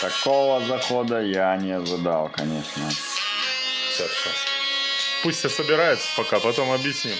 Такого 0.00 0.60
захода 0.66 1.20
я 1.20 1.56
не 1.56 1.72
ожидал, 1.72 2.28
конечно. 2.28 2.90
Сейчас, 2.90 4.10
сейчас. 4.10 4.34
Пусть 5.22 5.38
все 5.38 5.48
собираются 5.48 6.08
пока, 6.16 6.40
потом 6.40 6.72
объясним. 6.72 7.16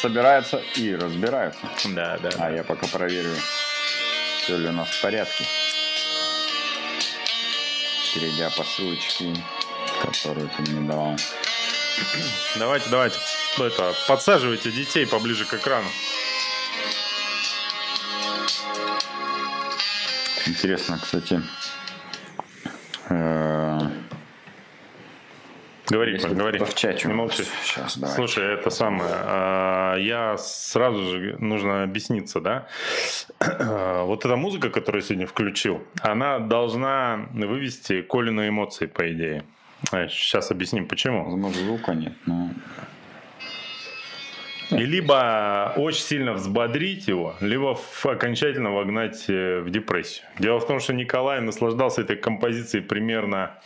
Собираются 0.00 0.62
и 0.74 0.94
разбираются. 0.94 1.60
Да, 1.84 2.18
да. 2.18 2.30
А 2.38 2.50
я 2.50 2.64
пока 2.64 2.86
проверю, 2.86 3.34
все 4.42 4.56
ли 4.56 4.68
у 4.68 4.72
нас 4.72 4.88
в 4.88 5.02
порядке. 5.02 5.44
Перейдя 8.14 8.50
по 8.50 8.64
ссылочке, 8.64 9.34
которую 10.02 10.48
ты 10.48 10.62
мне 10.62 10.88
давал. 10.88 11.16
Давайте, 12.56 12.88
давайте. 12.88 13.18
Это, 13.58 13.94
подсаживайте 14.08 14.70
детей 14.70 15.06
поближе 15.06 15.44
к 15.44 15.54
экрану. 15.54 15.88
Интересно, 20.50 20.98
кстати. 21.00 21.40
э, 23.08 23.78
Говори, 25.88 26.12
если 26.12 26.34
говори. 26.34 26.58
в 26.58 26.74
чате. 26.74 27.08
Не 27.08 27.14
молчи. 27.14 27.42
Сейчас, 27.64 27.96
давай. 27.98 28.14
Слушай, 28.14 28.54
это 28.54 28.70
самое. 28.70 29.10
а, 29.12 29.96
Я 29.96 30.36
сразу 30.38 31.02
же 31.02 31.36
нужно 31.40 31.82
объясниться, 31.82 32.40
да? 32.40 32.66
Вот 34.04 34.24
эта 34.24 34.36
музыка, 34.36 34.70
которую 34.70 35.02
я 35.02 35.06
сегодня 35.08 35.26
включил, 35.26 35.82
она 36.02 36.38
должна 36.38 37.26
вывести 37.32 38.02
Колю 38.02 38.32
на 38.32 38.48
эмоции, 38.48 38.86
по 38.86 39.02
идее. 39.12 39.44
Сейчас 40.08 40.50
объясним, 40.50 40.86
почему. 40.86 41.24
Возможно, 41.24 41.58
звука 41.62 41.92
нет, 41.94 42.12
но... 42.26 42.50
И 44.70 44.84
либо 44.84 45.72
очень 45.76 46.02
сильно 46.02 46.32
взбодрить 46.32 47.08
его, 47.08 47.34
либо 47.40 47.78
окончательно 48.04 48.70
вогнать 48.70 49.24
э, 49.28 49.60
в 49.60 49.70
депрессию. 49.70 50.26
Дело 50.38 50.60
в 50.60 50.66
том, 50.66 50.80
что 50.80 50.92
Николай 50.92 51.40
наслаждался 51.40 52.02
этой 52.02 52.16
композицией 52.16 52.84
примерно 52.84 53.58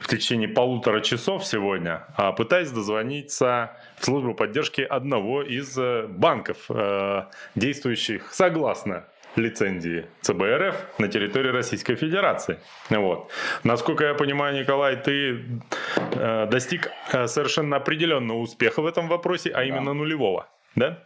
в 0.00 0.08
течение 0.08 0.48
полутора 0.48 1.00
часов 1.00 1.44
сегодня, 1.44 2.06
а 2.16 2.32
пытаясь 2.32 2.70
дозвониться 2.70 3.76
в 3.98 4.04
службу 4.04 4.34
поддержки 4.34 4.80
одного 4.80 5.42
из 5.42 5.76
э, 5.76 6.06
банков, 6.08 6.56
э, 6.70 7.24
действующих 7.54 8.32
согласно 8.32 9.04
лицензии 9.36 10.06
ЦБРФ 10.22 10.98
на 10.98 11.08
территории 11.08 11.50
Российской 11.50 11.94
Федерации. 11.96 12.58
Вот. 12.90 13.30
Насколько 13.64 14.04
я 14.04 14.14
понимаю, 14.14 14.58
Николай, 14.58 14.96
ты 14.96 15.44
э, 16.12 16.46
достиг 16.50 16.90
э, 17.12 17.26
совершенно 17.26 17.76
определенного 17.76 18.38
успеха 18.38 18.82
в 18.82 18.86
этом 18.86 19.08
вопросе, 19.08 19.50
а 19.50 19.64
именно 19.64 19.92
нулевого. 19.94 20.46
Да? 20.76 20.98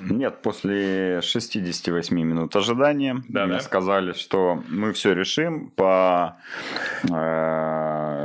Нет, 0.00 0.42
после 0.42 1.20
68 1.22 2.16
минут 2.20 2.56
ожидания 2.56 3.22
Да, 3.28 3.44
мне 3.46 3.54
да. 3.54 3.60
сказали, 3.60 4.12
что 4.12 4.60
мы 4.68 4.92
все 4.92 5.14
решим 5.14 5.70
по 5.70 6.36
э, 7.04 7.08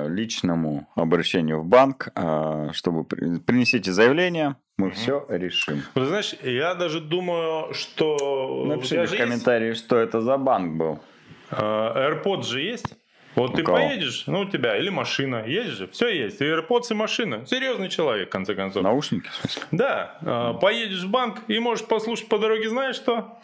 личному 0.10 0.88
обращению 0.96 1.62
в 1.62 1.66
банк, 1.66 2.10
э, 2.16 2.70
чтобы 2.74 3.04
при- 3.04 3.40
принесите 3.40 3.92
заявление, 3.92 4.56
мы 4.78 4.92
все 4.92 5.26
решим. 5.30 5.84
Ну, 5.96 6.06
знаешь, 6.06 6.36
я 6.44 6.74
даже 6.76 7.00
думаю, 7.02 7.74
что... 7.74 8.66
Напишите 8.68 9.06
в 9.06 9.18
комментарии, 9.18 9.74
что 9.74 9.98
это 9.98 10.22
за 10.22 10.38
банк 10.38 10.78
был. 10.78 10.92
есть, 10.94 11.04
э, 11.52 11.56
AirPods 11.62 12.44
же 12.44 12.62
есть? 12.62 12.96
Вот 13.36 13.52
У 13.52 13.54
ты 13.54 13.64
кого? 13.64 13.78
поедешь, 13.78 14.24
ну 14.28 14.40
у 14.42 14.46
тебя 14.46 14.78
или 14.78 14.90
машина, 14.90 15.46
есть 15.46 15.70
же, 15.70 15.88
все 15.88 16.08
есть, 16.10 16.42
и 16.42 16.46
AirPods, 16.46 16.92
и 16.92 16.94
машина. 16.94 17.46
Серьезный 17.46 17.88
человек, 17.90 18.28
в 18.30 18.32
конце 18.32 18.56
концов. 18.56 18.84
Наушники, 18.84 19.28
в 19.30 19.36
смысле? 19.36 19.64
Да, 19.72 20.18
э, 20.22 20.54
поедешь 20.60 21.04
в 21.04 21.10
банк 21.10 21.42
и 21.48 21.60
можешь 21.60 21.86
послушать 21.86 22.28
по 22.28 22.38
дороге, 22.40 22.70
знаешь 22.70 22.96
что? 22.96 23.38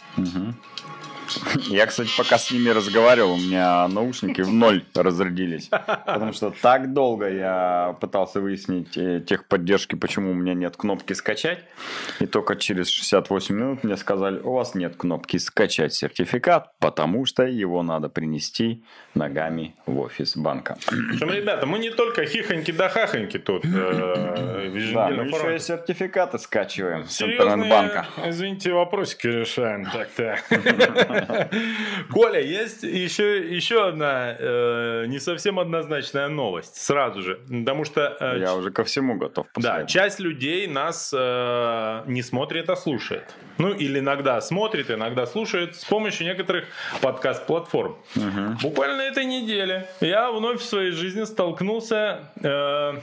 Я, 1.68 1.86
кстати, 1.86 2.09
пока 2.18 2.38
с 2.38 2.52
ними 2.52 2.70
разговаривал, 2.70 3.34
у 3.34 3.38
меня 3.38 3.88
наушники 3.88 4.42
в 4.42 4.52
ноль 4.52 4.84
разрядились. 4.94 5.70
Потому 5.70 6.34
что 6.34 6.52
так 6.52 6.94
долго 6.94 7.30
я 7.30 7.96
пытался 8.00 8.40
выяснить 8.41 8.97
э, 8.97 9.22
техподдержки, 9.22 9.96
почему 9.96 10.31
у 10.31 10.34
меня 10.34 10.53
нет 10.53 10.78
кнопки 10.78 11.13
скачать. 11.13 11.59
И 12.19 12.25
только 12.25 12.56
через 12.56 12.90
68 12.90 13.56
минут 13.56 13.84
мне 13.84 13.97
сказали, 13.97 14.40
у 14.40 14.53
вас 14.53 14.75
нет 14.75 14.96
кнопки 14.96 15.38
скачать 15.38 15.94
сертификат, 15.94 16.78
потому 16.80 17.25
что 17.25 17.44
его 17.44 17.84
надо 17.84 18.09
принести 18.09 18.84
ногами 19.13 19.75
в 19.86 20.00
офис 20.00 20.36
банка. 20.38 20.78
Причем, 20.88 21.31
ребята, 21.31 21.66
мы 21.66 21.80
не 21.80 21.90
только 21.90 22.25
хихоньки 22.25 22.72
да 22.72 22.90
хахоньки 22.90 23.38
тут 23.40 23.66
э, 23.66 24.72
Да, 24.94 25.09
мы 25.09 25.25
еще 25.25 25.56
и 25.56 25.59
сертификаты 25.59 26.40
скачиваем 26.40 27.06
с 27.06 27.12
Серьезные, 27.13 27.47
интернет-банка. 27.47 28.06
извините, 28.25 28.72
вопросики 28.74 29.28
решаем. 29.28 29.86
Так-то. 29.86 30.40
Коля, 32.12 32.40
есть 32.40 32.84
еще, 32.84 33.56
еще 33.56 33.88
одна 33.88 34.36
э, 34.38 35.06
не 35.08 35.20
совсем 35.20 35.59
однозначная 35.59 36.28
новость. 36.28 36.76
Сразу 36.78 37.22
же. 37.22 37.40
Потому 37.48 37.86
что 37.86 38.18
э, 38.20 38.40
Я 38.40 38.56
уже 38.56 38.72
ко 38.72 38.84
всему 38.84 39.16
готов. 39.18 39.48
да, 39.56 39.86
часть 39.86 40.20
людей 40.20 40.68
нас 40.68 41.14
э, 41.16 42.04
не 42.08 42.22
смотрит, 42.22 42.70
а 42.70 42.75
слушает. 42.75 43.34
Ну, 43.58 43.74
или 43.74 44.00
иногда 44.00 44.42
смотрит, 44.42 44.92
иногда 44.92 45.25
слушает 45.25 45.75
с 45.75 45.86
помощью 45.86 46.25
некоторых 46.28 46.66
подкаст-платформ. 47.02 47.98
Буквально 48.62 48.98
на 48.98 49.04
этой 49.04 49.25
неделе 49.25 49.88
я 50.02 50.31
вновь 50.31 50.59
в 50.59 50.66
своей 50.66 50.92
жизни 50.92 51.24
столкнулся 51.24 52.31
э, 52.44 52.94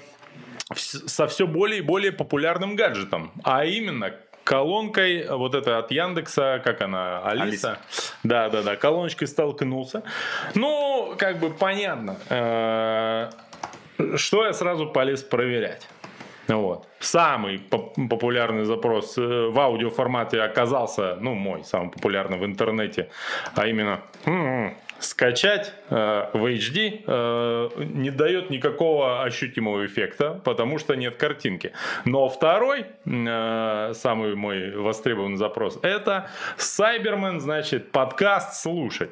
со 0.75 1.27
все 1.27 1.47
более 1.47 1.79
и 1.79 1.83
более 1.83 2.13
популярным 2.13 2.77
гаджетом. 2.77 3.33
А 3.45 3.65
именно 3.65 4.13
колонкой 4.45 5.27
вот 5.29 5.55
это 5.55 5.79
от 5.79 5.91
Яндекса, 5.91 6.61
как 6.65 6.81
она, 6.83 7.21
Алиса. 7.23 7.43
Алиса. 7.43 7.79
Да, 8.23 8.49
да, 8.49 8.63
да, 8.63 8.77
колоночкой 8.77 9.29
столкнулся. 9.29 10.03
Ну, 10.55 11.15
как 11.19 11.39
бы 11.39 11.51
понятно. 11.51 12.17
Э, 12.29 13.31
что 14.17 14.45
я 14.45 14.53
сразу 14.53 14.87
полез 14.89 15.23
проверять? 15.23 15.87
Вот. 16.49 16.87
Самый 16.99 17.59
поп- 17.59 17.95
популярный 18.11 18.65
запрос 18.65 19.17
э, 19.17 19.49
в 19.49 19.59
аудиоформате 19.59 20.41
оказался, 20.43 21.17
ну, 21.21 21.35
мой 21.35 21.65
самый 21.65 21.91
популярный 21.91 22.37
в 22.39 22.45
интернете, 22.45 23.11
а 23.55 23.67
именно 23.67 24.01
м-м, 24.27 24.77
скачать 25.05 25.73
э, 25.91 26.27
в 26.33 26.45
HD 26.47 27.03
э, 27.07 27.69
не 27.79 28.11
дает 28.11 28.51
никакого 28.51 29.23
ощутимого 29.23 29.85
эффекта, 29.87 30.41
потому 30.45 30.79
что 30.79 30.95
нет 30.95 31.17
картинки. 31.17 31.73
Но 32.05 32.29
второй, 32.29 32.87
э, 33.05 33.93
самый 33.95 34.35
мой 34.35 34.77
востребованный 34.77 35.37
запрос, 35.37 35.79
это 35.83 36.31
Cyberman, 36.57 37.41
значит, 37.41 37.91
подкаст 37.91 38.63
слушать. 38.63 39.11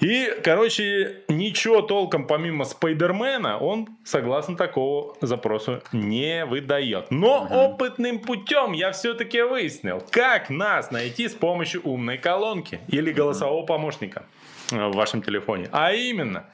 И, 0.00 0.34
короче, 0.42 1.22
ничего 1.28 1.80
толком 1.80 2.26
помимо 2.26 2.64
Спайдермена 2.64 3.58
он, 3.58 3.88
согласно 4.04 4.56
такого 4.56 5.16
запросу, 5.20 5.82
не 5.92 6.44
выдает. 6.44 7.10
Но 7.10 7.46
опытным 7.50 8.18
путем 8.18 8.72
я 8.72 8.92
все-таки 8.92 9.40
выяснил, 9.42 10.02
как 10.10 10.50
нас 10.50 10.90
найти 10.90 11.28
с 11.28 11.34
помощью 11.34 11.82
умной 11.82 12.18
колонки 12.18 12.80
или 12.88 13.12
голосового 13.12 13.64
помощника 13.64 14.24
в 14.70 14.92
вашем 14.92 15.22
телефоне. 15.22 15.68
А 15.72 15.92
именно, 15.92 16.44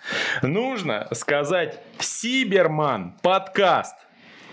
нужно 0.42 1.08
сказать 1.12 1.80
«Сиберман 1.98 3.14
подкаст». 3.22 3.96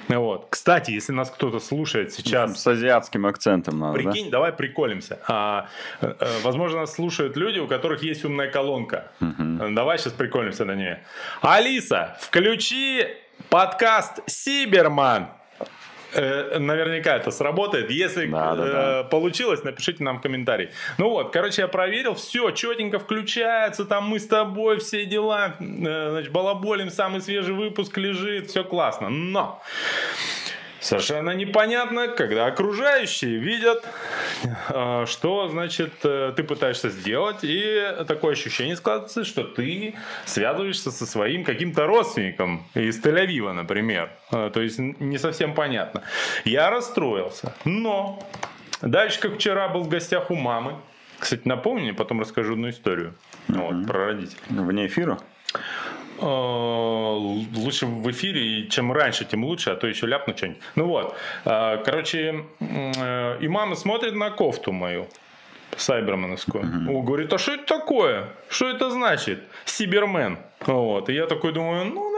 Вот. 0.08 0.48
Кстати, 0.50 0.92
если 0.92 1.12
нас 1.12 1.30
кто-то 1.30 1.60
слушает 1.60 2.14
сейчас 2.14 2.62
С 2.62 2.68
азиатским 2.68 3.26
акцентом 3.26 3.80
надо, 3.80 4.02
да? 4.02 4.12
Прикинь, 4.12 4.32
давай 4.32 4.54
приколимся. 4.54 5.20
А, 5.28 5.68
э, 6.02 6.14
э, 6.20 6.28
возможно, 6.44 6.82
нас 6.82 6.94
слушают 6.94 7.36
люди, 7.36 7.60
у 7.60 7.68
которых 7.68 8.04
есть 8.04 8.24
умная 8.24 8.50
колонка. 8.50 9.12
Э, 9.20 9.70
Давай 9.72 9.98
сейчас 9.98 10.14
приколимся 10.14 10.66
на 10.66 10.76
ней. 10.76 10.96
Алиса, 11.42 12.18
включи 12.22 13.06
подкаст 13.50 14.20
Сиберман. 14.28 15.28
Э, 16.18 16.58
Наверняка 16.58 17.16
это 17.16 17.32
сработает. 17.32 17.92
Если 17.92 18.26
Да, 18.26 18.56
да, 18.56 18.66
э, 18.66 18.72
да. 18.72 19.04
получилось, 19.04 19.64
напишите 19.64 20.04
нам 20.04 20.20
комментарий. 20.20 20.70
Ну 20.98 21.10
вот, 21.10 21.32
короче, 21.32 21.62
я 21.62 21.68
проверил, 21.68 22.16
все 22.16 22.52
четенько 22.52 22.98
включается, 22.98 23.86
там 23.86 24.06
мы 24.06 24.20
с 24.20 24.28
тобой, 24.28 24.80
все 24.80 25.06
дела, 25.06 25.56
э, 25.60 26.10
значит, 26.12 26.32
балаболим, 26.32 26.90
самый 26.90 27.22
свежий 27.22 27.54
выпуск 27.54 27.98
лежит, 27.98 28.50
все 28.50 28.64
классно. 28.64 29.10
Но 29.10 29.62
Совершенно 30.80 31.32
непонятно, 31.32 32.08
когда 32.08 32.46
окружающие 32.46 33.38
видят, 33.38 33.84
э, 34.70 35.06
что, 35.08 35.48
значит, 35.50 35.94
э, 36.04 36.34
ты 36.36 36.44
пытаешься 36.44 36.90
сделать, 36.90 37.40
и 37.42 37.96
такое 38.08 38.34
ощущение 38.34 38.76
складывается, 38.76 39.26
что 39.26 39.44
ты 39.44 39.96
связываешься 40.26 40.92
со 40.92 41.06
своим 41.06 41.44
каким-то 41.44 41.88
родственником 41.88 42.68
из 42.76 43.04
Тель-Авива, 43.04 43.54
например. 43.54 44.12
Э, 44.32 44.52
То 44.54 44.62
есть 44.62 44.78
не 44.80 45.18
совсем 45.18 45.54
понятно. 45.54 46.04
Я 46.46 46.70
расстроился, 46.70 47.54
но 47.66 48.20
дальше, 48.82 49.20
как 49.20 49.36
вчера 49.36 49.68
был 49.70 49.82
в 49.82 49.90
гостях 49.90 50.30
у 50.32 50.36
мамы, 50.36 50.76
кстати, 51.20 51.42
напомни, 51.46 51.92
потом 51.92 52.22
расскажу 52.22 52.54
одну 52.54 52.70
историю 52.70 53.16
вот, 53.48 53.88
про 53.88 54.06
родителей. 54.08 54.40
Вне 54.50 54.86
эфира? 54.86 55.18
Э, 56.20 57.18
лучше 57.56 57.86
в 57.86 58.10
эфире, 58.12 58.42
и 58.42 58.70
чем 58.70 58.92
раньше, 58.92 59.26
тем 59.26 59.44
лучше, 59.44 59.72
а 59.72 59.76
то 59.76 59.88
еще 59.88 60.08
ляпну 60.08 60.36
что-нибудь. 60.36 60.62
Ну 60.76 60.86
вот, 60.88 61.16
Э, 61.46 61.78
короче, 61.86 62.44
э, 62.60 63.38
и 63.42 63.48
мама 63.48 63.76
смотрит 63.76 64.14
на 64.16 64.30
кофту 64.32 64.72
мою. 64.72 65.08
сайберменовскую. 65.78 66.64
Он 66.64 67.06
говорит, 67.06 67.34
а 67.34 67.38
что 67.38 67.54
это 67.54 67.66
такое? 67.80 68.30
Что 68.50 68.70
это 68.70 68.90
значит? 68.90 69.40
Сибермен. 69.66 70.38
Вот. 70.66 71.10
И 71.10 71.14
я 71.14 71.26
такой 71.28 71.54
думаю, 71.54 71.86
ну. 71.86 72.17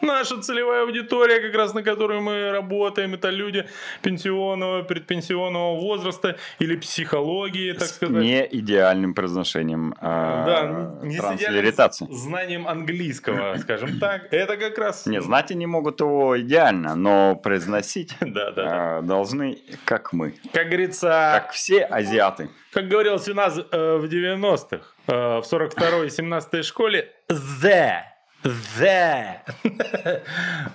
Наша 0.00 0.40
целевая 0.40 0.82
аудитория, 0.84 1.40
как 1.40 1.54
раз 1.54 1.74
на 1.74 1.82
которую 1.82 2.20
мы 2.22 2.50
работаем, 2.50 3.14
это 3.14 3.30
люди 3.30 3.66
пенсионного, 4.02 4.82
предпенсионного 4.82 5.80
возраста 5.80 6.36
или 6.58 6.76
психологии, 6.76 7.72
так 7.72 7.88
С 7.88 7.96
сказать. 7.96 8.22
не 8.22 8.46
идеальным 8.50 9.14
произношением 9.14 9.92
э, 9.92 9.96
Да, 10.00 10.98
не 11.02 11.12
с 11.16 11.18
идеальным 11.18 11.38
транслиритации. 11.38 12.06
знанием 12.10 12.68
английского, 12.68 13.56
скажем 13.58 13.98
так. 13.98 14.32
Это 14.32 14.56
как 14.56 14.78
раз... 14.78 15.06
Не, 15.06 15.20
знать 15.20 15.50
они 15.50 15.66
могут 15.66 16.00
его 16.00 16.38
идеально, 16.40 16.94
но 16.94 17.36
произносить 17.36 18.14
Да, 18.20 18.50
да, 18.52 18.98
э, 18.98 19.02
должны, 19.02 19.58
как 19.84 20.12
мы. 20.12 20.34
Как 20.52 20.66
говорится, 20.68 21.08
Как 21.42 21.52
все 21.52 21.82
азиаты. 21.84 22.50
как 22.72 22.88
говорилось 22.88 23.28
у 23.28 23.34
нас 23.34 23.58
э, 23.58 23.96
в 23.96 24.04
90-х, 24.04 24.80
э, 25.06 25.12
в 25.40 25.44
42-й 25.44 26.06
и 26.06 26.10
17-й 26.10 26.62
школе, 26.62 27.10
the, 27.28 28.00
the. 28.44 29.38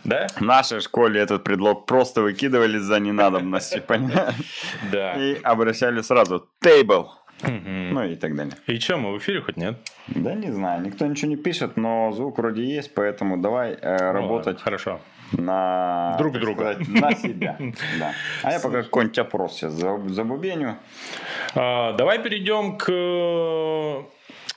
Да? 0.04 0.28
В 0.36 0.42
нашей 0.42 0.82
школе 0.82 1.22
этот 1.22 1.44
предлог 1.44 1.86
просто 1.86 2.22
выкидывали 2.22 2.78
за 2.78 3.00
ненадобности, 3.00 3.80
понимаешь? 3.88 4.36
Да. 4.92 5.14
И 5.14 5.40
обращали 5.44 6.02
сразу 6.02 6.48
table, 6.64 7.08
ну 7.42 8.04
и 8.04 8.16
так 8.16 8.36
далее. 8.36 8.54
И 8.68 8.80
что, 8.80 8.98
мы 8.98 9.14
в 9.14 9.18
эфире 9.18 9.42
хоть 9.42 9.58
нет? 9.58 9.76
Да 10.08 10.34
не 10.34 10.52
знаю, 10.52 10.82
никто 10.82 11.06
ничего 11.06 11.30
не 11.30 11.38
пишет, 11.38 11.78
но 11.78 12.12
звук 12.12 12.38
вроде 12.38 12.64
есть, 12.64 12.94
поэтому 12.94 13.38
давай 13.38 13.74
э, 13.74 14.12
работать 14.12 14.62
Хорошо. 14.62 15.00
на... 15.34 16.16
Друг 16.18 16.40
друга. 16.40 16.74
сказать, 16.74 16.88
на 16.88 17.16
себя. 17.16 17.58
Да. 18.00 18.14
А 18.44 18.52
я 18.52 18.60
пока 18.60 18.84
какой-нибудь 18.84 19.20
опрос 19.20 19.56
сейчас 19.56 19.74
за- 19.74 20.08
забубеню. 20.10 20.78
А, 21.56 21.94
Давай 21.94 22.20
перейдем 22.20 22.78
к 22.78 24.06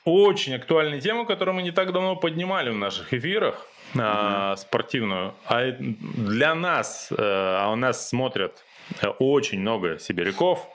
очень 0.07 0.55
актуальной 0.55 1.01
теме, 1.01 1.27
которую 1.27 1.57
мы 1.57 1.63
не 1.63 1.73
так 1.73 1.93
давно 1.93 2.17
поднимали 2.17 2.71
в 2.71 2.77
наших 2.77 3.13
эфирах 3.13 3.67
а, 3.99 4.55
спортивную. 4.57 5.35
А 5.47 5.73
для 5.79 6.55
нас, 6.55 7.09
э, 7.11 7.15
а 7.19 7.71
у 7.73 7.77
нас 7.77 8.09
смотрят 8.09 8.65
э, 9.03 9.09
очень 9.09 9.61
много 9.61 9.99
сибиряков. 9.99 10.67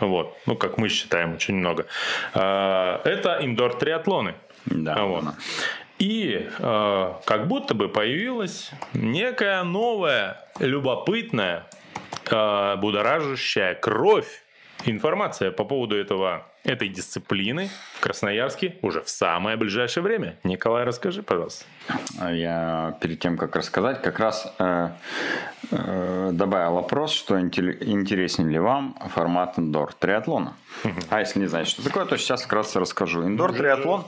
Вот, 0.00 0.34
ну 0.46 0.56
как 0.56 0.78
мы 0.78 0.88
считаем, 0.88 1.34
очень 1.34 1.56
много. 1.56 1.86
А, 2.32 3.02
Это 3.04 3.38
индор-триатлоны. 3.42 4.34
Да, 4.64 4.94
А 4.94 5.04
вот. 5.04 5.24
И 5.98 6.48
э, 6.58 7.12
как 7.24 7.48
будто 7.48 7.74
бы 7.74 7.88
появилась 7.88 8.70
некая 8.94 9.62
новая, 9.64 10.48
любопытная, 10.58 11.66
э, 12.30 12.76
будоражащая 12.76 13.74
кровь 13.74 14.42
информация 14.84 15.50
по 15.50 15.64
поводу 15.64 15.96
этого, 15.96 16.46
этой 16.64 16.88
дисциплины 16.88 17.70
в 17.94 18.00
Красноярске 18.00 18.76
уже 18.82 19.00
в 19.02 19.08
самое 19.08 19.56
ближайшее 19.56 20.02
время. 20.02 20.38
Николай, 20.44 20.84
расскажи, 20.84 21.22
пожалуйста. 21.22 21.64
А 22.20 22.32
Я 22.32 22.96
перед 23.00 23.20
тем, 23.20 23.36
как 23.36 23.56
рассказать, 23.56 24.02
как 24.02 24.18
раз 24.18 24.52
э, 24.58 24.90
э, 25.70 26.30
добавил 26.32 26.74
вопрос, 26.74 27.12
что 27.12 27.40
интересен 27.40 28.48
ли 28.48 28.58
вам 28.58 28.96
формат 29.14 29.58
индор 29.58 29.92
триатлона. 29.94 30.54
А 31.10 31.20
если 31.20 31.40
не 31.40 31.46
знаете, 31.46 31.70
что 31.70 31.82
такое, 31.82 32.04
то 32.04 32.16
сейчас 32.16 32.42
вкратце 32.42 32.78
расскажу. 32.80 33.26
Индор 33.26 33.52
триатлон. 33.52 34.04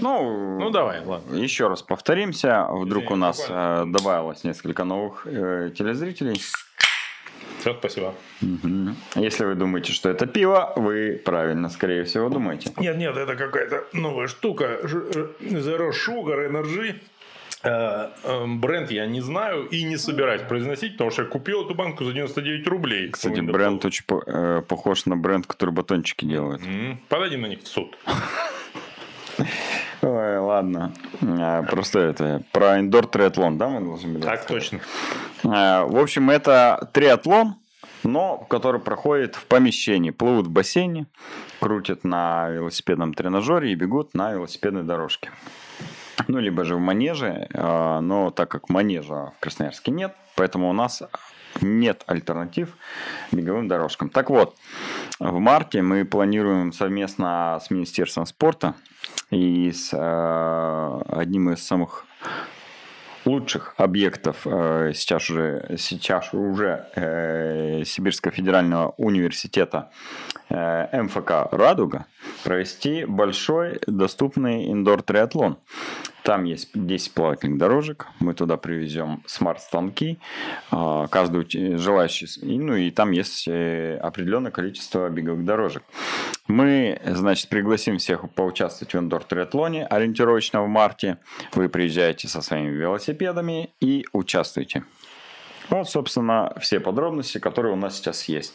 Ну, 0.00 0.58
Ну, 0.58 0.70
давай, 0.70 1.04
ладно. 1.04 1.34
Еще 1.34 1.68
раз 1.68 1.82
повторимся. 1.82 2.66
Вдруг 2.70 3.04
Извини, 3.04 3.14
у 3.14 3.16
нас 3.16 3.46
э, 3.48 3.84
добавилось 3.86 4.44
несколько 4.44 4.84
новых 4.84 5.26
э, 5.26 5.70
телезрителей. 5.76 6.40
Все, 7.64 7.72
спасибо. 7.78 8.14
Мгм. 8.42 8.94
Если 9.14 9.46
вы 9.46 9.54
думаете, 9.54 9.90
что 9.92 10.10
это 10.10 10.26
пиво, 10.26 10.74
вы 10.76 11.18
правильно, 11.24 11.70
скорее 11.70 12.04
всего, 12.04 12.28
думаете. 12.28 12.70
Нет, 12.76 12.98
нет, 12.98 13.16
это 13.16 13.36
какая-то 13.36 13.84
новая 13.94 14.26
штука. 14.28 14.64
Э, 14.82 14.86
Zero 15.40 15.90
Sugar 15.92 16.46
Energy. 16.50 16.96
Э, 17.62 18.10
э, 18.22 18.44
Бренд 18.46 18.90
я 18.90 19.06
не 19.06 19.22
знаю 19.22 19.64
и 19.64 19.82
не 19.84 19.96
собираюсь 19.96 20.42
произносить, 20.42 20.92
потому 20.92 21.10
что 21.10 21.22
я 21.22 21.28
купил 21.28 21.64
эту 21.64 21.74
банку 21.74 22.04
за 22.04 22.12
99 22.12 22.66
рублей. 22.68 23.08
Кстати, 23.08 23.40
бренд 23.40 23.82
очень 23.86 24.04
по- 24.04 24.22
э, 24.26 24.60
похож 24.68 25.06
на 25.06 25.16
бренд, 25.16 25.46
который 25.46 25.70
батончики 25.70 26.26
делает. 26.26 26.60
М, 26.66 26.98
Подадим 27.08 27.40
на 27.40 27.46
них 27.46 27.62
в 27.62 27.66
суд. 27.66 27.96
Ой, 30.04 30.38
ладно. 30.38 30.92
А, 31.22 31.62
Просто 31.62 31.98
это 32.00 32.42
про 32.52 32.78
индор 32.80 33.06
триатлон, 33.06 33.56
да, 33.58 33.68
мы 33.68 33.80
должны 33.80 34.12
были 34.12 34.22
Так 34.22 34.40
рассказать? 34.40 34.46
точно. 34.70 34.80
А, 35.44 35.84
В 35.86 35.96
общем, 35.96 36.30
это 36.30 36.88
триатлон, 36.92 37.54
но 38.02 38.36
который 38.50 38.80
проходит 38.80 39.34
в 39.34 39.46
помещении. 39.46 40.10
Плывут 40.10 40.46
в 40.46 40.50
бассейне, 40.50 41.06
крутят 41.60 42.04
на 42.04 42.48
велосипедном 42.50 43.14
тренажере 43.14 43.72
и 43.72 43.74
бегут 43.74 44.14
на 44.14 44.32
велосипедной 44.32 44.82
дорожке. 44.82 45.30
Ну, 46.28 46.38
либо 46.38 46.64
же 46.64 46.76
в 46.76 46.80
манеже, 46.80 47.48
а, 47.54 48.00
но 48.00 48.30
так 48.30 48.50
как 48.50 48.68
манежа 48.68 49.32
в 49.36 49.40
Красноярске 49.40 49.90
нет, 49.90 50.14
поэтому 50.36 50.68
у 50.68 50.72
нас 50.72 51.02
нет 51.60 52.02
альтернатив 52.06 52.76
беговым 53.32 53.68
дорожкам. 53.68 54.10
Так 54.10 54.28
вот, 54.28 54.56
в 55.20 55.38
марте 55.38 55.82
мы 55.82 56.04
планируем 56.04 56.72
совместно 56.72 57.60
с 57.64 57.70
Министерством 57.70 58.26
спорта 58.26 58.74
и 59.30 59.70
с 59.70 59.90
э, 59.92 61.02
одним 61.08 61.50
из 61.50 61.64
самых 61.64 62.04
лучших 63.24 63.74
объектов 63.76 64.44
э, 64.44 64.92
сейчас 64.94 65.30
уже, 65.30 65.76
сейчас 65.78 66.34
уже 66.34 66.88
э, 66.96 67.84
Сибирского 67.84 68.32
федерального 68.32 68.94
университета 68.96 69.90
э, 70.48 71.02
МФК 71.02 71.48
«Радуга» 71.52 72.06
провести 72.44 73.04
большой 73.06 73.80
доступный 73.86 74.70
индор-триатлон. 74.70 75.58
Там 76.22 76.44
есть 76.44 76.70
10 76.74 77.12
плавательных 77.12 77.58
дорожек, 77.58 78.06
мы 78.18 78.32
туда 78.32 78.56
привезем 78.56 79.22
смарт-станки, 79.26 80.18
э, 80.72 81.06
каждый 81.10 81.76
желающий, 81.76 82.26
ну 82.42 82.76
и 82.76 82.90
там 82.90 83.10
есть 83.10 83.46
э, 83.46 83.98
определенное 83.98 84.50
количество 84.50 85.08
беговых 85.10 85.44
дорожек. 85.44 85.82
Мы, 86.46 87.00
значит, 87.04 87.48
пригласим 87.48 87.98
всех 87.98 88.30
поучаствовать 88.32 88.94
в 88.94 88.98
индор-триатлоне 88.98 89.86
ориентировочно 89.86 90.62
в 90.62 90.68
марте. 90.68 91.18
Вы 91.52 91.68
приезжаете 91.68 92.28
со 92.28 92.40
своими 92.40 92.70
велосипедами 92.70 93.74
и 93.80 94.06
участвуете. 94.12 94.84
Вот, 95.70 95.88
собственно, 95.88 96.52
все 96.60 96.78
подробности, 96.80 97.38
которые 97.38 97.72
у 97.72 97.76
нас 97.76 97.96
сейчас 97.96 98.24
есть. 98.24 98.54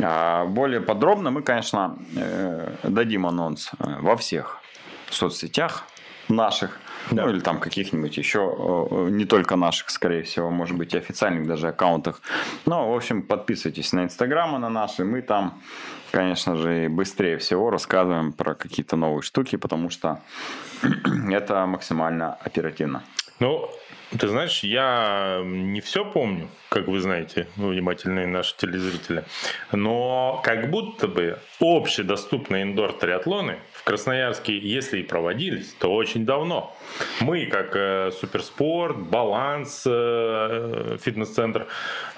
А 0.00 0.44
Более 0.44 0.80
подробно 0.80 1.30
мы, 1.30 1.42
конечно, 1.42 1.96
э, 2.16 2.74
дадим 2.82 3.26
анонс 3.26 3.70
э, 3.78 3.96
во 4.00 4.16
всех 4.16 4.58
соцсетях 5.10 5.84
наших, 6.28 6.78
Да. 7.10 7.24
ну 7.24 7.30
или 7.30 7.40
там 7.40 7.58
каких-нибудь 7.58 8.16
еще, 8.18 8.38
э, 8.90 9.08
не 9.10 9.24
только 9.24 9.56
наших, 9.56 9.90
скорее 9.90 10.22
всего, 10.22 10.50
может 10.50 10.76
быть, 10.76 10.94
и 10.94 10.98
официальных 10.98 11.46
даже 11.48 11.68
аккаунтах. 11.68 12.20
Ну, 12.66 12.92
в 12.92 12.96
общем, 12.96 13.22
подписывайтесь 13.22 13.92
на 13.92 14.04
инстаграмы 14.04 14.58
на 14.58 14.68
наши, 14.68 15.04
мы 15.04 15.22
там, 15.22 15.60
конечно 16.12 16.56
же, 16.56 16.88
быстрее 16.88 17.36
всего 17.38 17.70
рассказываем 17.70 18.32
про 18.32 18.54
какие-то 18.54 18.96
новые 18.96 19.22
штуки, 19.22 19.56
потому 19.56 19.90
что 19.90 20.20
это 21.30 21.66
максимально 21.66 22.34
оперативно. 22.34 23.02
Ну, 23.40 23.68
ты 24.18 24.28
знаешь, 24.28 24.60
я 24.64 25.40
не 25.44 25.80
все 25.80 26.04
помню, 26.04 26.48
как 26.68 26.88
вы 26.88 27.00
знаете, 27.00 27.46
внимательные 27.56 28.26
наши 28.26 28.56
телезрители. 28.56 29.24
Но 29.72 30.40
как 30.42 30.70
будто 30.70 31.06
бы 31.06 31.38
общедоступные 31.60 32.64
индор-триатлоны 32.64 33.58
в 33.72 33.84
Красноярске, 33.84 34.58
если 34.58 35.00
и 35.00 35.02
проводились, 35.02 35.72
то 35.78 35.92
очень 35.92 36.26
давно. 36.26 36.76
Мы, 37.20 37.46
как 37.46 37.76
э, 37.76 38.10
Суперспорт, 38.12 38.98
Баланс, 38.98 39.84
э, 39.86 40.96
фитнес-центр, 41.00 41.66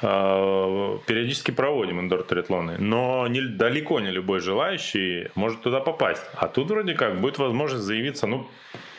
э, 0.00 0.98
периодически 1.06 1.50
проводим 1.50 2.00
индор-триатлоны. 2.00 2.78
Но 2.78 3.26
не, 3.28 3.42
далеко 3.42 4.00
не 4.00 4.10
любой 4.10 4.40
желающий 4.40 5.30
может 5.34 5.60
туда 5.62 5.80
попасть. 5.80 6.22
А 6.34 6.48
тут 6.48 6.70
вроде 6.70 6.94
как 6.94 7.20
будет 7.20 7.38
возможность 7.38 7.84
заявиться, 7.84 8.26
ну, 8.26 8.48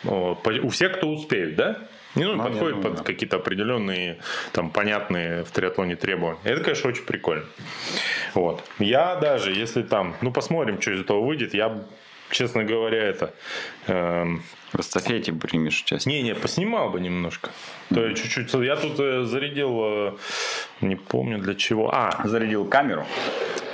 у 0.06 0.70
всех, 0.70 0.98
кто 0.98 1.08
успеет, 1.08 1.56
да? 1.56 1.88
Не, 2.16 2.26
ну, 2.26 2.36
Ну, 2.36 2.44
подходит 2.44 2.82
под 2.82 3.02
какие-то 3.02 3.38
определенные, 3.38 4.20
там, 4.52 4.70
понятные 4.70 5.44
в 5.44 5.52
триатлоне 5.52 5.96
требования. 5.96 6.40
Это, 6.44 6.64
конечно, 6.64 6.90
очень 6.90 7.04
прикольно. 7.04 7.46
Вот. 8.34 8.64
Я 8.80 9.16
даже, 9.16 9.52
если 9.52 9.82
там, 9.82 10.16
ну, 10.22 10.32
посмотрим, 10.32 10.82
что 10.82 10.92
из 10.92 11.02
этого 11.02 11.22
выйдет, 11.26 11.54
я, 11.54 11.84
честно 12.30 12.64
говоря, 12.64 13.04
это... 13.04 13.34
эм, 13.88 14.44
В 14.74 14.80
эстафете 14.80 15.32
примешь 15.34 15.84
участие. 15.84 16.16
не-не, 16.22 16.34
поснимал 16.36 16.90
бы 16.90 17.00
немножко. 17.00 17.52
То 17.94 18.06
есть 18.06 18.24
чуть-чуть... 18.24 18.52
Я 18.66 18.76
тут 18.76 19.00
э, 19.00 19.24
зарядил, 19.24 19.80
э, 19.84 20.14
не 20.82 20.96
помню 20.96 21.38
для 21.38 21.54
чего. 21.54 21.94
А, 21.94 22.22
Зарядил 22.24 22.66
камеру. 22.66 23.06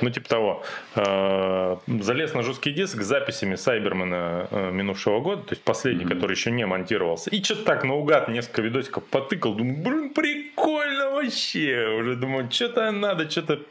ну, 0.01 0.09
типа 0.09 0.27
того. 0.27 0.63
Э, 0.95 1.77
Залез 1.87 2.33
на 2.33 2.43
жесткий 2.43 2.71
диск 2.71 3.01
с 3.01 3.05
записями 3.05 3.55
Сайбермена 3.55 4.47
минувшего 4.73 5.21
года, 5.21 5.43
то 5.43 5.53
есть 5.53 5.63
последний, 5.63 6.05
который 6.05 6.33
еще 6.33 6.51
не 6.51 6.65
монтировался. 6.65 7.29
И 7.29 7.41
что-то 7.41 7.63
так 7.63 7.85
наугад 7.85 8.27
несколько 8.27 8.61
видосиков 8.61 9.05
потыкал. 9.05 9.53
Думаю, 9.53 9.77
блин, 9.81 10.13
прикольно 10.13 11.11
вообще 11.11 11.95
уже 11.97 12.15
думаю, 12.15 12.51
что-то 12.51 12.91
надо, 12.91 13.29
что-то 13.29 13.61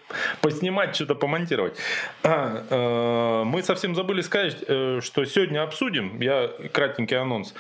поснимать, 0.41 0.95
что-то 0.95 1.15
помонтировать. 1.15 1.77
А, 2.23 3.45
мы 3.45 3.63
совсем 3.63 3.95
забыли 3.95 4.23
сказать, 4.23 4.57
что 4.63 5.25
сегодня 5.27 5.63
обсудим. 5.63 6.21
Я 6.21 6.51
кратенький 6.73 7.18
анонс. 7.21 7.55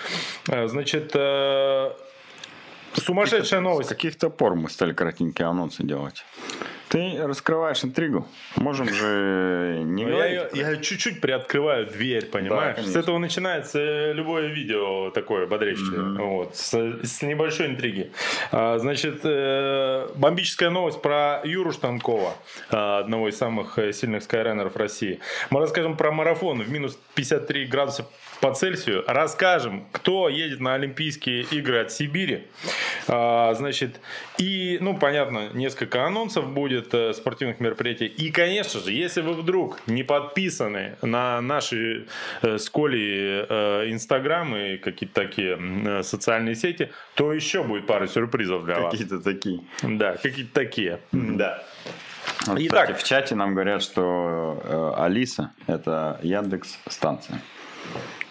Э, 0.48 0.68
значит, 0.68 1.12
э, 1.14 1.92
сумасшедшая 2.94 3.60
С 3.60 3.62
новость. 3.62 3.88
каких-то 3.88 4.30
пор 4.30 4.54
мы 4.54 4.68
стали 4.70 4.92
кратенькие 4.92 5.48
анонсы 5.48 5.82
делать. 5.82 6.24
Ты 6.88 7.18
раскрываешь 7.23 7.85
интригу. 7.85 8.26
Можем 8.57 8.88
же 8.88 9.80
не 9.85 10.04
Ну, 10.04 10.11
говорить. 10.11 10.40
Я, 10.54 10.71
я 10.71 10.76
чуть-чуть 10.76 11.21
приоткрываю 11.21 11.87
дверь, 11.87 12.26
понимаешь? 12.26 12.76
с 12.76 12.80
конечно. 12.80 12.99
этого 12.99 13.18
начинается 13.18 14.12
любое 14.12 14.47
видео 14.47 15.11
такое 15.11 15.47
бодрящее. 15.47 16.18
Вот, 16.18 16.57
с, 16.57 16.73
с 16.73 17.23
небольшой 17.23 17.66
интриги. 17.66 18.11
А, 18.52 18.78
значит, 18.78 19.21
э, 19.25 20.09
бомбическая 20.14 20.71
новость 20.71 21.02
про 21.02 21.40
Юру 21.45 21.73
Штанкова, 21.73 22.35
а, 22.71 23.00
одного 23.00 23.28
из 23.28 23.37
самых 23.37 23.78
э, 23.78 23.92
сильных 23.92 24.23
скайренеров 24.23 24.76
России. 24.76 25.21
Мы 25.50 25.61
расскажем 25.61 25.97
про 25.97 26.11
марафон 26.11 26.62
в 26.62 26.71
минус 26.71 26.99
53 27.14 27.66
градуса 27.66 28.07
по 28.40 28.54
Цельсию. 28.54 29.04
Расскажем, 29.07 29.87
кто 29.92 30.28
едет 30.28 30.61
на 30.61 30.75
Олимпийские 30.75 31.42
игры 31.42 31.80
от 31.80 31.92
Сибири. 31.92 32.47
А, 33.09 33.52
значит, 33.54 34.00
и, 34.38 34.78
ну, 34.80 34.97
понятно, 34.97 35.49
несколько 35.52 36.07
анонсов 36.07 36.49
будет 36.49 36.77
э, 36.92 37.12
спортивных 37.12 37.61
мероприятий. 37.61 38.06
И, 38.06 38.30
конечно 38.30 38.80
же, 38.80 38.92
если 38.92 39.20
вы 39.20 39.35
вдруг 39.35 39.80
не 39.87 40.02
подписаны 40.02 40.97
на 41.02 41.40
наши 41.40 42.06
э, 42.42 42.58
с 42.58 42.70
Колей 42.70 43.44
э, 43.49 43.90
Инстаграм 43.90 44.54
и 44.56 44.76
какие-то 44.76 45.14
такие 45.14 46.02
социальные 46.02 46.54
сети, 46.54 46.90
то 47.14 47.32
еще 47.32 47.62
будет 47.62 47.87
пара 47.87 48.06
сюрпризов 48.06 48.64
для 48.64 48.80
вас. 48.80 48.92
Какие-то 48.92 49.20
такие. 49.20 49.61
Да, 49.82 50.16
какие-то 50.16 50.54
такие. 50.54 51.00
Да. 51.12 51.62
Вот, 52.47 52.58
Итак. 52.61 52.88
кстати, 52.88 53.00
в 53.00 53.04
чате 53.04 53.35
нам 53.35 53.54
говорят, 53.54 53.82
что 53.82 54.61
э, 54.97 55.02
Алиса 55.02 55.52
это 55.66 56.18
Яндекс 56.23 56.78
станция. 56.88 57.40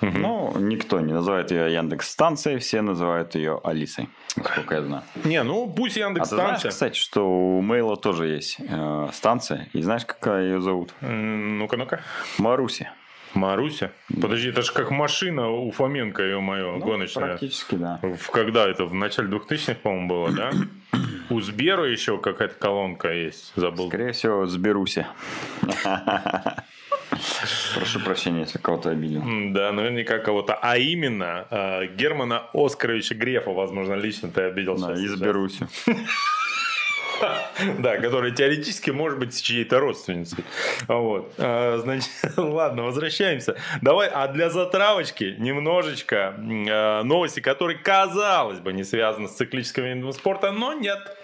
Ну, 0.02 0.54
никто 0.60 1.00
не 1.00 1.12
называет 1.12 1.52
ее 1.52 1.74
Яндекс 1.74 2.10
станцией, 2.12 2.60
все 2.60 2.82
называют 2.82 3.34
ее 3.36 3.60
Алисой, 3.64 4.10
насколько 4.36 4.76
я 4.76 4.84
знаю. 4.84 5.04
Не, 5.24 5.42
ну 5.44 5.68
пусть 5.68 5.98
А 5.98 6.02
Яндекс 6.02 6.30
ты 6.30 6.36
знаешь, 6.36 6.50
станция. 6.60 6.70
кстати, 6.72 6.98
что 7.00 7.28
у 7.28 7.62
Мейла 7.62 7.98
тоже 7.98 8.28
есть 8.28 8.58
э, 8.60 9.10
станция, 9.12 9.70
и 9.74 9.82
знаешь, 9.82 10.06
какая 10.06 10.44
ее 10.44 10.62
зовут? 10.62 10.94
Ну-ка, 11.02 11.78
ну-ка. 11.78 12.02
Маруси. 12.38 12.90
Маруся? 13.34 13.92
Подожди, 14.22 14.50
это 14.50 14.62
же 14.62 14.72
как 14.72 14.90
машина 14.92 15.50
у 15.50 15.70
Фоменко, 15.72 16.24
ё-моё, 16.24 16.78
Ну, 16.78 16.80
гоночная. 16.80 17.26
Практически, 17.30 17.76
да. 17.76 18.00
В, 18.02 18.30
когда 18.32 18.68
это? 18.68 18.86
В 18.86 18.94
начале 18.94 19.28
2000-х, 19.30 19.76
по-моему, 19.84 20.08
было, 20.08 20.32
да? 20.32 20.52
У 21.30 21.42
Сберу 21.42 21.84
еще 21.84 22.18
какая-то 22.20 22.56
колонка 22.56 23.12
есть, 23.12 23.52
забыл. 23.56 23.90
Скорее 23.90 24.12
всего, 24.14 24.46
сберусь. 24.46 24.98
Прошу 27.76 28.00
прощения, 28.00 28.42
если 28.42 28.58
кого-то 28.58 28.90
обидел. 28.90 29.22
Да, 29.54 29.72
наверняка 29.72 30.20
кого-то. 30.20 30.56
А 30.62 30.78
именно 30.78 31.48
э, 31.50 31.88
Германа 31.96 32.44
Оскаровича 32.54 33.16
Грефа, 33.16 33.52
возможно, 33.52 33.94
лично 33.94 34.30
ты 34.30 34.42
обиделся. 34.42 34.88
Да, 34.88 34.94
изберусь. 34.94 35.60
Да, 37.80 37.98
который 37.98 38.32
теоретически 38.32 38.92
может 38.92 39.18
быть 39.18 39.42
чьей-то 39.42 39.80
родственницей. 39.80 40.44
Вот. 40.88 41.34
А, 41.38 41.80
Значит, 41.82 42.12
ладно, 42.38 42.84
возвращаемся. 42.84 43.56
Давай, 43.82 44.08
а 44.08 44.28
для 44.28 44.50
затравочки 44.50 45.36
немножечко 45.38 46.36
э, 46.38 47.04
новости, 47.04 47.40
которые, 47.40 47.80
казалось 47.80 48.60
бы, 48.60 48.74
не 48.74 48.84
связаны 48.84 49.28
с 49.28 49.32
циклическим 49.32 49.84
видом 49.86 50.14
спорта, 50.14 50.52
но 50.52 50.74
нет. 50.74 51.17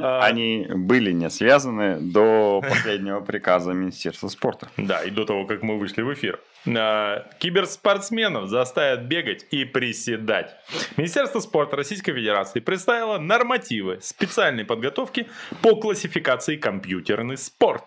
А, 0.00 0.20
Они 0.24 0.66
были 0.68 1.12
не 1.12 1.30
связаны 1.30 1.98
до 2.00 2.62
последнего 2.62 3.20
приказа 3.20 3.72
Министерства 3.72 4.28
спорта. 4.28 4.68
Да, 4.76 5.02
и 5.02 5.10
до 5.10 5.24
того, 5.24 5.46
как 5.46 5.62
мы 5.62 5.78
вышли 5.78 6.02
в 6.02 6.12
эфир. 6.12 6.40
А, 6.66 7.28
Киберспортсменов 7.38 8.48
заставят 8.48 9.02
бегать 9.02 9.46
и 9.50 9.64
приседать. 9.64 10.54
Министерство 10.96 11.40
спорта 11.40 11.76
Российской 11.76 12.12
Федерации 12.12 12.60
представило 12.60 13.18
нормативы 13.18 13.98
специальной 14.02 14.64
подготовки 14.64 15.28
по 15.62 15.76
классификации 15.76 16.56
компьютерный 16.56 17.36
спорт. 17.36 17.84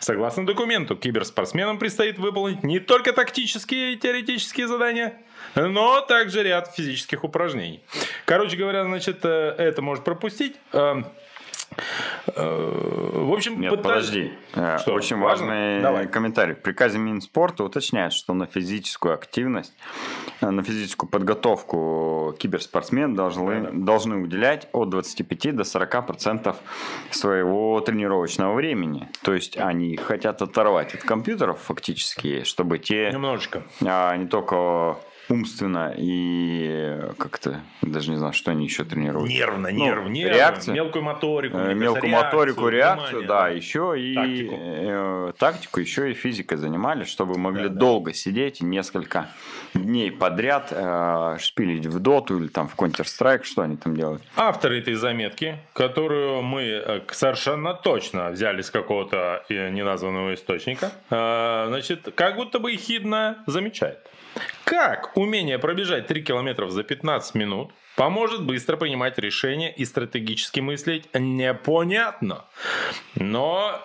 Согласно 0.00 0.46
документу, 0.46 0.96
киберспортсменам 0.96 1.78
предстоит 1.78 2.18
выполнить 2.18 2.62
не 2.62 2.78
только 2.78 3.12
тактические 3.12 3.94
и 3.94 3.96
теоретические 3.96 4.68
задания, 4.68 5.20
но 5.54 6.00
также 6.00 6.42
ряд 6.42 6.74
физических 6.74 7.24
упражнений. 7.24 7.82
Короче 8.24 8.56
говоря, 8.56 8.84
значит, 8.84 9.24
э, 9.24 9.54
это 9.58 9.82
может 9.82 10.04
пропустить. 10.04 10.56
Э, 10.72 11.02
э, 12.34 13.12
В 13.26 13.32
общем, 13.32 13.60
Нет, 13.60 13.70
пытались- 13.70 14.06
подожди. 14.06 14.32
Что, 14.78 14.92
Очень 14.92 15.16
важно? 15.18 15.46
важный 15.46 15.80
Давай. 15.82 16.06
комментарий. 16.06 16.54
В 16.54 16.62
приказе 16.62 16.98
Минспорта 16.98 17.64
уточняет, 17.64 18.12
что 18.12 18.34
на 18.34 18.46
физическую 18.46 19.14
активность, 19.14 19.74
на 20.40 20.62
физическую 20.62 21.10
подготовку 21.10 22.34
киберспортсмены 22.38 23.14
должны, 23.16 23.62
Да-да. 23.62 23.70
должны 23.72 24.16
уделять 24.16 24.68
от 24.72 24.90
25 24.90 25.52
до 25.52 25.64
40 25.64 26.02
процентов 26.06 26.56
своего 27.10 27.80
тренировочного 27.80 28.54
времени. 28.54 29.08
То 29.22 29.34
есть 29.34 29.56
они 29.58 29.96
хотят 29.96 30.42
оторвать 30.42 30.94
от 30.94 31.02
компьютеров 31.02 31.60
фактически, 31.60 32.44
чтобы 32.44 32.78
те 32.78 33.10
Немножечко. 33.12 33.64
а, 33.84 34.16
не 34.16 34.26
только 34.26 34.96
умственно 35.28 35.92
и 35.96 37.00
как-то 37.18 37.60
даже 37.82 38.10
не 38.10 38.16
знаю, 38.16 38.32
что 38.32 38.50
они 38.50 38.64
еще 38.64 38.84
тренируют. 38.84 39.28
Нервно, 39.28 39.70
Ну, 39.70 39.76
нерв, 39.84 40.08
нервно, 40.08 40.34
реакцию. 40.34 40.74
мелкую 40.74 41.02
моторику, 41.04 41.56
Э, 41.56 41.74
Мелкую 41.74 42.02
кажется, 42.02 42.24
моторику, 42.24 42.68
реакцию, 42.68 43.20
внимание, 43.20 43.28
да, 43.28 43.48
еще 43.48 43.94
и 43.98 44.14
Тактику. 44.14 44.54
э, 44.60 45.32
тактику, 45.38 45.80
еще 45.80 46.10
и 46.10 46.14
физикой 46.14 46.58
занимались, 46.58 47.08
чтобы 47.08 47.38
могли 47.38 47.64
Да, 47.64 47.68
да. 47.70 47.74
долго 47.80 48.12
сидеть 48.14 48.60
и 48.60 48.64
несколько 48.64 49.28
дней 49.74 50.10
подряд 50.12 50.68
э, 50.70 51.36
шпилить 51.40 51.86
в 51.86 51.98
доту 52.00 52.38
или 52.38 52.48
там 52.48 52.68
в 52.68 52.76
Counter-Strike, 52.76 53.42
что 53.44 53.62
они 53.62 53.76
там 53.76 53.96
делают. 53.96 54.22
Авторы 54.36 54.78
этой 54.78 54.94
заметки, 54.94 55.58
которую 55.72 56.42
мы 56.42 56.62
э, 56.62 57.00
совершенно 57.10 57.74
точно 57.74 58.30
взяли 58.30 58.62
с 58.62 58.70
какого-то 58.70 59.44
э, 59.48 59.70
неназванного 59.70 60.34
источника, 60.34 60.90
э, 61.10 61.64
значит, 61.68 62.08
как 62.14 62.36
будто 62.36 62.58
бы 62.58 62.72
ехидно 62.72 63.38
замечает. 63.46 63.98
Как 64.64 65.16
умение 65.16 65.58
пробежать 65.58 66.06
3 66.06 66.22
километра 66.22 66.68
за 66.68 66.82
15 66.82 67.34
минут 67.34 67.72
поможет 67.96 68.42
быстро 68.42 68.76
принимать 68.76 69.18
решения 69.18 69.72
и 69.72 69.84
стратегически 69.84 70.60
мыслить, 70.60 71.08
непонятно. 71.14 72.44
Но 73.14 73.80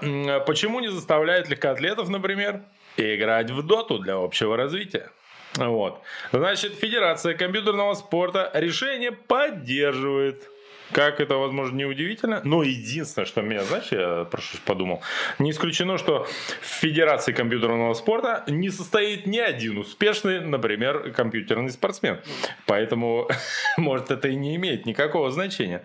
почему 0.45 0.79
не 0.81 0.89
заставляет 0.89 1.49
легкоатлетов, 1.49 2.09
например, 2.09 2.61
играть 2.97 3.51
в 3.51 3.63
доту 3.65 3.99
для 3.99 4.15
общего 4.15 4.57
развития? 4.57 5.09
Вот. 5.55 6.01
Значит, 6.31 6.75
Федерация 6.75 7.33
компьютерного 7.35 7.93
спорта 7.93 8.51
решение 8.53 9.11
поддерживает. 9.11 10.49
Как 10.93 11.19
это, 11.19 11.35
возможно, 11.35 11.77
не 11.77 11.85
удивительно. 11.85 12.41
Но 12.43 12.63
единственное, 12.63 13.25
что 13.25 13.41
меня, 13.41 13.63
знаешь, 13.63 13.87
я 13.91 14.25
прошу 14.25 14.57
подумал, 14.65 15.01
не 15.39 15.51
исключено, 15.51 15.97
что 15.97 16.27
в 16.61 16.65
Федерации 16.65 17.31
компьютерного 17.31 17.93
спорта 17.93 18.43
не 18.47 18.69
состоит 18.69 19.25
ни 19.25 19.37
один 19.37 19.77
успешный, 19.77 20.41
например, 20.41 21.11
компьютерный 21.13 21.71
спортсмен. 21.71 22.19
Поэтому, 22.65 23.29
может, 23.77 24.11
это 24.11 24.27
и 24.27 24.35
не 24.35 24.55
имеет 24.55 24.85
никакого 24.85 25.31
значения. 25.31 25.83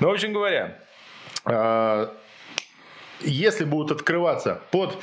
Но, 0.00 0.08
в 0.08 0.12
общем 0.12 0.32
говоря, 0.32 0.78
а, 1.44 2.14
если 3.20 3.64
будут 3.64 3.92
открываться 3.92 4.60
под 4.70 4.96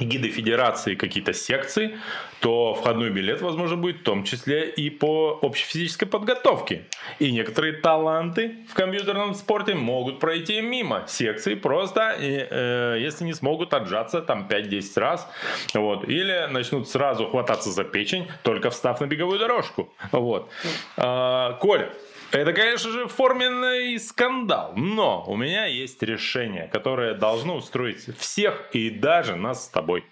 гиды 0.00 0.28
федерации 0.28 0.94
какие-то 0.94 1.32
секции, 1.32 1.98
то 2.40 2.74
входной 2.74 3.10
билет, 3.10 3.40
возможно, 3.40 3.76
будет 3.76 4.00
в 4.00 4.02
том 4.02 4.24
числе 4.24 4.68
и 4.68 4.90
по 4.90 5.38
общефизической 5.40 6.06
подготовке. 6.06 6.84
И 7.18 7.32
некоторые 7.32 7.74
таланты 7.74 8.56
в 8.68 8.74
компьютерном 8.74 9.34
спорте 9.34 9.74
могут 9.74 10.18
пройти 10.20 10.60
мимо 10.60 11.04
секции 11.06 11.54
просто, 11.54 12.16
и, 12.20 12.46
э, 12.50 12.98
если 13.00 13.24
не 13.24 13.34
смогут 13.34 13.72
отжаться 13.72 14.20
там 14.20 14.48
5-10 14.48 14.98
раз. 14.98 15.28
Вот. 15.74 16.08
Или 16.08 16.48
начнут 16.50 16.88
сразу 16.88 17.26
хвататься 17.26 17.70
за 17.70 17.84
печень, 17.84 18.28
только 18.42 18.70
встав 18.70 19.00
на 19.00 19.06
беговую 19.06 19.38
дорожку. 19.38 19.92
Вот. 20.12 20.50
А, 20.96 21.52
Коля, 21.60 21.90
это, 22.34 22.52
конечно 22.52 22.90
же, 22.90 23.06
форменный 23.06 23.98
скандал, 23.98 24.72
но 24.76 25.24
у 25.26 25.36
меня 25.36 25.66
есть 25.66 26.02
решение, 26.02 26.68
которое 26.72 27.14
должно 27.14 27.56
устроить 27.56 28.04
всех 28.18 28.70
и 28.72 28.90
даже 28.90 29.36
нас 29.36 29.66
с 29.66 29.68
тобой. 29.68 30.04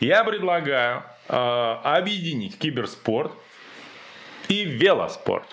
Я 0.00 0.24
предлагаю 0.24 1.02
э, 1.28 1.34
объединить 1.34 2.58
киберспорт 2.58 3.32
и 4.48 4.64
велоспорт. 4.64 5.46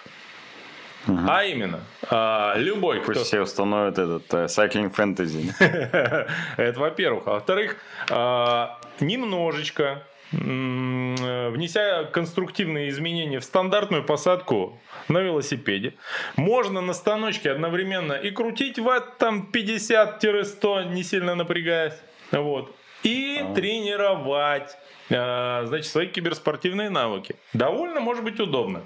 А 1.05 1.43
именно, 1.43 1.81
э, 2.09 2.53
любой, 2.57 3.01
кто... 3.01 3.13
Пусть 3.13 3.25
все 3.25 3.41
установят 3.41 3.97
этот 3.97 4.33
э, 4.33 4.45
Cycling 4.45 4.93
Fantasy. 4.93 5.51
Это 6.57 6.79
во-первых. 6.79 7.23
А 7.27 7.31
во-вторых, 7.31 7.77
э, 8.09 8.67
немножечко 9.03 10.03
внеся 10.31 12.03
конструктивные 12.05 12.89
изменения 12.89 13.39
в 13.39 13.43
стандартную 13.43 14.03
посадку 14.03 14.79
на 15.07 15.19
велосипеде, 15.19 15.95
можно 16.35 16.81
на 16.81 16.93
станочке 16.93 17.51
одновременно 17.51 18.13
и 18.13 18.31
крутить 18.31 18.77
ватт 18.79 19.17
там 19.17 19.49
50-100, 19.51 20.93
не 20.93 21.03
сильно 21.03 21.35
напрягаясь, 21.35 21.95
вот, 22.31 22.75
и 23.03 23.39
а. 23.41 23.53
тренировать 23.53 24.77
а, 25.11 25.65
значит, 25.65 25.91
свои 25.91 26.07
киберспортивные 26.07 26.89
навыки. 26.89 27.35
Довольно 27.53 27.99
может 27.99 28.23
быть 28.23 28.39
удобно. 28.39 28.83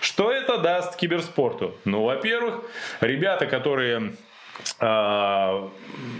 Что 0.00 0.30
это 0.30 0.58
даст 0.58 0.96
киберспорту? 0.96 1.74
Ну, 1.84 2.04
во-первых, 2.04 2.62
ребята, 3.00 3.46
которые 3.46 4.12
э, 4.80 5.68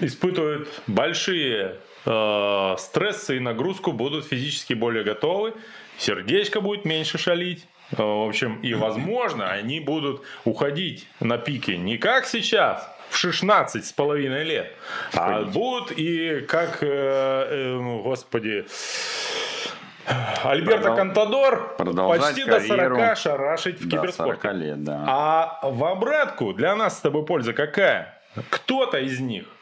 испытывают 0.01 0.69
большие 0.87 1.77
э, 2.05 2.75
стрессы 2.79 3.37
и 3.37 3.41
нагрузку, 3.41 3.93
будут 3.93 4.27
физически 4.27 4.75
более 4.75 5.05
готовы, 5.05 5.55
сердечко 5.99 6.61
будет 6.61 6.85
меньше 6.85 7.19
шалить. 7.19 7.67
В 7.91 8.27
общем, 8.27 8.59
и 8.63 8.73
возможно, 8.73 9.51
они 9.51 9.79
будут 9.79 10.23
уходить 10.45 11.07
на 11.21 11.37
пике 11.37 11.77
не 11.77 11.99
как 11.99 12.27
сейчас, 12.27 12.89
в 13.11 13.17
16 13.17 13.85
с 13.85 13.93
половиной 13.93 14.45
лет, 14.45 14.73
а 15.15 15.43
будут 15.43 15.93
и 15.93 16.41
как, 16.49 16.79
э, 16.81 16.87
э, 16.87 17.77
ну, 17.79 18.03
господи, 18.03 18.65
Альберто 20.43 20.81
Продол... 20.81 20.97
Контадор 20.97 21.77
почти 21.77 22.45
до 22.45 22.61
40 22.61 23.19
шарашить 23.19 23.81
в 23.81 23.89
киберспорте. 23.89 24.51
лет, 24.53 24.83
да. 24.83 25.05
А 25.07 25.61
в 25.63 25.85
обратку 25.85 26.53
для 26.53 26.75
нас 26.75 26.99
с 26.99 27.01
тобой 27.01 27.25
польза 27.25 27.53
какая? 27.53 28.21
Кто-то 28.51 28.99
из 28.99 29.21
них 29.21 29.45
э, 29.45 29.62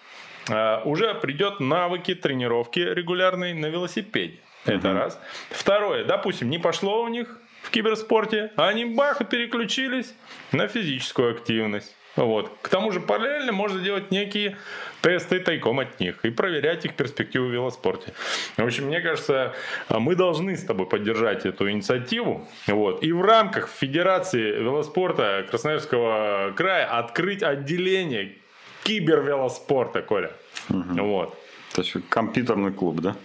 уже 0.84 1.14
придет 1.14 1.60
навыки 1.60 2.14
тренировки 2.14 2.80
регулярной 2.80 3.54
на 3.54 3.66
велосипеде. 3.66 4.38
Это 4.64 4.90
угу. 4.90 4.98
раз. 4.98 5.20
Второе, 5.50 6.04
допустим, 6.04 6.50
не 6.50 6.58
пошло 6.58 7.02
у 7.02 7.08
них 7.08 7.38
в 7.62 7.70
киберспорте, 7.70 8.52
а 8.56 8.68
они 8.68 8.84
бах 8.84 9.20
и 9.20 9.24
переключились 9.24 10.14
на 10.52 10.66
физическую 10.68 11.32
активность. 11.32 11.94
Вот. 12.16 12.50
К 12.60 12.68
тому 12.68 12.90
же 12.90 13.00
параллельно 13.00 13.52
можно 13.52 13.80
делать 13.80 14.10
некие 14.10 14.56
тесты 15.00 15.38
тайком 15.38 15.78
от 15.78 16.00
них 16.00 16.24
и 16.24 16.30
проверять 16.30 16.84
их 16.84 16.94
перспективу 16.94 17.46
в 17.46 17.52
велоспорте. 17.52 18.12
В 18.56 18.64
общем, 18.64 18.86
мне 18.86 19.00
кажется, 19.00 19.54
мы 19.88 20.16
должны 20.16 20.56
с 20.56 20.64
тобой 20.64 20.86
поддержать 20.86 21.46
эту 21.46 21.70
инициативу. 21.70 22.46
Вот. 22.66 23.02
И 23.02 23.12
в 23.12 23.22
рамках 23.22 23.68
Федерации 23.68 24.58
велоспорта 24.58 25.46
Красноярского 25.48 26.52
края 26.56 26.86
открыть 26.86 27.42
отделение 27.42 28.36
кибервелоспорта, 28.84 30.02
Коля. 30.02 30.32
Угу. 30.68 31.02
Вот. 31.04 31.38
То 31.74 31.82
есть 31.82 31.96
компьютерный 32.08 32.72
клуб, 32.72 33.00
да? 33.00 33.16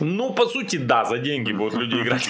Ну, 0.00 0.32
по 0.32 0.46
сути, 0.46 0.76
да, 0.76 1.04
за 1.04 1.18
деньги 1.18 1.52
будут 1.52 1.74
люди 1.74 1.94
играть. 2.02 2.28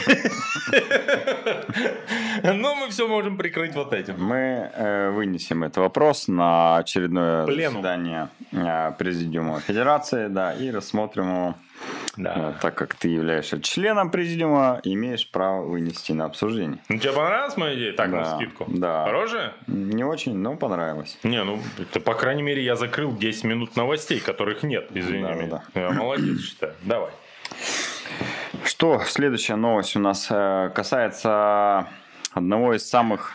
Но 2.42 2.74
мы 2.74 2.88
все 2.90 3.08
можем 3.08 3.36
прикрыть 3.36 3.74
вот 3.74 3.92
этим. 3.92 4.22
Мы 4.22 4.70
э, 4.74 5.10
вынесем 5.10 5.64
этот 5.64 5.78
вопрос 5.78 6.28
на 6.28 6.76
очередное 6.78 7.46
заседание 7.46 8.28
э, 8.52 8.92
Президиума 8.98 9.60
Федерации, 9.60 10.28
да, 10.28 10.52
и 10.52 10.70
рассмотрим 10.70 11.24
его. 11.24 11.54
Да. 12.16 12.34
Э, 12.36 12.52
так 12.60 12.74
как 12.74 12.94
ты 12.94 13.08
являешься 13.08 13.60
членом 13.60 14.10
президиума, 14.10 14.80
имеешь 14.84 15.28
право 15.30 15.62
вынести 15.64 16.12
на 16.12 16.26
обсуждение. 16.26 16.78
Ну, 16.88 16.98
тебе 16.98 17.12
понравилась 17.12 17.56
моя 17.56 17.74
идея? 17.74 17.92
Так, 17.92 18.10
да, 18.10 18.16
на 18.18 18.36
скидку. 18.36 18.66
Да. 18.68 19.04
Хорошая? 19.04 19.52
Не 19.66 20.04
очень, 20.04 20.36
но 20.36 20.56
понравилось. 20.56 21.18
Не, 21.22 21.42
ну, 21.42 21.58
это, 21.78 22.00
по 22.00 22.14
крайней 22.14 22.42
мере, 22.42 22.62
я 22.62 22.76
закрыл 22.76 23.12
10 23.16 23.44
минут 23.44 23.76
новостей, 23.76 24.20
которых 24.20 24.62
нет, 24.62 24.90
извини 24.94 25.22
да, 25.22 25.34
меня. 25.34 25.62
Да. 25.74 25.80
Я 25.80 25.90
молодец, 25.90 26.40
считаю. 26.40 26.74
Давай. 26.82 27.10
Что, 28.64 29.02
следующая 29.06 29.56
новость 29.56 29.94
у 29.94 30.00
нас 30.00 30.26
э, 30.30 30.70
касается 30.74 31.86
одного 32.32 32.74
из 32.74 32.88
самых, 32.88 33.32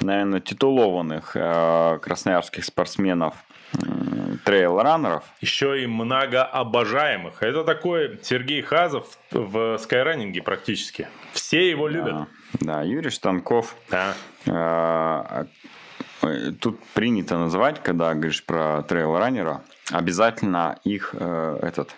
наверное, 0.00 0.40
титулованных 0.40 1.32
э, 1.34 1.98
красноярских 2.02 2.64
спортсменов 2.64 3.34
трейл-раннеров. 4.44 5.22
Еще 5.40 5.84
и 5.84 5.86
многообожаемых. 5.86 7.42
Это 7.42 7.62
такой 7.62 8.18
Сергей 8.22 8.62
Хазов 8.62 9.06
в 9.30 9.78
скайранинге 9.78 10.42
практически. 10.42 11.08
Все 11.32 11.70
его 11.70 11.86
любят. 11.86 12.14
Да, 12.14 12.26
да 12.60 12.82
Юрий 12.82 13.10
Штанков. 13.10 13.76
Да. 13.90 14.14
Э, 14.46 15.44
тут 16.60 16.82
принято 16.94 17.38
называть, 17.38 17.82
когда 17.82 18.14
говоришь 18.14 18.44
про 18.44 18.82
трейл-раннера, 18.82 19.62
обязательно 19.92 20.78
их 20.84 21.14
этот 21.14 21.94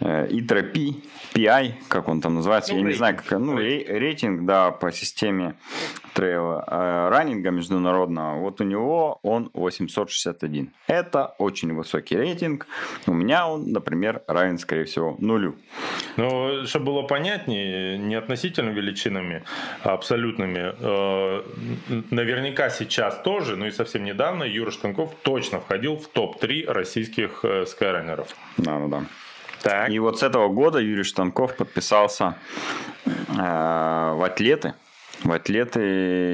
ИТРО-Пи, 0.00 1.02
PI, 1.34 1.72
как 1.88 2.08
он 2.08 2.20
там 2.20 2.34
называется, 2.34 2.72
ну, 2.72 2.78
я 2.78 2.84
рейтинг. 2.84 2.94
не 2.94 2.98
знаю, 2.98 3.16
как, 3.16 3.38
ну, 3.38 3.56
рейтинг. 3.56 4.46
да, 4.46 4.70
по 4.70 4.92
системе 4.92 5.54
трейл 6.14 6.62
э, 6.66 7.08
раннинга 7.10 7.50
международного, 7.50 8.38
вот 8.40 8.60
у 8.60 8.64
него 8.64 9.18
он 9.22 9.50
861. 9.54 10.72
Это 10.86 11.34
очень 11.38 11.72
высокий 11.74 12.16
рейтинг. 12.16 12.66
У 13.06 13.12
меня 13.12 13.48
он, 13.48 13.72
например, 13.72 14.22
равен, 14.26 14.58
скорее 14.58 14.84
всего, 14.84 15.16
нулю. 15.18 15.56
Ну, 16.16 16.64
чтобы 16.66 16.86
было 16.86 17.02
понятнее, 17.02 17.98
не 17.98 18.14
относительно 18.14 18.70
величинами, 18.70 19.44
а 19.82 19.92
абсолютными, 19.92 20.74
э, 20.78 21.42
наверняка 22.10 22.70
сейчас 22.70 23.20
тоже, 23.22 23.56
ну 23.56 23.66
и 23.66 23.70
совсем 23.70 24.04
недавно 24.04 24.44
Юра 24.44 24.70
Штанков 24.70 25.14
точно 25.22 25.60
входил 25.60 25.96
в 25.96 26.08
топ-3 26.08 26.70
российских 26.72 27.44
э, 27.44 27.66
скайранеров. 27.66 28.28
Да, 28.56 28.78
да, 28.78 28.86
да. 28.86 29.04
Так. 29.62 29.90
И 29.90 29.98
вот 29.98 30.18
с 30.18 30.22
этого 30.22 30.48
года 30.48 30.78
Юрий 30.78 31.02
Штанков 31.02 31.56
подписался 31.56 32.36
э, 33.06 33.12
в 33.36 34.24
атлеты. 34.24 34.74
В 35.24 35.32
атлеты 35.32 35.80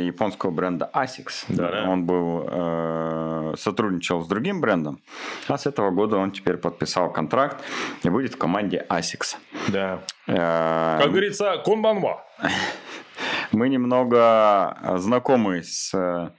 японского 0.05 0.51
бренда 0.51 0.91
ASICS. 0.93 1.47
Да, 1.49 1.87
Он 1.89 2.05
был 2.05 2.47
э, 2.47 3.55
сотрудничал 3.57 4.23
с 4.23 4.29
другим 4.29 4.61
брендом, 4.61 5.01
а 5.49 5.57
с 5.57 5.67
этого 5.67 5.91
года 5.91 6.19
он 6.19 6.33
теперь 6.33 6.59
подписал 6.59 7.11
контракт 7.11 7.65
и 8.03 8.11
будет 8.11 8.35
в 8.35 8.39
команде 8.39 8.85
ASICS. 8.91 9.37
Да. 9.69 10.01
Э, 10.27 10.99
как 11.01 11.11
говорится, 11.11 11.63
конбанва. 11.65 12.25
Мы 13.53 13.69
немного 13.71 14.77
знакомы 14.99 15.63
с 15.63 15.95
Э, 15.95 16.31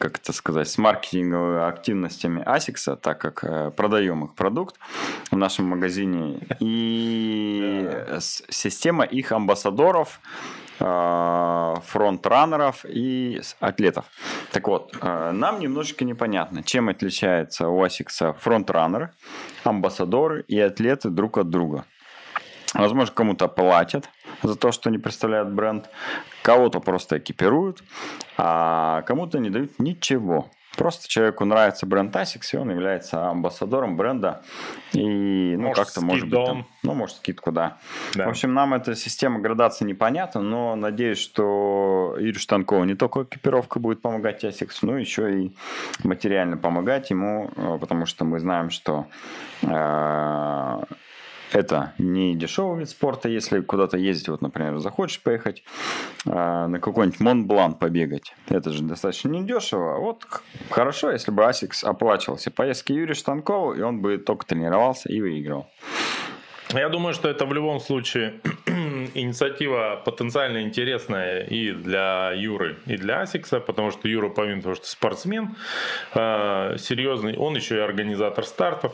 как 0.00 0.16
это 0.16 0.32
сказать, 0.32 0.66
с 0.66 0.78
маркетинговыми 0.78 1.68
активностями 1.68 2.40
Asics, 2.40 2.96
так 2.96 3.20
как 3.20 3.44
э, 3.44 3.70
продаем 3.70 4.24
их 4.24 4.34
продукт 4.34 4.76
в 5.30 5.36
нашем 5.36 5.66
магазине. 5.66 6.40
И 6.58 7.88
система 8.18 9.04
их 9.04 9.30
амбассадоров, 9.30 10.20
э, 10.80 11.74
фронтранеров 11.84 12.86
и 12.88 13.42
атлетов. 13.60 14.06
Так 14.52 14.68
вот, 14.68 14.96
нам 15.02 15.60
немножечко 15.60 16.06
непонятно, 16.06 16.62
чем 16.62 16.88
отличается 16.88 17.68
у 17.68 17.84
Asics 17.84 18.34
фронтранеры, 18.40 19.12
амбассадоры 19.64 20.44
и 20.48 20.58
атлеты 20.58 21.10
друг 21.10 21.36
от 21.36 21.50
друга. 21.50 21.84
Возможно, 22.74 23.14
кому-то 23.14 23.48
платят 23.48 24.08
за 24.42 24.56
то, 24.56 24.70
что 24.72 24.88
они 24.88 24.98
представляют 24.98 25.48
бренд, 25.48 25.90
кого-то 26.42 26.80
просто 26.80 27.18
экипируют, 27.18 27.82
а 28.36 29.02
кому-то 29.02 29.38
не 29.38 29.50
дают 29.50 29.78
ничего. 29.78 30.48
Просто 30.76 31.08
человеку 31.08 31.44
нравится 31.44 31.84
бренд 31.84 32.14
Asics, 32.14 32.50
и 32.52 32.56
он 32.56 32.70
является 32.70 33.28
амбассадором 33.28 33.96
бренда. 33.96 34.42
И, 34.92 35.56
ну, 35.56 35.72
как-то, 35.72 36.00
может 36.00 36.28
быть, 36.28 36.44
там, 36.44 36.66
ну, 36.84 36.94
может, 36.94 37.16
скидку, 37.16 37.50
да. 37.50 37.78
да. 38.14 38.26
В 38.26 38.30
общем, 38.30 38.54
нам 38.54 38.72
эта 38.72 38.94
система 38.94 39.40
градации 39.40 39.84
непонятна, 39.84 40.40
но 40.40 40.76
надеюсь, 40.76 41.18
что 41.18 42.14
Юрию 42.18 42.38
Штанкову 42.38 42.84
не 42.84 42.94
только 42.94 43.24
экипировка 43.24 43.80
будет 43.80 44.00
помогать 44.00 44.44
Asics, 44.44 44.78
но 44.82 44.96
еще 44.96 45.42
и 45.42 45.56
материально 46.04 46.56
помогать 46.56 47.10
ему, 47.10 47.50
э, 47.56 47.78
потому 47.80 48.06
что 48.06 48.24
мы 48.24 48.38
знаем, 48.38 48.70
что 48.70 49.06
э, 49.62 50.84
это 51.52 51.92
не 51.98 52.34
дешевый 52.34 52.80
вид 52.80 52.88
спорта, 52.88 53.28
если 53.28 53.60
куда-то 53.60 53.96
ездить, 53.96 54.28
вот, 54.28 54.40
например, 54.40 54.78
захочешь 54.78 55.20
поехать 55.20 55.62
э, 56.26 56.30
на 56.30 56.80
какой-нибудь 56.80 57.20
Монблан 57.20 57.74
побегать. 57.74 58.34
Это 58.48 58.70
же 58.70 58.82
достаточно 58.82 59.28
недешево. 59.28 59.98
Вот 59.98 60.24
хорошо, 60.70 61.10
если 61.10 61.30
бы 61.30 61.44
Асикс 61.44 61.84
оплачивал 61.84 62.36
все 62.36 62.50
поездки 62.50 62.92
Юрия 62.92 63.14
Штанкова, 63.14 63.74
и 63.74 63.80
он 63.80 64.00
бы 64.00 64.18
только 64.18 64.46
тренировался 64.46 65.08
и 65.08 65.20
выиграл. 65.20 65.66
Я 66.72 66.88
думаю, 66.88 67.14
что 67.14 67.28
это 67.28 67.46
в 67.46 67.52
любом 67.52 67.80
случае 67.80 68.34
инициатива 69.14 70.00
потенциально 70.04 70.62
интересная 70.62 71.42
и 71.42 71.72
для 71.72 72.32
Юры, 72.32 72.76
и 72.86 72.96
для 72.96 73.22
Асикса, 73.22 73.58
потому 73.58 73.90
что 73.90 74.06
Юра, 74.08 74.28
помимо 74.28 74.62
того, 74.62 74.74
что 74.76 74.86
спортсмен, 74.86 75.56
э, 76.14 76.76
серьезный, 76.78 77.36
он 77.36 77.56
еще 77.56 77.76
и 77.76 77.80
организатор 77.80 78.44
стартов. 78.44 78.92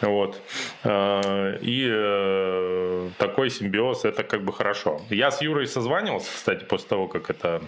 Вот. 0.00 0.40
Э, 0.84 1.58
и 1.60 1.88
э, 1.90 3.08
такой 3.18 3.50
симбиоз, 3.50 4.04
это 4.04 4.22
как 4.24 4.42
бы 4.42 4.52
хорошо. 4.52 5.00
Я 5.10 5.30
с 5.30 5.40
Юрой 5.40 5.66
созванивался, 5.66 6.30
кстати, 6.32 6.64
после 6.64 6.88
того, 6.88 7.08
как 7.08 7.30
это 7.30 7.62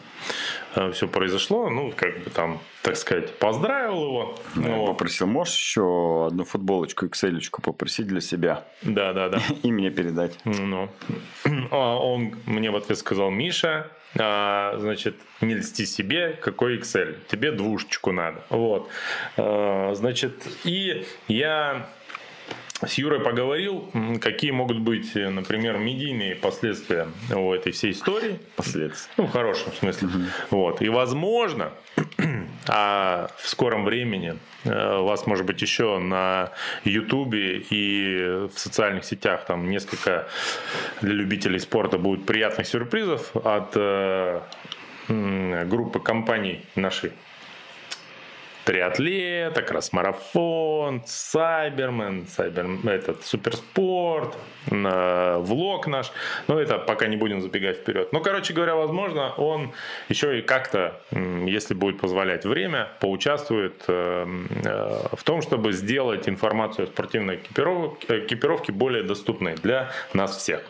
э, 0.74 0.90
все 0.92 1.08
произошло, 1.08 1.70
ну, 1.70 1.92
как 1.96 2.22
бы 2.22 2.30
там, 2.30 2.60
так 2.82 2.96
сказать, 2.96 3.38
поздравил 3.38 4.02
его. 4.02 4.34
Я 4.56 4.62
Ну, 4.62 4.86
попросил, 4.86 5.26
можешь 5.26 5.54
еще 5.54 6.26
одну 6.28 6.44
футболочку, 6.44 7.06
XL 7.06 7.38
попросить 7.62 8.06
для 8.06 8.20
себя 8.20 8.64
да, 8.82 9.12
да, 9.12 9.28
да. 9.28 9.40
и 9.62 9.72
мне 9.72 9.90
передать. 9.90 10.38
Ну, 10.44 10.88
а 11.70 11.96
он 11.96 12.34
мне 12.46 12.70
в 12.70 12.76
ответ 12.76 12.98
сказал, 12.98 13.30
Миша, 13.30 13.90
а, 14.18 14.74
значит, 14.78 15.16
не 15.40 15.54
льсти 15.54 15.86
себе, 15.86 16.38
какой 16.40 16.78
Excel, 16.78 17.16
тебе 17.28 17.52
двушечку 17.52 18.10
надо. 18.12 18.42
Вот. 18.48 18.88
Значит, 19.36 20.46
и 20.64 21.04
я 21.28 21.88
с 22.86 22.94
Юрой 22.94 23.20
поговорил, 23.20 23.90
какие 24.20 24.52
могут 24.52 24.78
быть, 24.78 25.16
э, 25.16 25.28
например, 25.30 25.78
медийные 25.78 26.36
последствия 26.36 27.08
у 27.34 27.52
этой 27.52 27.72
всей 27.72 27.90
истории. 27.90 28.38
Последствия. 28.54 29.12
Ну, 29.16 29.26
в 29.26 29.32
хорошем 29.32 29.72
смысле. 29.72 30.08
Вот. 30.50 30.80
И, 30.80 30.88
возможно, 30.88 31.72
а 32.68 33.30
в 33.36 33.48
скором 33.48 33.84
времени 33.84 34.38
э, 34.64 34.98
у 34.98 35.04
вас, 35.04 35.26
может 35.26 35.44
быть, 35.44 35.60
еще 35.60 35.98
на 35.98 36.52
Ютубе 36.84 37.58
и 37.70 38.46
в 38.46 38.58
социальных 38.58 39.04
сетях 39.04 39.44
там 39.46 39.68
несколько 39.68 40.28
для 41.00 41.14
любителей 41.14 41.58
спорта 41.58 41.98
будет 41.98 42.26
приятных 42.26 42.66
сюрпризов 42.68 43.34
от 43.34 43.72
э, 43.74 44.40
группы 45.08 45.98
компаний 45.98 46.64
нашей. 46.76 47.12
Триатлет, 48.68 49.54
как 49.54 49.70
раз 49.70 49.94
марафон, 49.94 51.02
Сайбермен, 51.06 52.26
Сайбер, 52.26 52.68
этот 52.84 53.24
суперспорт, 53.24 54.36
э, 54.70 55.36
влог 55.38 55.86
наш. 55.86 56.12
Но 56.48 56.60
это 56.60 56.76
пока 56.76 57.06
не 57.06 57.16
будем 57.16 57.40
забегать 57.40 57.78
вперед. 57.78 58.12
Ну, 58.12 58.20
короче 58.20 58.52
говоря, 58.52 58.74
возможно, 58.74 59.32
он 59.38 59.72
еще 60.10 60.38
и 60.38 60.42
как-то, 60.42 61.00
м, 61.12 61.46
если 61.46 61.72
будет 61.72 61.98
позволять 61.98 62.44
время, 62.44 62.88
поучаствует 63.00 63.84
э, 63.88 64.26
э, 64.64 64.98
в 65.16 65.22
том, 65.24 65.40
чтобы 65.40 65.72
сделать 65.72 66.28
информацию 66.28 66.84
о 66.84 66.86
спортивной 66.88 67.36
экипировке, 67.36 68.18
экипировке 68.26 68.72
более 68.72 69.02
доступной 69.02 69.54
для 69.54 69.92
нас 70.12 70.36
всех. 70.36 70.60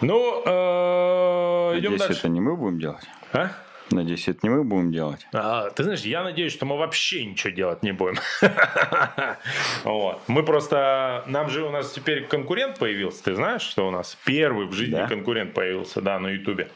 Ну, 0.00 0.42
э, 0.44 1.78
идем 1.78 1.92
Надеюсь, 1.92 2.00
дальше. 2.00 2.18
это 2.18 2.28
не 2.28 2.40
мы 2.40 2.56
будем 2.56 2.80
делать. 2.80 3.04
А? 3.32 3.50
Надеюсь, 3.94 4.26
это 4.26 4.40
не 4.42 4.50
мы 4.50 4.64
будем 4.64 4.90
делать. 4.90 5.26
А, 5.32 5.70
ты 5.70 5.84
знаешь, 5.84 6.00
я 6.02 6.24
надеюсь, 6.24 6.52
что 6.52 6.66
мы 6.66 6.76
вообще 6.76 7.24
ничего 7.24 7.52
делать 7.52 7.82
не 7.82 7.92
будем. 7.92 8.18
Мы 10.26 10.42
просто... 10.42 11.22
Нам 11.26 11.48
же 11.48 11.62
у 11.64 11.70
нас 11.70 11.92
теперь 11.92 12.26
конкурент 12.26 12.78
появился. 12.78 13.22
Ты 13.24 13.34
знаешь, 13.34 13.62
что 13.62 13.86
у 13.86 13.90
нас 13.90 14.16
первый 14.24 14.66
в 14.66 14.72
жизни 14.72 15.06
конкурент 15.08 15.54
появился, 15.54 16.00
да, 16.00 16.18
на 16.18 16.28
Ютубе. 16.28 16.68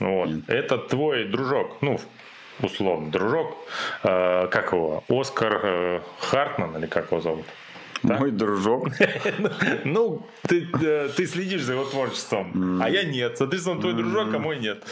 Вот. 0.00 0.30
Это 0.48 0.78
твой 0.78 1.24
дружок, 1.24 1.76
ну, 1.82 1.98
условно, 2.60 3.10
дружок. 3.10 3.56
Э, 4.02 4.48
как 4.50 4.72
его? 4.72 5.04
Оскар 5.08 5.60
э, 5.62 6.00
Хартман 6.20 6.76
или 6.78 6.86
как 6.86 7.10
его 7.10 7.20
зовут? 7.20 7.46
Да? 8.02 8.18
Мой 8.18 8.30
дружок. 8.30 8.88
Ну, 9.84 10.26
ты, 10.42 10.66
э, 10.80 11.08
ты 11.16 11.26
следишь 11.26 11.62
за 11.62 11.72
его 11.72 11.84
творчеством, 11.84 12.80
а 12.82 12.88
я 12.88 13.04
нет. 13.04 13.38
Соответственно, 13.38 13.80
твой 13.80 13.94
дружок, 13.94 14.34
а 14.34 14.38
мой 14.38 14.58
нет. 14.58 14.82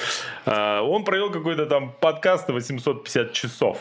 А, 0.46 0.82
Он 0.82 1.04
провел 1.04 1.30
какой-то 1.30 1.66
там 1.66 1.92
подкаст 2.00 2.48
на 2.48 2.54
850 2.54 3.32
часов. 3.32 3.78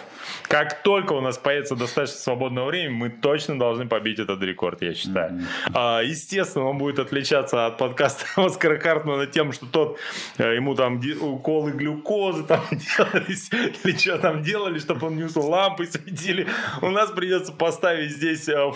Как 0.47 0.83
только 0.83 1.13
у 1.13 1.21
нас 1.21 1.37
появится 1.37 1.75
достаточно 1.75 2.19
свободного 2.19 2.67
времени, 2.67 2.93
мы 2.93 3.09
точно 3.09 3.57
должны 3.59 3.87
побить 3.87 4.19
этот 4.19 4.41
рекорд, 4.41 4.81
я 4.81 4.93
считаю. 4.93 5.41
А, 5.73 6.01
Естественно, 6.01 6.65
он 6.65 6.77
будет 6.77 6.99
отличаться 6.99 7.65
от 7.65 7.77
подкаста 7.77 8.25
Оскара 8.35 8.79
Хартмана 8.79 9.27
тем, 9.27 9.51
что 9.51 9.65
тот, 9.65 9.99
э, 10.37 10.55
ему 10.55 10.75
там 10.75 11.01
уколы 11.21 11.71
глюкозы 11.71 12.43
там 12.43 12.63
делались, 12.71 13.49
или 13.83 13.97
что 13.97 14.17
там 14.17 14.41
делали, 14.43 14.79
чтобы 14.79 15.07
он 15.07 15.15
не 15.15 15.23
уснул, 15.23 15.49
лампы 15.49 15.85
светили. 15.85 16.47
У 16.81 16.89
нас 16.89 17.11
придется 17.11 17.51
поставить 17.51 18.11
здесь 18.11 18.47
э, 18.49 18.71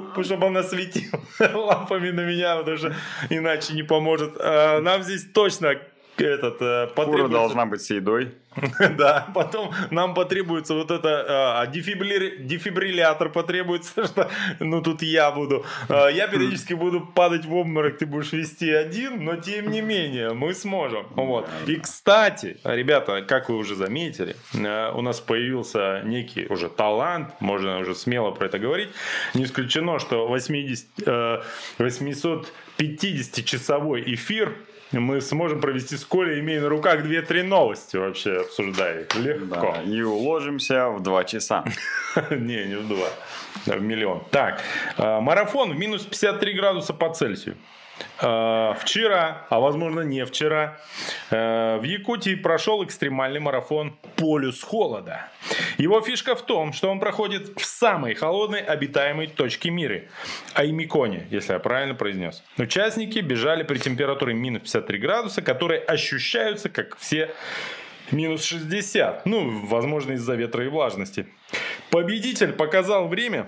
фуру, 0.00 0.24
чтобы 0.24 0.46
она 0.46 0.62
светила 0.62 1.20
лампами 1.54 2.10
на 2.10 2.20
меня, 2.24 2.56
потому 2.56 2.76
что 2.76 2.94
иначе 3.30 3.74
не 3.74 3.82
поможет. 3.82 4.34
А, 4.38 4.80
Нам 4.80 5.02
здесь 5.02 5.26
точно 5.32 5.74
этот 6.16 6.56
э, 6.60 6.86
Фура 6.88 7.06
потребуется- 7.06 7.28
должна 7.32 7.66
быть 7.66 7.82
с 7.82 7.90
едой. 7.90 8.32
Да, 8.96 9.28
потом 9.34 9.72
нам 9.90 10.14
потребуется 10.14 10.74
вот 10.74 10.90
это, 10.90 11.60
а, 11.60 11.66
дефибри- 11.66 12.36
дефибриллятор 12.38 13.30
потребуется, 13.30 14.04
что, 14.06 14.30
ну, 14.60 14.82
тут 14.82 15.02
я 15.02 15.30
буду. 15.30 15.64
А, 15.88 16.08
Я 16.08 16.28
периодически 16.28 16.74
буду 16.74 17.00
падать 17.00 17.44
в 17.44 17.54
обморок, 17.54 17.98
ты 17.98 18.06
будешь 18.06 18.32
вести 18.32 18.70
один, 18.70 19.24
но 19.24 19.36
тем 19.36 19.70
не 19.70 19.80
менее, 19.80 20.32
мы 20.34 20.54
сможем. 20.54 21.06
Вот. 21.16 21.48
И, 21.66 21.76
кстати, 21.76 22.56
ребята, 22.64 23.22
как 23.22 23.48
вы 23.48 23.56
уже 23.56 23.74
заметили, 23.74 24.36
у 24.54 25.02
нас 25.02 25.20
появился 25.20 26.02
некий 26.04 26.46
уже 26.48 26.68
талант, 26.68 27.34
можно 27.40 27.78
уже 27.78 27.94
смело 27.94 28.30
про 28.32 28.46
это 28.46 28.58
говорить. 28.58 28.88
Не 29.34 29.44
исключено, 29.44 29.98
что 29.98 30.26
80, 30.28 30.86
э, 31.06 31.42
850-часовой 32.78 34.02
эфир 34.14 34.56
мы 34.98 35.20
сможем 35.20 35.60
провести 35.60 35.96
с 35.96 36.04
Колей, 36.04 36.40
имея 36.40 36.60
на 36.60 36.68
руках 36.68 37.04
2-3 37.04 37.42
новости 37.42 37.96
вообще, 37.96 38.40
обсуждая 38.40 39.02
их. 39.02 39.14
Легко. 39.16 39.74
Да, 39.74 39.82
и 39.82 40.02
уложимся 40.02 40.90
в 40.90 41.02
два 41.02 41.24
часа. 41.24 41.64
Не, 42.30 42.66
не 42.66 42.76
в 42.76 42.88
два. 42.88 43.08
Да, 43.66 43.76
В 43.76 43.82
миллион. 43.82 44.22
Так, 44.30 44.60
э, 44.98 45.20
марафон 45.20 45.72
в 45.72 45.78
минус 45.78 46.02
53 46.02 46.52
градуса 46.54 46.92
по 46.92 47.12
Цельсию. 47.12 47.56
Э, 48.20 48.74
Вчера, 48.78 49.46
а 49.50 49.60
возможно 49.60 50.00
не 50.00 50.24
вчера, 50.24 50.78
э, 51.30 51.78
в 51.78 51.82
Якутии 51.82 52.34
прошел 52.34 52.84
экстремальный 52.84 53.40
марафон 53.40 53.96
«Полюс 54.16 54.62
холода». 54.62 55.28
Его 55.78 56.00
фишка 56.00 56.34
в 56.34 56.42
том, 56.42 56.72
что 56.72 56.90
он 56.90 57.00
проходит 57.00 57.60
в 57.60 57.64
самой 57.64 58.14
холодной 58.14 58.60
обитаемой 58.60 59.26
точке 59.26 59.70
мира– 59.70 60.02
Аймиконе, 60.54 61.26
если 61.30 61.54
я 61.54 61.58
правильно 61.58 61.94
произнес. 61.94 62.42
Участники 62.58 63.18
бежали 63.18 63.62
при 63.62 63.78
температуре 63.78 64.34
минус 64.34 64.62
53 64.62 64.98
градуса, 64.98 65.42
которые 65.42 65.80
ощущаются 65.80 66.68
как 66.68 66.96
все 66.98 67.30
минус 68.10 68.44
60. 68.44 69.26
Ну, 69.26 69.66
возможно, 69.66 70.12
из-за 70.12 70.34
ветра 70.34 70.64
и 70.64 70.68
влажности. 70.68 71.26
Победитель 71.90 72.52
показал 72.52 73.08
время 73.08 73.46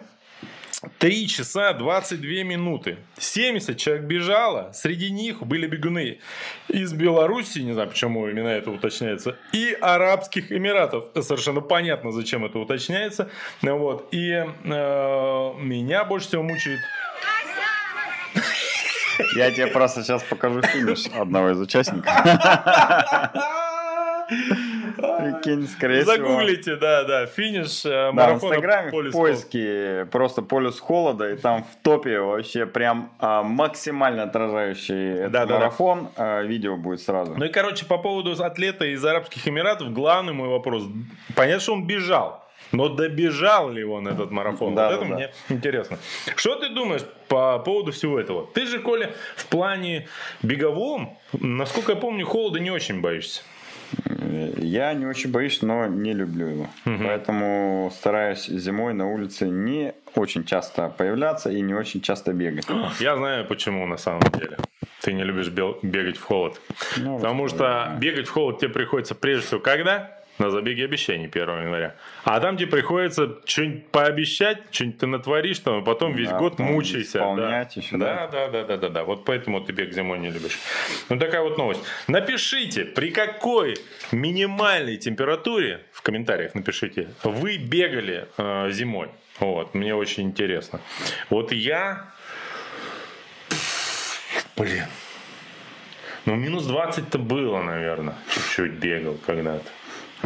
3 0.98 1.28
часа 1.28 1.72
22 1.72 2.44
минуты. 2.44 2.98
70 3.18 3.76
человек 3.76 4.04
бежало. 4.04 4.70
Среди 4.72 5.10
них 5.10 5.42
были 5.42 5.66
бегуны 5.66 6.18
из 6.68 6.92
Беларуси, 6.92 7.60
не 7.60 7.72
знаю, 7.72 7.88
почему 7.88 8.28
именно 8.28 8.48
это 8.48 8.70
уточняется, 8.70 9.36
и 9.52 9.76
Арабских 9.80 10.52
Эмиратов. 10.52 11.06
Совершенно 11.20 11.60
понятно, 11.60 12.12
зачем 12.12 12.44
это 12.44 12.58
уточняется. 12.58 13.30
Вот. 13.62 14.08
И 14.12 14.30
э, 14.30 14.44
меня 14.64 16.04
больше 16.04 16.28
всего 16.28 16.42
мучает 16.42 16.80
Я 19.36 19.50
тебе 19.50 19.68
просто 19.68 20.02
сейчас 20.02 20.22
покажу 20.22 20.62
финиш 20.62 21.06
одного 21.14 21.50
из 21.50 21.60
участников. 21.60 22.12
Прикинь, 25.24 25.68
скорее 25.68 26.02
всего. 26.02 26.16
Загуглите, 26.16 26.76
да, 26.76 27.04
да, 27.04 27.26
финиш 27.26 27.84
э, 27.84 27.90
Да, 27.90 28.10
в 28.10 28.14
марафона 28.14 28.54
Инстаграме 28.54 28.88
в 28.88 28.92
«Полюс 28.92 29.12
поиске 29.12 30.08
просто 30.10 30.42
полюс 30.42 30.80
холода, 30.80 31.30
и 31.30 31.36
там 31.36 31.64
в 31.64 31.82
топе 31.82 32.20
вообще 32.20 32.66
прям 32.66 33.12
а, 33.18 33.42
максимально 33.42 34.24
отражающий 34.24 35.24
этот 35.24 35.50
марафон. 35.50 36.08
а, 36.16 36.42
видео 36.42 36.76
будет 36.76 37.00
сразу. 37.00 37.34
Ну 37.36 37.44
и, 37.44 37.48
короче, 37.48 37.86
по 37.86 37.98
поводу 37.98 38.34
атлета 38.42 38.86
из 38.86 39.04
Арабских 39.04 39.46
Эмиратов, 39.48 39.92
главный 39.92 40.32
мой 40.32 40.48
вопрос. 40.48 40.84
Понятно, 41.34 41.60
что 41.60 41.72
он 41.74 41.86
бежал. 41.86 42.44
Но 42.72 42.88
добежал 42.88 43.70
ли 43.70 43.84
он 43.84 44.08
этот 44.08 44.30
марафон? 44.30 44.74
Да, 44.74 44.88
вот 44.88 44.94
это 44.94 45.04
да, 45.04 45.08
да. 45.08 45.14
мне 45.14 45.32
интересно. 45.48 45.98
Что 46.34 46.56
ты 46.56 46.70
думаешь 46.70 47.02
по 47.28 47.58
поводу 47.58 47.92
всего 47.92 48.18
этого? 48.18 48.48
Ты 48.52 48.66
же, 48.66 48.80
Коля, 48.80 49.12
в 49.36 49.46
плане 49.46 50.08
беговом, 50.42 51.16
насколько 51.32 51.92
я 51.92 51.98
помню, 51.98 52.26
холода 52.26 52.58
не 52.58 52.70
очень 52.70 53.00
боишься. 53.00 53.42
Я 54.58 54.94
не 54.94 55.06
очень 55.06 55.30
боюсь, 55.30 55.62
но 55.62 55.86
не 55.86 56.12
люблю 56.12 56.46
его. 56.46 56.66
Поэтому 56.84 57.90
стараюсь 57.94 58.46
зимой 58.46 58.94
на 58.94 59.10
улице 59.10 59.48
не 59.48 59.94
очень 60.14 60.44
часто 60.44 60.88
появляться 60.88 61.50
и 61.50 61.60
не 61.60 61.74
очень 61.74 62.00
часто 62.00 62.32
бегать. 62.32 62.66
Я 63.00 63.16
знаю, 63.16 63.46
почему 63.46 63.86
на 63.86 63.96
самом 63.96 64.22
деле. 64.38 64.56
Ты 65.00 65.12
не 65.12 65.22
любишь 65.24 65.48
бегать 65.48 66.16
в 66.16 66.22
холод. 66.22 66.60
Ну, 66.96 67.16
Потому 67.16 67.48
что 67.48 67.94
бегать 68.00 68.26
в 68.26 68.32
холод 68.32 68.58
тебе 68.60 68.70
приходится 68.70 69.14
прежде 69.14 69.46
всего 69.46 69.60
когда? 69.60 70.23
На 70.38 70.50
забеге 70.50 70.84
обещаний 70.84 71.26
1 71.28 71.42
января. 71.48 71.94
А 72.24 72.40
там 72.40 72.56
тебе 72.56 72.66
приходится 72.68 73.38
что-нибудь 73.44 73.86
пообещать, 73.88 74.58
что-нибудь 74.72 74.98
ты 74.98 75.06
натворишь, 75.06 75.60
там, 75.60 75.80
и 75.80 75.84
потом 75.84 76.14
весь 76.14 76.28
Да, 76.28 76.38
год 76.38 76.52
потом 76.56 76.72
мучайся. 76.72 77.18
да. 77.36 77.60
еще, 77.74 77.96
да, 77.96 78.26
да, 78.26 78.48
да, 78.48 78.64
да, 78.64 78.76
да, 78.76 78.88
да. 78.88 79.04
Вот 79.04 79.24
поэтому 79.24 79.60
ты 79.60 79.72
бег 79.72 79.92
зимой 79.92 80.18
не 80.18 80.30
любишь. 80.30 80.58
Ну 81.08 81.18
такая 81.18 81.42
вот 81.42 81.56
новость. 81.56 81.82
Напишите, 82.08 82.84
при 82.84 83.10
какой 83.10 83.76
минимальной 84.10 84.96
температуре 84.96 85.80
в 85.92 86.02
комментариях 86.02 86.54
напишите, 86.54 87.10
вы 87.22 87.56
бегали 87.58 88.26
э, 88.36 88.70
зимой. 88.70 89.10
Вот, 89.38 89.74
мне 89.74 89.94
очень 89.94 90.24
интересно. 90.24 90.80
Вот 91.30 91.52
я 91.52 92.12
Блин. 94.56 94.86
Ну, 96.26 96.36
минус 96.36 96.66
20-то 96.66 97.18
было, 97.18 97.62
наверное. 97.62 98.14
Чуть-чуть 98.32 98.72
бегал 98.72 99.18
когда-то. 99.26 99.64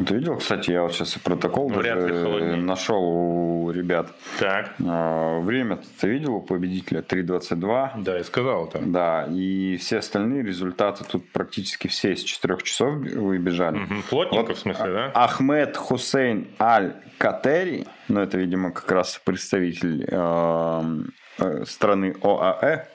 Ты 0.07 0.15
видел, 0.15 0.37
кстати, 0.37 0.71
я 0.71 0.83
вот 0.83 0.93
сейчас 0.93 1.17
и 1.17 1.21
протокол 1.21 1.69
Вряд 1.69 1.99
ли 1.99 2.13
даже 2.13 2.57
нашел 2.57 3.03
у 3.03 3.71
ребят. 3.71 4.09
Так. 4.39 4.75
А, 4.85 5.41
Время 5.41 5.81
ты 6.01 6.09
видел 6.09 6.37
у 6.37 6.41
победителя 6.41 7.01
3.22. 7.01 8.03
Да, 8.03 8.17
я 8.17 8.25
сказал 8.25 8.67
это. 8.69 8.79
Да, 8.81 9.27
и 9.31 9.77
все 9.79 9.99
остальные 9.99 10.43
результаты 10.43 11.05
тут 11.05 11.31
практически 11.33 11.89
все 11.89 12.13
из 12.13 12.23
4 12.23 12.57
часов 12.63 12.95
выбежали. 12.97 13.79
Мгм. 13.79 14.03
Плотненько, 14.09 14.55
в 14.55 14.59
смысле, 14.59 14.93
да? 14.93 15.11
Ахмед 15.15 15.77
Хусейн 15.77 16.49
Аль-Катери, 16.61 17.87
ну 18.09 18.21
это, 18.21 18.39
видимо, 18.39 18.71
как 18.73 18.91
раз 18.91 19.21
представитель 19.25 20.05
эм, 20.09 21.13
э, 21.39 21.65
страны 21.67 22.15
ОАЭ, 22.23 22.87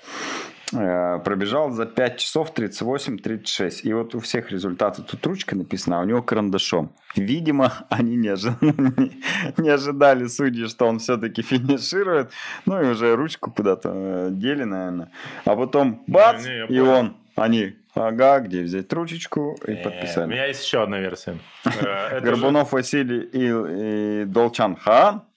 пробежал 0.74 1.72
за 1.72 1.86
5 1.86 2.18
часов 2.18 2.54
38-36. 2.54 3.82
И 3.84 3.94
вот 3.94 4.16
у 4.16 4.20
всех 4.20 4.52
результаты 4.52 5.02
тут 5.04 5.26
ручкой 5.26 5.56
написано, 5.56 6.00
а 6.00 6.02
у 6.02 6.06
него 6.06 6.22
карандашом. 6.22 6.92
Видимо, 7.16 7.72
они 7.90 8.16
не, 8.16 8.30
ожи- 8.30 8.56
не- 8.62 9.22
не 9.64 9.70
ожидали 9.70 10.28
судьи, 10.28 10.68
что 10.68 10.86
он 10.88 11.00
все-таки 11.00 11.42
финиширует. 11.42 12.32
Ну 12.66 12.82
и 12.82 12.88
уже 12.90 13.16
ручку 13.16 13.52
куда-то 13.52 13.92
э, 13.94 14.28
дели, 14.32 14.64
наверное. 14.64 15.12
А 15.46 15.56
потом 15.56 16.04
бац, 16.08 16.44
Не, 16.46 16.58
я 16.58 16.66
и 16.66 16.80
он, 16.80 17.16
они, 17.36 17.76
ага, 17.96 18.40
где 18.40 18.62
взять 18.62 18.92
ручечку, 18.94 19.58
и 19.68 19.72
Э, 19.72 19.80
У 19.82 19.84
подписали. 19.84 20.30
меня 20.30 20.46
есть 20.48 20.64
еще 20.66 20.84
одна 20.84 21.00
версия. 21.00 21.38
Э, 21.66 22.20
Горбунов 22.22 22.72
Василий 22.72 23.22
и, 24.22 24.26
Долчан 24.26 24.76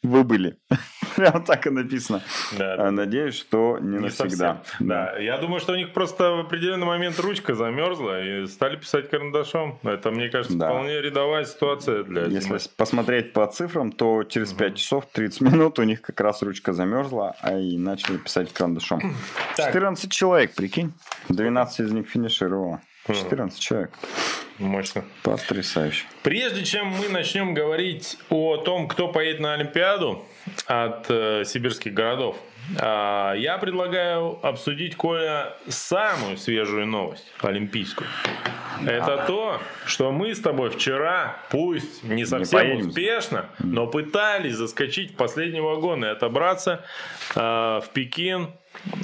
Хаан 0.07 0.09
выбыли. 0.09 0.57
Прям 1.17 1.45
так 1.45 1.67
и 1.67 1.71
написано. 1.71 2.21
Да, 2.59 2.75
А 2.89 2.91
Надеюсь, 2.91 3.35
что 3.35 3.79
не, 3.81 3.97
Не 3.97 3.99
навсегда. 4.01 4.61
совсем. 4.65 4.87
Да. 4.87 5.17
я 5.19 5.39
думаю, 5.39 5.61
что 5.61 5.73
у 5.73 5.77
них 5.77 5.93
просто 5.95 6.33
в 6.33 6.41
определенный 6.41 6.87
момент 6.87 7.19
ручка 7.21 7.55
замерзла 7.55 8.23
и 8.23 8.47
стали 8.47 8.77
писать 8.77 9.09
карандашом. 9.09 9.79
Это, 9.83 10.11
мне 10.11 10.29
кажется, 10.29 10.57
Да. 10.59 10.69
вполне 10.69 11.01
рядовая 11.01 11.45
ситуация 11.45 12.05
для 12.05 12.23
Если 12.25 12.41
зимы. 12.49 12.59
посмотреть 12.77 13.33
по 13.33 13.47
цифрам, 13.47 13.93
то 13.93 14.25
через 14.25 14.53
5 14.53 14.77
часов 14.77 15.07
30 15.13 15.41
минут 15.41 15.79
у 15.79 15.85
них 15.85 16.03
как 16.03 16.21
раз 16.21 16.43
ручка 16.43 16.73
замерзла, 16.73 17.35
а 17.41 17.59
и 17.59 17.79
начали 17.79 18.19
писать 18.19 18.53
карандашом. 18.53 19.15
Так. 19.57 19.67
14 19.73 20.11
человек, 20.13 20.55
прикинь. 20.55 20.93
12 21.31 21.81
из 21.81 21.93
них 21.93 22.09
финишировало. 22.09 22.81
14 23.15 23.59
человек. 23.59 23.91
Мощно. 24.59 25.05
Потрясающе. 25.23 26.07
Прежде 26.23 26.65
чем 26.65 26.87
мы 26.89 27.09
начнем 27.09 27.55
говорить 27.55 28.19
о 28.31 28.57
том, 28.57 28.89
кто 28.89 29.09
поедет 29.09 29.41
на 29.41 29.55
Олимпиаду 29.55 30.25
от 30.67 31.07
э, 31.09 31.45
сибирских 31.45 31.93
городов, 31.93 32.37
я 32.75 33.59
предлагаю 33.61 34.39
обсудить, 34.45 34.97
Коля, 34.97 35.57
самую 35.69 36.37
свежую 36.37 36.87
новость 36.87 37.33
олимпийскую. 37.41 38.09
Это 38.85 39.25
то, 39.27 39.61
что 39.87 40.13
мы 40.13 40.35
с 40.35 40.41
тобой 40.41 40.71
вчера, 40.71 41.37
пусть 41.51 42.05
не 42.05 42.25
совсем 42.25 42.61
поедем. 42.61 42.89
успешно, 42.89 43.47
но 43.59 43.87
пытались 43.87 44.55
заскочить 44.55 45.13
в 45.13 45.17
последний 45.17 45.61
вагон 45.61 46.05
и 46.05 46.09
отобраться 46.09 46.85
э, 47.35 47.41
в 47.41 47.85
Пекин 47.93 48.51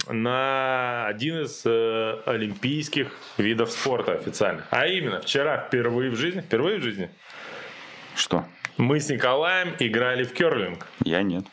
на 0.09 1.07
один 1.07 1.43
из 1.43 1.63
э, 1.65 2.19
олимпийских 2.27 3.13
видов 3.39 3.71
спорта 3.71 4.13
официальных. 4.13 4.67
А 4.71 4.87
именно, 4.87 5.21
вчера 5.21 5.59
впервые 5.59 6.11
в 6.11 6.17
жизни, 6.17 6.41
впервые 6.41 6.79
в 6.79 6.83
жизни, 6.83 7.11
Что? 8.15 8.45
мы 8.77 9.01
с 9.01 9.09
Николаем 9.09 9.75
играли 9.79 10.25
в 10.25 10.33
керлинг. 10.35 10.87
Я 11.05 11.23
нет. 11.23 11.45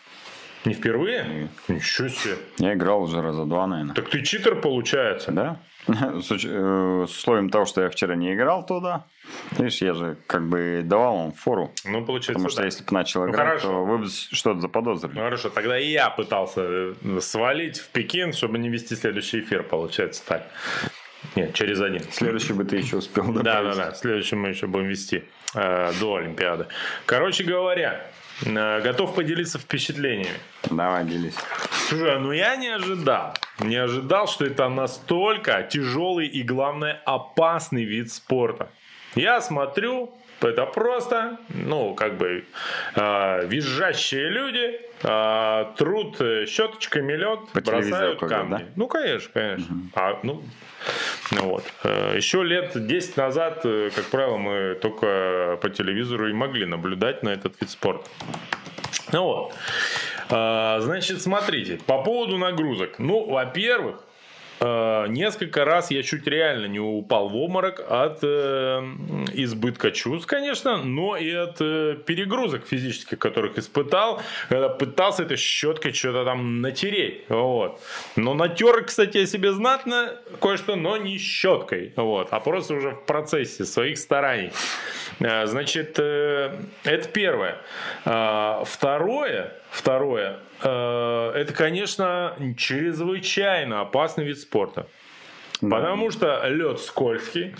Не 0.65 0.73
впервые? 0.73 1.47
Ничего 1.67 2.07
себе. 2.09 2.35
Я 2.57 2.73
играл 2.73 3.01
уже 3.03 3.21
раза 3.21 3.45
два, 3.45 3.65
наверное. 3.67 3.95
Так 3.95 4.09
ты 4.09 4.21
читер 4.23 4.55
получается. 4.59 5.31
Да? 5.31 5.57
С, 5.87 6.31
уч- 6.31 6.45
э, 6.47 7.07
с 7.07 7.17
условием 7.17 7.49
того, 7.49 7.65
что 7.65 7.81
я 7.81 7.89
вчера 7.89 8.15
не 8.15 8.33
играл 8.35 8.65
туда. 8.65 9.05
Видишь, 9.57 9.81
я 9.81 9.93
же 9.93 10.17
как 10.27 10.47
бы 10.47 10.81
давал 10.83 11.17
вам 11.17 11.31
фору. 11.31 11.71
Ну, 11.85 12.05
получается, 12.05 12.33
Потому 12.33 12.49
что 12.49 12.59
да. 12.61 12.65
если 12.65 12.83
бы 12.83 12.93
начал 12.93 13.23
Ну, 13.25 13.31
играть, 13.31 13.47
хорошо. 13.47 13.67
то 13.69 13.85
вы 13.85 13.97
бы 13.99 14.07
что-то 14.09 14.59
заподозрили. 14.59 15.13
Ну, 15.15 15.21
хорошо, 15.21 15.49
тогда 15.49 15.79
и 15.79 15.87
я 15.89 16.09
пытался 16.09 16.61
э, 16.63 17.19
свалить 17.21 17.79
в 17.79 17.87
Пекин, 17.89 18.33
чтобы 18.33 18.59
не 18.59 18.69
вести 18.69 18.95
следующий 18.95 19.39
эфир, 19.39 19.63
получается 19.63 20.21
так. 20.27 20.43
Нет, 21.35 21.53
через 21.53 21.79
один. 21.81 22.03
Следующий 22.11 22.53
бы 22.53 22.65
ты 22.65 22.75
еще 22.77 22.97
успел 22.97 23.31
Да, 23.33 23.63
да, 23.63 23.73
да. 23.75 23.93
Следующий 23.93 24.35
мы 24.35 24.49
еще 24.49 24.67
будем 24.67 24.87
вести 24.87 25.23
э, 25.55 25.91
до 25.99 26.15
Олимпиады. 26.17 26.67
Короче 27.05 27.43
говоря, 27.45 28.05
готов 28.45 29.15
поделиться 29.15 29.59
впечатлениями. 29.59 30.39
Давай, 30.69 31.05
делись. 31.05 31.35
Слушай, 31.87 32.19
ну 32.19 32.31
я 32.31 32.55
не 32.55 32.67
ожидал. 32.67 33.33
Не 33.59 33.75
ожидал, 33.75 34.27
что 34.27 34.45
это 34.45 34.69
настолько 34.69 35.63
тяжелый 35.63 36.27
и, 36.27 36.43
главное, 36.43 37.01
опасный 37.05 37.83
вид 37.83 38.11
спорта. 38.11 38.69
Я 39.15 39.41
смотрю, 39.41 40.13
это 40.41 40.65
просто, 40.65 41.37
ну, 41.49 41.93
как 41.95 42.17
бы, 42.17 42.45
э, 42.95 43.45
визжащие 43.47 44.29
люди, 44.29 44.79
э, 45.03 45.65
труд 45.77 46.17
щеточками 46.47 47.13
лед, 47.13 47.39
По 47.53 47.61
бросают 47.61 48.19
камни. 48.19 48.51
да? 48.51 48.61
Ну, 48.75 48.87
конечно, 48.87 49.29
конечно. 49.33 49.75
А, 49.95 50.19
ну, 50.23 50.43
ну 51.31 51.41
вот. 51.49 51.63
Э, 51.83 52.13
Еще 52.15 52.43
лет 52.43 52.71
10 52.75 53.17
назад, 53.17 53.61
э, 53.65 53.89
как 53.95 54.05
правило, 54.05 54.37
мы 54.37 54.75
только 54.81 55.57
по 55.61 55.69
телевизору 55.69 56.29
и 56.29 56.33
могли 56.33 56.65
наблюдать 56.65 57.23
на 57.23 57.29
этот 57.29 57.59
вид 57.61 57.69
спорта. 57.69 58.09
Ну 59.11 59.23
вот. 59.23 59.53
А, 60.29 60.79
Значит, 60.81 61.21
смотрите, 61.21 61.79
по 61.85 62.01
поводу 62.03 62.37
нагрузок. 62.37 62.99
Ну, 62.99 63.25
во-первых, 63.29 64.03
несколько 64.61 65.65
раз 65.65 65.91
я 65.91 66.03
чуть 66.03 66.27
реально 66.27 66.65
не 66.65 66.79
упал 66.79 67.29
в 67.29 67.35
обморок 67.35 67.79
от 67.89 68.19
э, 68.23 68.81
избытка 69.33 69.91
чувств, 69.91 70.27
конечно, 70.27 70.77
но 70.77 71.17
и 71.17 71.31
от 71.31 71.61
э, 71.61 71.95
перегрузок 72.05 72.65
физических, 72.65 73.19
которых 73.19 73.57
испытал, 73.57 74.21
когда 74.49 74.69
пытался 74.69 75.23
этой 75.23 75.37
щеткой 75.37 75.93
что-то 75.93 76.25
там 76.25 76.61
натереть. 76.61 77.23
Вот. 77.29 77.79
Но 78.15 78.33
натер, 78.33 78.83
кстати, 78.83 79.17
я 79.17 79.25
себе 79.25 79.51
знатно 79.51 80.15
кое-что, 80.41 80.75
но 80.75 80.97
не 80.97 81.17
щеткой, 81.17 81.93
вот, 81.95 82.27
а 82.31 82.39
просто 82.39 82.73
уже 82.75 82.91
в 82.91 83.05
процессе 83.05 83.65
своих 83.65 83.97
стараний. 83.97 84.51
Э, 85.19 85.45
Значит, 85.45 85.95
э, 85.99 86.51
это 86.83 87.07
первое. 87.09 87.57
А, 88.05 88.63
Второе, 88.65 89.53
второе, 89.71 90.39
э, 90.63 91.31
это, 91.35 91.53
конечно, 91.53 92.35
чрезвычайно 92.57 93.81
опасный 93.81 94.25
вид 94.25 94.39
спорта. 94.39 94.87
Потому 95.61 96.09
что 96.09 96.47
лед 96.47 96.79
скользкий. 96.79 97.53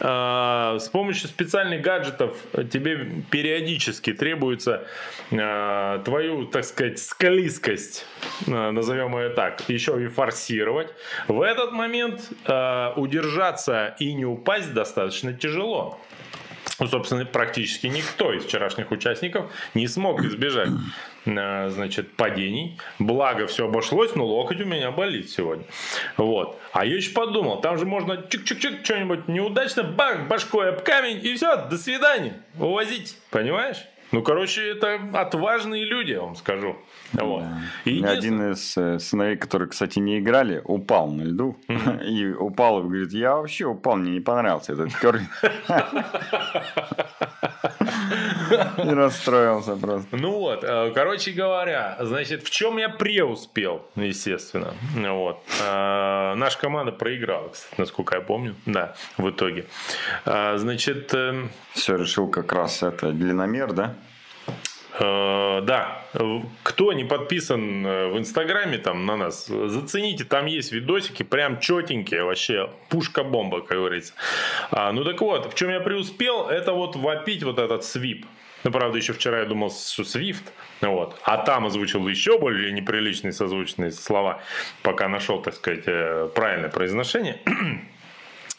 А, 0.00 0.78
С 0.78 0.88
помощью 0.88 1.28
специальных 1.28 1.80
гаджетов 1.80 2.36
тебе 2.70 3.22
периодически 3.30 4.12
требуется 4.12 4.86
а, 5.32 6.02
твою, 6.04 6.46
так 6.46 6.64
сказать, 6.64 6.98
склизкость, 6.98 8.04
а, 8.46 8.70
назовем 8.70 9.16
ее 9.16 9.30
так, 9.30 9.62
еще 9.68 10.02
и 10.02 10.08
форсировать. 10.08 10.92
В 11.26 11.40
этот 11.40 11.72
момент 11.72 12.20
удержаться 12.96 13.96
и 13.98 14.12
не 14.12 14.26
упасть 14.26 14.74
достаточно 14.74 15.32
тяжело. 15.32 15.98
Ну, 16.78 16.86
собственно, 16.86 17.24
практически 17.24 17.86
никто 17.86 18.32
из 18.32 18.44
вчерашних 18.44 18.90
участников 18.90 19.50
не 19.74 19.88
смог 19.88 20.22
избежать 20.24 20.70
э, 21.26 21.70
значит, 21.70 22.12
падений. 22.16 22.78
Благо, 22.98 23.46
все 23.46 23.66
обошлось, 23.66 24.14
но 24.14 24.24
локоть 24.24 24.60
у 24.60 24.64
меня 24.64 24.90
болит 24.90 25.30
сегодня. 25.30 25.64
Вот. 26.16 26.58
А 26.72 26.84
я 26.84 26.96
еще 26.96 27.10
подумал, 27.10 27.60
там 27.60 27.78
же 27.78 27.86
можно 27.86 28.12
чик-чик-чик, 28.12 28.84
что-нибудь 28.84 29.28
неудачно, 29.28 29.82
бах, 29.82 30.28
башкой 30.28 30.70
об 30.70 30.82
камень, 30.82 31.24
и 31.24 31.34
все, 31.34 31.56
до 31.68 31.76
свидания. 31.76 32.40
Увозить, 32.58 33.16
понимаешь? 33.30 33.78
Ну, 34.12 34.22
короче, 34.22 34.70
это 34.70 34.98
отважные 35.14 35.84
люди, 35.84 36.12
я 36.12 36.22
вам 36.22 36.34
скажу. 36.36 36.76
Вот. 37.12 37.44
И 37.84 37.90
Ни 37.90 37.96
единственное- 37.96 38.18
Один 38.18 38.52
из 38.52 38.76
э, 38.76 38.98
сыновей, 38.98 39.36
которые, 39.36 39.68
кстати, 39.68 39.98
не 39.98 40.18
играли, 40.18 40.60
упал 40.64 41.10
на 41.10 41.22
льду. 41.22 41.56
И 42.04 42.26
упал 42.32 42.80
и 42.80 42.82
говорит, 42.84 43.12
я 43.12 43.36
вообще 43.36 43.64
упал, 43.66 43.96
мне 43.96 44.12
не 44.12 44.20
понравился 44.20 44.72
этот 44.72 44.94
керлинг. 44.98 45.28
И 48.78 48.88
расстроился 48.94 49.76
просто. 49.76 50.16
Ну 50.16 50.30
вот, 50.38 50.64
э, 50.64 50.90
короче 50.94 51.32
говоря, 51.32 51.96
значит, 52.00 52.42
в 52.44 52.50
чем 52.50 52.78
я 52.78 52.88
преуспел, 52.88 53.86
естественно. 53.96 54.74
Вот. 54.94 55.42
Э, 55.62 56.34
Наша 56.34 56.58
команда 56.58 56.92
проиграла, 56.92 57.48
кстати, 57.48 57.74
насколько 57.78 58.16
я 58.16 58.20
помню. 58.22 58.54
Да, 58.66 58.94
в 59.16 59.28
итоге. 59.30 59.66
Значит, 60.24 61.12
э, 61.14 61.48
Все, 61.72 61.96
решил 61.96 62.28
как 62.28 62.52
раз 62.52 62.82
это 62.82 63.12
длинномер, 63.12 63.72
да? 63.72 63.94
Э, 64.98 65.60
Да, 65.62 66.02
кто 66.62 66.92
не 66.92 67.04
подписан 67.04 67.86
э, 67.86 68.08
в 68.08 68.18
Инстаграме 68.18 68.78
там 68.78 69.06
на 69.06 69.16
нас, 69.16 69.46
зацените, 69.46 70.24
там 70.24 70.46
есть 70.46 70.72
видосики, 70.72 71.22
прям 71.22 71.60
четенькие, 71.60 72.24
вообще 72.24 72.70
пушка-бомба, 72.88 73.60
как 73.60 73.76
говорится. 73.76 74.14
А, 74.70 74.92
ну 74.92 75.04
так 75.04 75.20
вот, 75.20 75.52
в 75.52 75.54
чем 75.54 75.70
я 75.70 75.80
преуспел, 75.80 76.48
это 76.48 76.72
вот 76.72 76.96
вопить 76.96 77.42
вот 77.42 77.58
этот 77.58 77.84
свип. 77.84 78.24
Ну, 78.64 78.72
правда, 78.72 78.98
еще 78.98 79.12
вчера 79.12 79.40
я 79.40 79.44
думал, 79.44 79.70
что 79.70 80.02
Свифт, 80.02 80.52
вот. 80.80 81.16
А 81.22 81.38
там 81.38 81.66
озвучил 81.66 82.06
еще 82.08 82.38
более 82.38 82.72
неприличные 82.72 83.32
созвучные 83.32 83.92
слова, 83.92 84.40
пока 84.82 85.08
нашел, 85.08 85.40
так 85.40 85.54
сказать, 85.54 85.84
э, 85.86 86.28
правильное 86.34 86.68
произношение. 86.68 87.40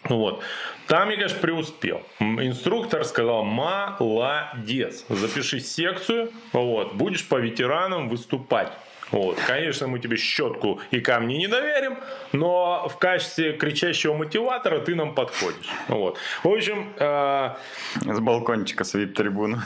Вот. 0.03 0.41
Там 0.87 1.09
я, 1.09 1.15
конечно, 1.15 1.39
преуспел. 1.39 2.01
Инструктор 2.19 3.03
сказал, 3.03 3.43
молодец, 3.43 5.05
запиши 5.09 5.59
секцию, 5.59 6.31
вот, 6.53 6.93
будешь 6.93 7.27
по 7.27 7.35
ветеранам 7.35 8.09
выступать. 8.09 8.71
Вот. 9.11 9.39
Конечно, 9.47 9.87
мы 9.87 9.99
тебе 9.99 10.17
щетку 10.17 10.79
и 10.91 10.99
камни 10.99 11.35
не 11.35 11.47
доверим, 11.47 11.97
но 12.31 12.87
в 12.87 12.97
качестве 12.97 13.53
кричащего 13.53 14.13
мотиватора 14.13 14.79
ты 14.79 14.95
нам 14.95 15.15
подходишь. 15.15 15.67
Вот. 15.87 16.17
В 16.43 16.47
общем... 16.47 16.93
Э... 16.97 17.55
С 18.01 18.19
балкончика 18.19 18.83
с 18.83 18.93
вип-трибуны. 18.93 19.61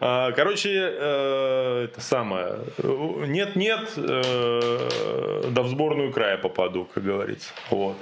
А, 0.00 0.32
короче, 0.32 0.70
э, 0.70 1.84
это 1.84 2.00
самое... 2.00 2.58
Нет-нет, 2.78 3.92
э, 3.96 5.48
да 5.50 5.62
в 5.62 5.68
сборную 5.68 6.12
края 6.12 6.36
попаду, 6.36 6.86
как 6.92 7.02
говорится. 7.02 7.52
Вот. 7.70 7.96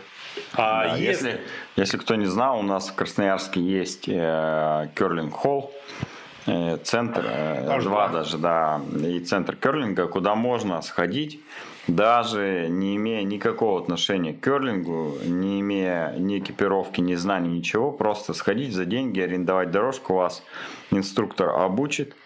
А 0.54 0.88
да, 0.88 0.96
если... 0.96 1.28
если, 1.28 1.40
если 1.76 1.96
кто 1.96 2.14
не 2.14 2.26
знал, 2.26 2.58
у 2.58 2.62
нас 2.62 2.88
в 2.88 2.94
Красноярске 2.94 3.60
есть 3.60 4.08
э, 4.08 4.88
керлинг-холл, 4.94 5.72
Э, 6.46 6.78
центр, 6.82 7.24
э, 7.26 7.80
два 7.80 8.08
даже, 8.08 8.38
да, 8.38 8.80
и 8.96 9.20
центр 9.20 9.56
керлинга, 9.56 10.06
куда 10.06 10.34
можно 10.34 10.80
сходить, 10.80 11.40
даже 11.86 12.66
не 12.68 12.96
имея 12.96 13.22
никакого 13.22 13.80
отношения 13.80 14.32
к 14.32 14.40
керлингу, 14.40 15.18
не 15.22 15.60
имея 15.60 16.14
ни 16.18 16.38
экипировки, 16.38 17.00
ни 17.00 17.14
знаний, 17.14 17.58
ничего, 17.58 17.92
просто 17.92 18.32
сходить 18.32 18.72
за 18.72 18.84
деньги, 18.84 19.20
арендовать 19.20 19.70
дорожку, 19.70 20.14
вас 20.14 20.42
инструктор 20.90 21.50
обучит, 21.50 22.16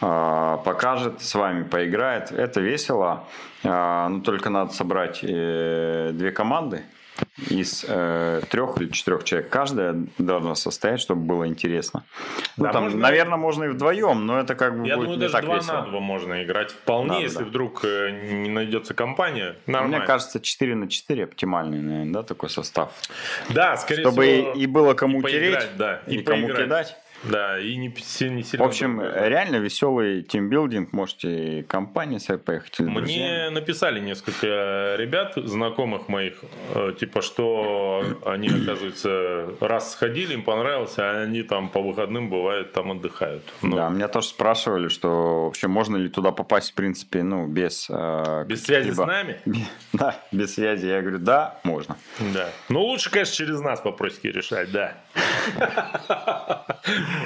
а, 0.00 0.58
покажет, 0.58 1.22
с 1.22 1.34
вами 1.34 1.62
поиграет. 1.64 2.32
Это 2.32 2.60
весело, 2.60 3.24
а, 3.64 4.08
но 4.08 4.20
только 4.20 4.50
надо 4.50 4.72
собрать 4.72 5.20
э, 5.22 6.10
две 6.12 6.32
команды, 6.32 6.82
из 7.48 7.84
э, 7.86 8.42
трех 8.50 8.78
или 8.80 8.90
четырех 8.90 9.24
человек 9.24 9.48
каждая 9.48 9.96
должна 10.18 10.54
состоять, 10.54 11.00
чтобы 11.00 11.22
было 11.22 11.46
интересно. 11.46 12.04
Ну, 12.56 12.64
да, 12.64 12.72
там, 12.72 12.84
можно... 12.84 12.98
наверное, 12.98 13.36
можно 13.36 13.64
и 13.64 13.68
вдвоем, 13.68 14.26
но 14.26 14.40
это 14.40 14.54
как 14.54 14.78
бы 14.78 14.86
Я 14.86 14.96
будет 14.96 15.06
думаю, 15.06 15.16
не 15.16 15.20
даже 15.20 15.32
так 15.32 15.44
2 15.44 15.54
весело. 15.56 15.72
на 15.72 15.82
2 15.82 16.00
можно 16.00 16.44
играть 16.44 16.70
вполне, 16.70 17.10
да, 17.10 17.18
если 17.18 17.38
да. 17.38 17.44
вдруг 17.44 17.84
э, 17.84 18.10
не 18.10 18.50
найдется 18.50 18.94
компания. 18.94 19.56
Нормально. 19.66 19.98
Мне 19.98 20.06
кажется, 20.06 20.40
4 20.40 20.74
на 20.74 20.88
4 20.88 21.24
оптимальный, 21.24 21.80
наверное, 21.80 22.12
да, 22.12 22.22
такой 22.22 22.50
состав. 22.50 22.90
Да, 23.50 23.76
скорее 23.76 24.02
чтобы 24.02 24.22
всего. 24.22 24.42
Чтобы 24.46 24.60
и 24.60 24.66
было 24.66 24.94
кому 24.94 25.20
и 25.20 25.22
тереть, 25.22 25.54
поиграть, 25.54 25.76
да, 25.76 26.00
и, 26.06 26.16
и 26.16 26.22
кому 26.22 26.48
кидать. 26.48 26.96
Да, 27.30 27.58
и 27.58 27.76
не, 27.76 27.88
не 27.88 28.42
сильно... 28.42 28.64
В 28.64 28.68
общем, 28.68 29.00
реально 29.00 29.56
веселый 29.56 30.22
тимбилдинг. 30.22 30.92
Можете 30.92 31.64
компании 31.68 32.18
своей 32.18 32.40
поехать. 32.40 32.80
Мне 32.80 33.50
написали 33.50 34.00
несколько 34.00 34.96
ребят, 34.98 35.32
знакомых 35.36 36.08
моих, 36.08 36.34
э, 36.74 36.92
типа, 36.98 37.22
что 37.22 38.04
они, 38.24 38.48
оказывается, 38.48 39.48
раз 39.60 39.92
сходили, 39.92 40.34
им 40.34 40.42
понравилось, 40.42 40.98
а 40.98 41.22
они 41.22 41.42
там 41.42 41.68
по 41.68 41.80
выходным, 41.80 42.30
бывает, 42.30 42.72
там 42.72 42.92
отдыхают. 42.92 43.42
Ну, 43.62 43.76
да, 43.76 43.88
меня 43.88 44.08
тоже 44.08 44.28
спрашивали, 44.28 44.88
что 44.88 45.44
вообще 45.46 45.68
можно 45.68 45.96
ли 45.96 46.08
туда 46.08 46.32
попасть, 46.32 46.72
в 46.72 46.74
принципе, 46.74 47.22
ну, 47.22 47.46
без... 47.46 47.86
Э, 47.90 48.44
без 48.46 48.64
связи 48.64 48.90
с 48.90 48.98
нами? 48.98 49.40
Да, 49.92 50.16
без 50.32 50.54
связи. 50.54 50.86
Я 50.86 51.00
говорю, 51.00 51.18
да, 51.18 51.60
можно. 51.62 51.96
Да. 52.32 52.48
Ну, 52.68 52.82
лучше, 52.82 53.10
конечно, 53.10 53.34
через 53.34 53.60
нас 53.60 53.80
попросите 53.80 54.32
решать, 54.32 54.70
да. 54.72 54.94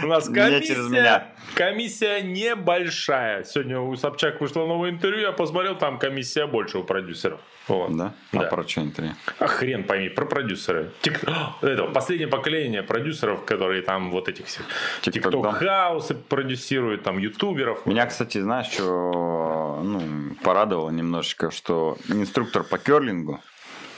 У 0.02 0.06
нас 0.06 0.28
комиссия, 0.28 1.26
комиссия 1.54 2.22
небольшая. 2.22 3.44
Сегодня 3.44 3.80
у 3.80 3.94
Собчак 3.96 4.40
вышло 4.40 4.66
новое 4.66 4.90
интервью, 4.90 5.22
я 5.22 5.32
посмотрел, 5.32 5.76
там 5.76 5.98
комиссия 5.98 6.46
больше 6.46 6.78
у 6.78 6.84
продюсеров. 6.84 7.40
Вот. 7.68 7.94
Да? 7.96 8.14
А 8.32 8.38
да. 8.38 8.48
про 8.48 8.66
что 8.66 8.80
интервью? 8.80 9.14
А 9.38 9.46
хрен 9.46 9.84
пойми, 9.84 10.08
про 10.08 10.24
продюсеры. 10.24 10.90
Тик... 11.02 11.20
Это, 11.62 11.84
последнее 11.84 12.28
поколение 12.28 12.82
продюсеров, 12.82 13.44
которые 13.44 13.82
там 13.82 14.10
вот 14.10 14.28
этих 14.28 14.46
всех 14.46 14.64
тикток 15.02 15.56
хаусы 15.56 16.14
продюсируют, 16.14 17.02
там 17.02 17.18
ютуберов. 17.18 17.84
Меня, 17.86 18.06
кстати, 18.06 18.40
знаешь, 18.40 18.68
что 18.68 19.80
ну, 19.84 20.34
порадовало 20.42 20.90
немножечко, 20.90 21.50
что 21.50 21.98
инструктор 22.08 22.64
по 22.64 22.78
керлингу, 22.78 23.40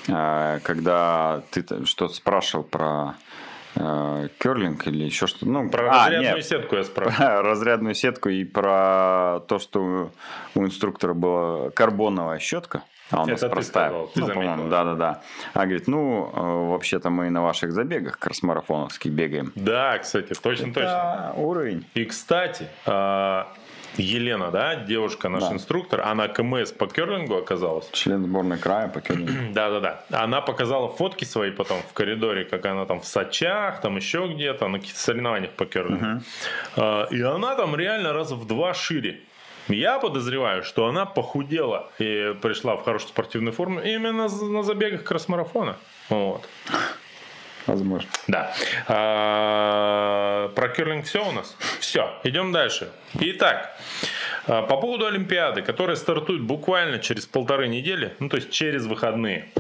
а, 0.09 0.59
когда 0.61 1.43
ты 1.51 1.65
что-то 1.85 2.15
спрашивал 2.15 2.65
про 2.65 3.15
керлинг 4.39 4.87
или 4.87 5.05
еще 5.05 5.27
что-то. 5.27 5.47
Ну, 5.47 5.71
про 5.71 5.89
а, 5.91 6.07
разрядную 6.07 6.37
нет, 6.37 6.47
сетку 6.47 6.77
я 6.77 6.85
спрашиваю. 6.85 7.17
Про 7.17 7.43
разрядную 7.43 7.95
сетку 7.95 8.29
и 8.29 8.45
про 8.45 9.41
то, 9.49 9.59
что 9.59 10.11
у 10.55 10.65
инструктора 10.65 11.15
была 11.15 11.71
карбоновая 11.71 12.39
щетка. 12.39 12.83
А 13.11 13.23
у 13.23 13.27
нас 13.27 13.43
Это 13.43 13.49
простая. 13.49 13.89
Ты 13.89 13.91
сказал, 13.91 14.07
ты 14.09 14.21
ну, 14.21 14.29
по-моему, 14.29 14.69
да-да-да. 14.69 15.23
А 15.55 15.65
говорит, 15.65 15.89
ну, 15.89 16.31
э, 16.33 16.71
вообще-то 16.71 17.11
мы 17.11 17.31
на 17.31 17.43
ваших 17.43 17.73
забегах 17.73 18.19
кросс-марафоновских 18.19 19.11
бегаем. 19.11 19.53
Да, 19.55 19.99
кстати, 19.99 20.35
точно-точно. 20.35 21.35
уровень. 21.37 21.87
И, 21.95 22.05
кстати, 22.05 22.69
а, 22.87 23.49
Елена, 23.97 24.51
да, 24.51 24.77
девушка, 24.77 25.29
наш 25.29 25.43
да. 25.43 25.53
инструктор, 25.53 26.03
она 26.03 26.29
КМС 26.29 26.73
по 26.73 26.87
керлингу 26.87 27.37
оказалась. 27.37 27.89
Член 27.93 28.25
сборной 28.25 28.59
края 28.59 28.89
по 28.89 29.01
керлингу. 29.01 29.33
Да-да-да. 29.53 30.05
Она 30.11 30.41
показала 30.41 30.89
фотки 30.89 31.25
свои 31.25 31.51
потом 31.51 31.81
в 31.83 31.93
коридоре, 31.93 32.45
как 32.45 32.67
она 32.67 32.87
там 32.87 33.01
в 33.01 33.07
Сочах, 33.07 33.81
там 33.81 33.97
еще 33.97 34.29
где-то, 34.33 34.69
на 34.69 34.79
каких-то 34.79 35.01
соревнованиях 35.01 35.53
по 35.53 35.67
керлингу. 35.67 36.23
Угу. 36.77 36.83
И 37.11 37.23
она 37.23 37.57
там 37.57 37.75
реально 37.75 38.13
раз 38.13 38.31
в 38.31 38.47
два 38.47 38.75
шире. 38.75 39.21
Я 39.71 39.99
подозреваю, 39.99 40.63
что 40.63 40.87
она 40.87 41.07
похудела 41.07 41.91
и 41.99 42.35
пришла 42.43 42.77
в 42.77 42.85
хорошую 42.85 43.09
спортивную 43.11 43.53
форму 43.53 43.81
именно 43.81 44.29
на 44.29 44.63
забегах 44.63 45.05
кросс-марафона. 45.05 45.77
Вот. 46.09 46.49
Возможно. 47.67 48.09
Да. 48.27 48.53
А, 48.89 50.49
про 50.55 50.69
керлинг 50.69 51.05
все 51.07 51.27
у 51.27 51.33
нас? 51.33 51.57
Все, 51.79 52.11
идем 52.25 52.53
дальше. 52.53 52.91
Итак, 53.21 53.77
а, 54.47 54.63
по 54.63 54.77
поводу 54.77 55.07
Олимпиады, 55.07 55.63
которая 55.63 55.97
стартует 55.97 56.43
буквально 56.43 56.99
через 56.99 57.27
полторы 57.27 57.69
недели, 57.69 58.15
ну 58.19 58.29
то 58.29 58.37
есть 58.37 58.51
через 58.51 58.87
выходные. 58.87 59.51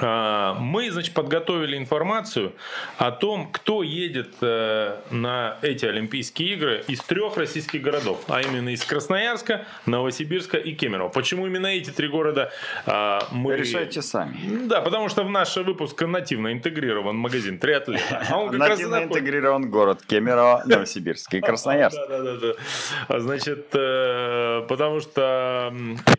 А, 0.00 0.54
мы, 0.54 0.90
значит, 0.90 1.14
подготовили 1.14 1.76
информацию 1.76 2.52
о 2.98 3.10
том, 3.10 3.50
кто 3.52 3.82
едет 3.82 4.34
э, 4.40 4.96
на 5.10 5.58
эти 5.62 5.86
Олимпийские 5.86 6.54
игры 6.54 6.84
из 6.88 7.00
трех 7.00 7.36
российских 7.36 7.82
городов, 7.82 8.22
а 8.28 8.40
именно 8.40 8.70
из 8.70 8.84
Красноярска, 8.84 9.66
Новосибирска 9.86 10.56
и 10.56 10.72
Кемерово. 10.72 11.10
Почему 11.10 11.46
именно 11.46 11.66
эти 11.66 11.90
три 11.90 12.08
города 12.08 12.50
а, 12.86 13.26
мы... 13.30 13.56
Решайте 13.56 14.02
сами. 14.02 14.66
Да, 14.66 14.80
потому 14.80 15.08
что 15.08 15.22
в 15.22 15.30
наш 15.30 15.56
выпуск 15.56 16.00
нативно 16.02 16.52
интегрирован 16.52 17.16
магазин 17.16 17.58
«Триатлета». 17.58 18.22
А 18.34 18.38
он 18.38 18.56
нативно 18.56 19.04
интегрирован 19.04 19.70
город 19.70 20.02
Кемерово, 20.06 20.62
Новосибирск 20.66 21.34
и 21.34 21.40
Красноярск. 21.40 21.98
Да, 22.08 22.22
да, 22.22 22.36
да. 22.36 23.20
Значит, 23.20 23.68
э, 23.74 24.66
потому 24.68 25.00
что... 25.00 25.72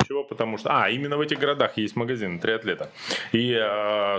Чего? 0.08 0.24
Потому 0.24 0.58
что... 0.58 0.70
А, 0.72 0.90
именно 0.90 1.18
в 1.18 1.22
этих 1.22 1.40
городах 1.40 1.78
есть 1.78 1.96
магазин 1.96 2.40
«Триатлета». 2.40 2.90
И 3.32 3.65
Э, 3.65 3.65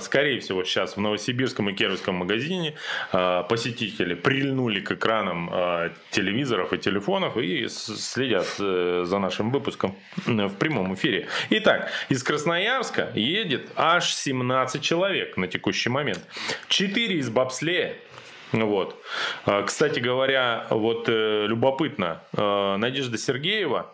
скорее 0.01 0.41
всего, 0.41 0.65
сейчас 0.65 0.97
в 0.97 1.01
Новосибирском 1.01 1.71
и 1.71 1.73
Кировском 1.73 2.17
магазине 2.17 2.75
э, 3.13 3.43
посетители 3.49 4.15
прильнули 4.15 4.81
к 4.81 4.93
экранам 4.93 5.51
э, 5.53 5.91
телевизоров 6.11 6.73
и 6.73 6.79
телефонов 6.79 7.37
и 7.37 7.69
следят 7.69 8.47
за 8.57 9.19
нашим 9.19 9.51
выпуском 9.51 9.97
в 10.27 10.55
прямом 10.55 10.95
эфире. 10.95 11.29
Итак, 11.51 11.91
из 12.09 12.23
Красноярска 12.23 13.11
едет 13.15 13.71
аж 13.77 14.15
17 14.15 14.83
человек 14.83 15.37
на 15.37 15.47
текущий 15.47 15.91
момент. 15.91 16.21
4 16.69 17.15
из 17.17 17.31
бобслея, 17.31 17.95
вот. 18.53 19.03
Кстати 19.67 19.99
говоря, 20.01 20.67
вот 20.71 21.09
любопытно, 21.09 22.23
Надежда 22.33 23.19
Сергеева, 23.19 23.93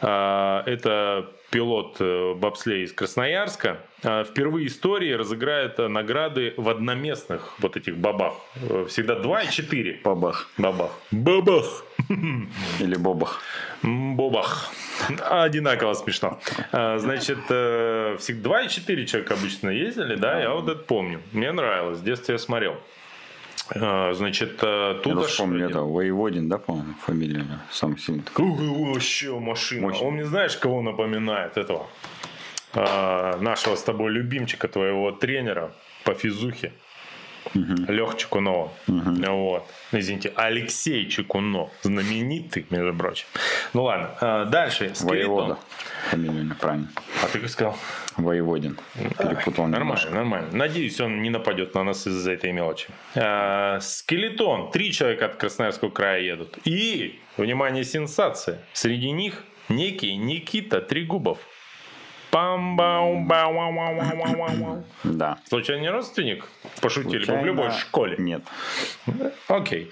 это 0.00 1.30
пилот 1.50 1.96
э, 2.00 2.34
бобслея 2.34 2.84
из 2.84 2.92
Красноярска, 2.92 3.80
э, 4.02 4.24
впервые 4.24 4.66
в 4.66 4.68
истории 4.68 5.12
разыграет 5.12 5.78
э, 5.78 5.88
награды 5.88 6.54
в 6.56 6.68
одноместных 6.68 7.54
вот 7.58 7.76
этих 7.76 7.96
бабах. 7.96 8.34
Всегда 8.88 9.18
два 9.18 9.42
и 9.42 9.50
четыре. 9.50 10.00
Бабах. 10.04 10.50
Бабах. 10.58 10.92
Бабах. 11.10 11.84
Или 12.80 12.96
бобах. 12.96 13.40
Бобах. 13.82 14.70
Одинаково 15.30 15.94
смешно. 15.94 16.38
Значит, 16.72 17.38
всегда 17.44 18.42
два 18.42 18.62
и 18.62 18.68
четыре 18.68 19.06
человека 19.06 19.34
обычно 19.34 19.70
ездили, 19.70 20.16
да, 20.16 20.40
я 20.40 20.50
вот 20.50 20.68
это 20.68 20.80
помню. 20.82 21.20
Мне 21.32 21.52
нравилось, 21.52 21.98
в 21.98 22.04
детстве 22.04 22.34
я 22.34 22.38
смотрел. 22.38 22.76
А, 23.74 24.12
значит, 24.14 24.58
э, 24.62 25.00
тут... 25.02 25.28
Я 25.28 25.36
помню, 25.36 25.68
это 25.68 25.82
Воеводин, 25.82 26.48
да, 26.48 26.58
по-моему, 26.58 26.94
фамилия 27.04 27.44
самый 27.70 27.98
сильный. 27.98 28.24
Вообще 28.36 29.38
машина. 29.38 29.82
Мощный. 29.82 30.06
Он 30.06 30.16
не 30.16 30.24
знаешь, 30.24 30.56
кого 30.56 30.82
напоминает 30.82 31.56
этого? 31.56 31.86
А, 32.74 33.38
нашего 33.40 33.76
с 33.76 33.82
тобой 33.82 34.12
любимчика, 34.12 34.68
твоего 34.68 35.12
тренера 35.12 35.72
по 36.04 36.14
физухе. 36.14 36.72
Лех 37.54 38.16
Чекунова. 38.16 38.70
Вот. 38.86 39.66
Извините, 39.92 40.32
Алексей 40.36 41.08
Чекунов. 41.08 41.70
Знаменитый, 41.82 42.66
между 42.70 42.94
прочим. 42.94 43.26
Ну 43.72 43.84
ладно. 43.84 44.10
А, 44.20 44.44
дальше. 44.44 44.90
Скелетон. 44.94 45.08
Воевода. 45.08 45.58
Фамилия 46.10 46.42
неправильно. 46.44 46.88
А 47.22 47.26
ты 47.26 47.38
как 47.38 47.48
сказал? 47.48 47.76
Воеводин. 48.16 48.78
Перепутал 49.18 49.66
Нормально, 49.66 49.78
немножко. 49.78 50.10
нормально. 50.10 50.48
Надеюсь, 50.52 51.00
он 51.00 51.22
не 51.22 51.30
нападет 51.30 51.74
на 51.74 51.84
нас 51.84 52.06
из-за 52.06 52.32
этой 52.32 52.52
мелочи. 52.52 52.88
А, 53.14 53.78
Скелетон. 53.80 54.70
Три 54.70 54.92
человека 54.92 55.26
от 55.26 55.36
Красноярского 55.36 55.90
края 55.90 56.20
едут. 56.22 56.58
И, 56.64 57.18
внимание, 57.36 57.84
сенсация. 57.84 58.58
Среди 58.72 59.10
них 59.10 59.44
некий 59.68 60.16
Никита 60.16 60.80
Трегубов. 60.80 61.38
Пам 62.30 62.76
бау 62.76 63.20
бау 63.24 63.54
вау 63.54 63.72
вау 63.74 63.96
вау 63.96 64.36
вау 64.36 64.56
вау 64.56 64.84
Да. 65.04 65.38
Случайно 65.48 65.82
не 65.82 65.90
родственник? 65.90 66.44
Пошутили 66.80 67.24
бы 67.24 67.38
в 67.38 67.44
любой 67.44 67.70
школе. 67.72 68.16
Нет. 68.18 68.42
Окей. 69.48 69.90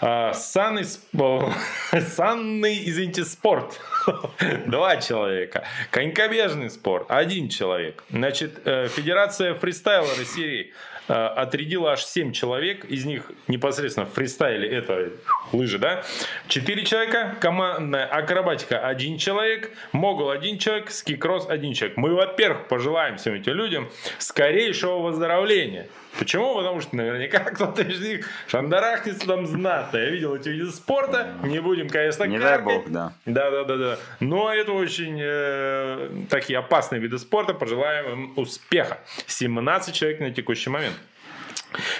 А, 0.00 0.32
санный, 0.34 0.82
сп- 0.84 1.52
санный, 2.08 2.88
извините, 2.88 3.24
спорт. 3.24 3.80
Два 4.66 4.96
человека. 4.96 5.64
Конькобежный 5.90 6.70
спорт. 6.70 7.06
Один 7.08 7.48
человек. 7.48 8.04
Значит, 8.10 8.60
э, 8.64 8.88
Федерация 8.88 9.54
фристайла 9.54 10.08
России 10.18 10.72
отрядила 11.08 11.92
аж 11.92 12.04
7 12.04 12.32
человек. 12.32 12.84
Из 12.84 13.04
них 13.04 13.30
непосредственно 13.48 14.06
в 14.06 14.12
фристайле 14.12 14.68
это 14.68 15.10
лыжи, 15.52 15.78
да? 15.78 16.02
Четыре 16.48 16.84
человека. 16.84 17.36
Командная 17.40 18.06
акробатика 18.06 18.86
один 18.86 19.18
человек. 19.18 19.70
Могул 19.92 20.30
один 20.30 20.58
человек. 20.58 20.90
Скикросс 20.90 21.48
один 21.48 21.74
человек. 21.74 21.96
Мы, 21.96 22.14
во-первых, 22.14 22.68
пожелаем 22.68 23.16
всем 23.16 23.34
этим 23.34 23.54
людям 23.54 23.90
скорейшего 24.18 24.98
выздоровления. 24.98 25.88
Почему? 26.18 26.54
Потому 26.54 26.80
что 26.80 26.96
наверняка 26.96 27.38
кто-то 27.40 27.82
из 27.82 28.00
них 28.00 28.28
шандарахнется 28.46 29.26
там 29.26 29.46
знатно. 29.46 29.98
Я 29.98 30.10
видел 30.10 30.34
эти 30.34 30.48
виды 30.48 30.70
спорта. 30.70 31.34
Не 31.42 31.60
будем, 31.60 31.88
конечно, 31.88 32.24
Не 32.24 32.38
дай 32.38 32.58
каркать. 32.58 32.64
бог, 32.64 32.90
да. 32.90 33.12
Да, 33.26 33.50
да, 33.50 33.64
да, 33.64 33.76
да. 33.76 33.98
Но 34.20 34.52
это 34.52 34.72
очень 34.72 35.18
э, 35.20 36.10
такие 36.28 36.58
опасные 36.58 37.00
виды 37.00 37.18
спорта. 37.18 37.54
Пожелаем 37.54 38.12
им 38.12 38.32
успеха. 38.36 38.98
17 39.26 39.94
человек 39.94 40.20
на 40.20 40.30
текущий 40.30 40.70
момент. 40.70 40.94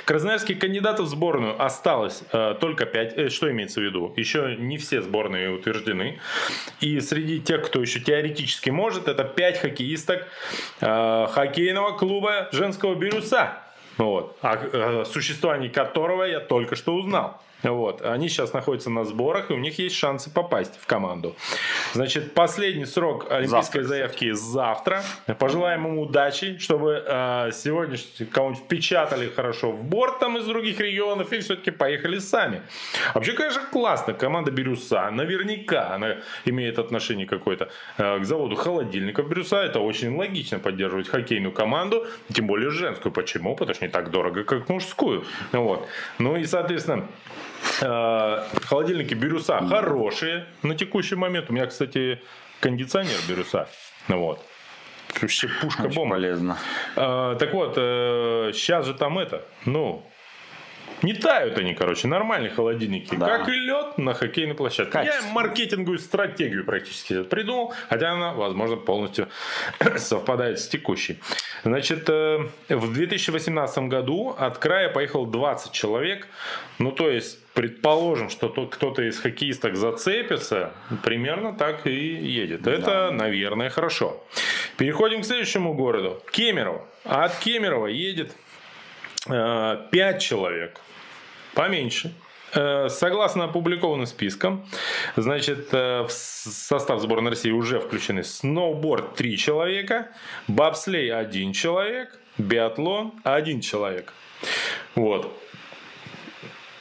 Красноярских 0.05 0.59
кандидатов 0.59 1.07
в 1.07 1.09
сборную 1.09 1.61
осталось 1.63 2.23
э, 2.33 2.55
только 2.61 2.85
5. 2.85 3.33
что 3.33 3.51
имеется 3.51 3.81
в 3.81 3.85
виду? 3.85 4.13
Еще 4.17 4.57
не 4.59 4.77
все 4.77 5.01
сборные 5.01 5.51
утверждены. 5.51 6.21
И 6.81 7.01
среди 7.01 7.41
тех, 7.41 7.65
кто 7.65 7.81
еще 7.81 8.01
теоретически 8.01 8.69
может, 8.69 9.09
это 9.09 9.25
5 9.25 9.59
хоккеисток 9.61 10.27
э, 10.81 11.27
хоккейного 11.31 11.97
клуба 11.97 12.49
женского 12.53 12.95
«Бирюса». 12.95 13.62
Вот. 13.99 14.37
О, 14.43 14.53
о 14.53 15.05
существовании 15.05 15.69
которого 15.69 16.25
я 16.25 16.41
только 16.41 16.77
что 16.77 16.95
узнал. 16.95 17.41
Вот. 17.63 18.03
Они 18.03 18.29
сейчас 18.29 18.53
находятся 18.53 18.91
на 18.91 19.05
сборах, 19.05 19.51
и 19.51 19.55
у 19.55 19.59
них 19.59 19.79
есть 19.79 19.97
шансы 19.97 20.31
попасть 20.31 20.79
в 20.81 20.87
команду. 20.87 21.37
Значит, 21.93 22.35
последний 22.35 22.87
срок 22.87 23.31
олимпийской 23.31 23.83
Завтра, 23.83 23.85
заявки 23.85 24.33
завтра. 24.33 25.03
Пожелаем 25.39 25.87
им 25.87 25.99
удачи, 25.99 26.59
чтобы 26.59 27.03
э, 27.07 27.51
сегодня 27.53 27.99
кого-нибудь 28.31 28.65
впечатали 28.65 29.29
хорошо 29.29 29.73
в 29.73 29.83
борт 29.83 30.19
там 30.19 30.39
из 30.39 30.45
других 30.45 30.81
регионов 30.81 31.33
и 31.33 31.41
все-таки 31.41 31.71
поехали 31.71 32.19
сами. 32.19 32.63
Вообще, 33.15 33.33
конечно, 33.33 33.63
классно. 33.71 34.15
Команда 34.15 34.51
Бирюса, 34.51 35.11
наверняка 35.11 35.95
она 35.95 36.17
имеет 36.45 36.79
отношение 36.79 37.27
какое-то 37.27 37.71
э, 37.99 38.19
к 38.21 38.25
заводу 38.25 38.57
холодильников 38.57 39.29
Бирюса. 39.29 39.59
Это 39.59 39.81
очень 39.81 40.17
логично 40.17 40.59
поддерживать 40.59 41.09
хоккейную 41.09 41.53
команду, 41.53 42.07
тем 42.33 42.47
более 42.47 42.71
женскую. 42.71 43.13
Почему? 43.13 43.55
Потому 43.55 43.75
что 43.75 43.85
не 43.85 43.91
так 43.91 44.11
дорого, 44.11 44.45
как 44.45 44.69
мужскую. 44.69 45.25
Вот. 45.53 45.89
Ну 46.19 46.37
и, 46.37 46.45
соответственно, 46.45 47.07
холодильники 48.67 49.15
Бирюса 49.15 49.61
хорошие 49.67 50.47
на 50.63 50.75
текущий 50.75 51.17
момент. 51.17 51.51
У 51.51 51.53
меня, 51.53 51.67
кстати, 51.67 52.21
кондиционер 52.61 53.19
Бирюса. 53.29 53.69
Вот. 54.09 54.45
Вообще 55.21 55.49
пушка 55.61 55.83
Очень 55.83 55.95
бомба. 55.95 56.15
полезно. 56.17 56.59
Э, 56.97 57.37
так 57.39 57.53
вот, 57.53 57.75
сейчас 57.75 58.87
же 58.87 58.95
там 58.95 59.19
это, 59.19 59.43
ну, 59.67 60.03
не 61.03 61.15
тают 61.15 61.59
они, 61.59 61.75
короче, 61.75 62.09
нормальные 62.09 62.51
холодильники. 62.51 63.15
Да. 63.15 63.39
Как 63.39 63.49
и 63.49 63.53
лед 63.53 63.99
на 63.99 64.15
хоккейной 64.15 64.55
площадке. 64.55 64.99
Я 64.99 65.05
Качественно. 65.05 65.33
маркетинговую 65.33 65.99
стратегию 65.99 66.65
практически 66.65 67.23
придумал, 67.23 67.75
хотя 67.89 68.13
она, 68.13 68.33
возможно, 68.33 68.77
полностью 68.77 69.29
совпадает 69.97 70.61
с 70.61 70.69
текущей. 70.69 71.19
Значит, 71.65 72.09
э, 72.09 72.49
в 72.69 72.93
2018 72.93 73.85
году 73.85 74.35
от 74.39 74.59
края 74.59 74.89
поехал 74.89 75.27
20 75.27 75.73
человек. 75.73 76.29
Ну, 76.79 76.93
то 76.93 77.11
есть, 77.11 77.45
предположим, 77.55 78.31
что 78.31 78.49
кто-то 78.49 79.03
из 79.03 79.19
хоккеисток 79.19 79.77
зацепится, 79.77 80.73
примерно 81.03 81.53
так 81.53 81.87
и 81.87 81.91
едет. 81.93 82.67
Это, 82.67 83.11
наверное, 83.11 83.71
хорошо. 83.71 84.25
Переходим 84.77 85.23
к 85.23 85.25
следующему 85.25 85.75
городу. 85.75 86.23
Кемерово. 86.33 86.87
А 87.05 87.25
от 87.25 87.39
Кемерово 87.39 87.89
едет 87.89 88.33
5 89.27 90.23
человек. 90.23 90.81
Поменьше. 91.55 92.13
Э, 92.55 92.89
Согласно 92.89 93.45
опубликованным 93.45 94.07
спискам, 94.07 94.67
значит, 95.17 95.69
э, 95.73 96.03
в 96.03 96.11
состав 96.11 97.01
сборной 97.01 97.31
России 97.31 97.51
уже 97.51 97.81
включены 97.81 98.25
сноуборд 98.25 99.15
3 99.15 99.39
человека, 99.39 100.09
бобслей 100.49 101.15
1 101.15 101.53
человек, 101.53 102.19
биатлон 102.39 103.13
1 103.25 103.61
человек. 103.61 104.13
Вот. 104.95 105.33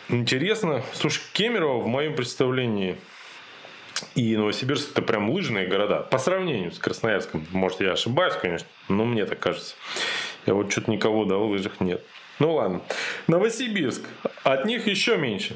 Интересно. 0.09 0.83
Слушай, 0.93 1.21
Кемерово 1.31 1.81
в 1.81 1.87
моем 1.87 2.15
представлении 2.15 2.97
и 4.15 4.35
Новосибирск 4.35 4.91
это 4.91 5.01
прям 5.01 5.29
лыжные 5.29 5.67
города. 5.67 6.01
По 6.01 6.17
сравнению 6.17 6.71
с 6.71 6.79
Красноярском. 6.79 7.47
Может, 7.51 7.81
я 7.81 7.93
ошибаюсь, 7.93 8.33
конечно, 8.35 8.67
но 8.89 9.05
мне 9.05 9.25
так 9.25 9.39
кажется. 9.39 9.75
Я 10.45 10.53
вот 10.53 10.71
что-то 10.71 10.91
никого, 10.91 11.23
да, 11.25 11.35
в 11.37 11.49
лыжах 11.49 11.79
нет. 11.79 12.03
Ну 12.41 12.55
ладно. 12.55 12.81
Новосибирск. 13.27 14.01
От 14.43 14.65
них 14.65 14.87
еще 14.87 15.15
меньше. 15.15 15.55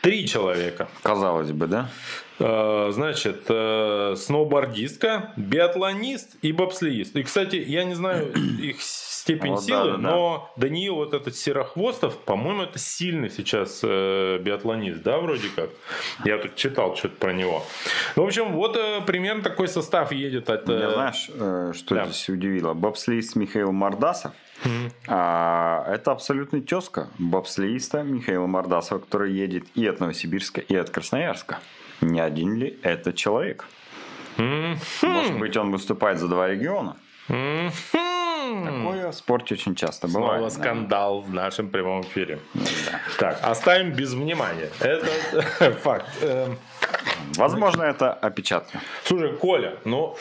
Три 0.00 0.26
человека. 0.26 0.88
Казалось 1.04 1.52
бы, 1.52 1.68
да? 1.68 1.88
Э, 2.40 2.88
Значит, 2.90 3.44
э, 3.48 4.14
сноубордистка, 4.16 5.32
биатлонист 5.36 6.36
и 6.42 6.50
бобслеист. 6.50 7.14
И, 7.14 7.22
кстати, 7.22 7.54
я 7.54 7.84
не 7.84 7.94
знаю 7.94 8.32
их 8.60 8.82
степень 8.82 9.52
Вот 9.52 9.60
да, 9.60 9.64
силы, 9.64 9.90
да, 9.92 9.96
да. 9.96 9.98
но 9.98 10.52
Даниил 10.56 10.96
вот 10.96 11.14
этот 11.14 11.36
Серохвостов, 11.36 12.18
по-моему, 12.18 12.62
это 12.62 12.80
сильный 12.80 13.30
сейчас 13.30 13.80
э, 13.84 14.38
биатлонист, 14.38 15.02
да, 15.02 15.18
вроде 15.18 15.48
как. 15.54 15.70
Я 16.24 16.38
тут 16.38 16.56
читал 16.56 16.96
что-то 16.96 17.14
про 17.14 17.32
него. 17.32 17.62
В 18.16 18.22
общем, 18.22 18.54
вот 18.54 18.76
э, 18.76 19.02
примерно 19.06 19.44
такой 19.44 19.68
состав 19.68 20.10
едет 20.10 20.50
от... 20.50 20.68
э, 20.68 20.72
Меня 20.72 20.90
знаешь, 20.90 21.30
э, 21.32 21.72
что 21.76 21.94
да. 21.94 22.06
здесь 22.06 22.28
удивило? 22.28 22.74
Бобслеист 22.74 23.36
Михаил 23.36 23.70
Мордасов. 23.70 24.32
А, 25.06 25.84
это 25.92 26.12
абсолютный 26.12 26.60
тезка 26.60 27.08
бобслеиста 27.18 28.02
Михаила 28.02 28.46
Мордасова, 28.46 28.98
который 28.98 29.32
едет 29.32 29.64
и 29.74 29.86
от 29.86 30.00
Новосибирска, 30.00 30.60
и 30.60 30.74
от 30.76 30.90
Красноярска. 30.90 31.58
Не 32.00 32.20
один 32.20 32.54
ли 32.56 32.78
это 32.82 33.12
человек? 33.12 33.66
Может 34.36 35.38
быть, 35.38 35.56
он 35.56 35.70
выступает 35.72 36.18
за 36.18 36.28
два 36.28 36.48
региона? 36.48 36.96
Такое 37.28 39.10
в 39.10 39.14
спорте 39.14 39.54
очень 39.54 39.74
часто 39.76 40.08
Снова 40.08 40.24
бывает. 40.34 40.44
да. 40.44 40.50
скандал 40.50 41.20
в 41.20 41.32
нашем 41.32 41.68
прямом 41.68 42.02
эфире. 42.02 42.40
Да. 42.54 42.62
Так, 43.18 43.38
оставим 43.42 43.92
без 43.92 44.12
внимания. 44.12 44.70
Это 44.80 45.06
факт. 45.82 46.06
Эм, 46.22 46.58
Возможно, 47.36 47.84
это 47.84 48.12
опечатка. 48.12 48.80
Слушай, 49.04 49.36
Коля, 49.36 49.76
ну 49.84 50.16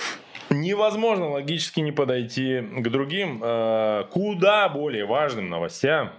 невозможно 0.50 1.30
логически 1.30 1.80
не 1.80 1.92
подойти 1.92 2.62
к 2.62 2.90
другим 2.90 3.42
э, 3.44 4.06
куда 4.12 4.70
более 4.70 5.06
важным 5.06 5.50
новостям, 5.50 6.12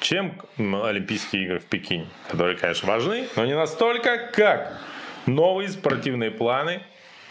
чем 0.00 0.40
Олимпийские 0.58 1.44
игры 1.44 1.58
в 1.58 1.64
Пекине, 1.64 2.06
которые, 2.28 2.56
конечно, 2.56 2.88
важны, 2.88 3.28
но 3.36 3.46
не 3.46 3.54
настолько, 3.54 4.30
как 4.32 4.80
новые 5.26 5.68
спортивные 5.68 6.30
планы 6.30 6.82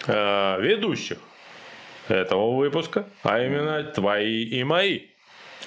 э, 0.08 0.62
ведущих 0.62 1.20
этого 2.08 2.56
выпуска, 2.56 3.08
а 3.24 3.40
именно 3.40 3.84
твои 3.84 4.44
и 4.44 4.64
мои. 4.64 5.02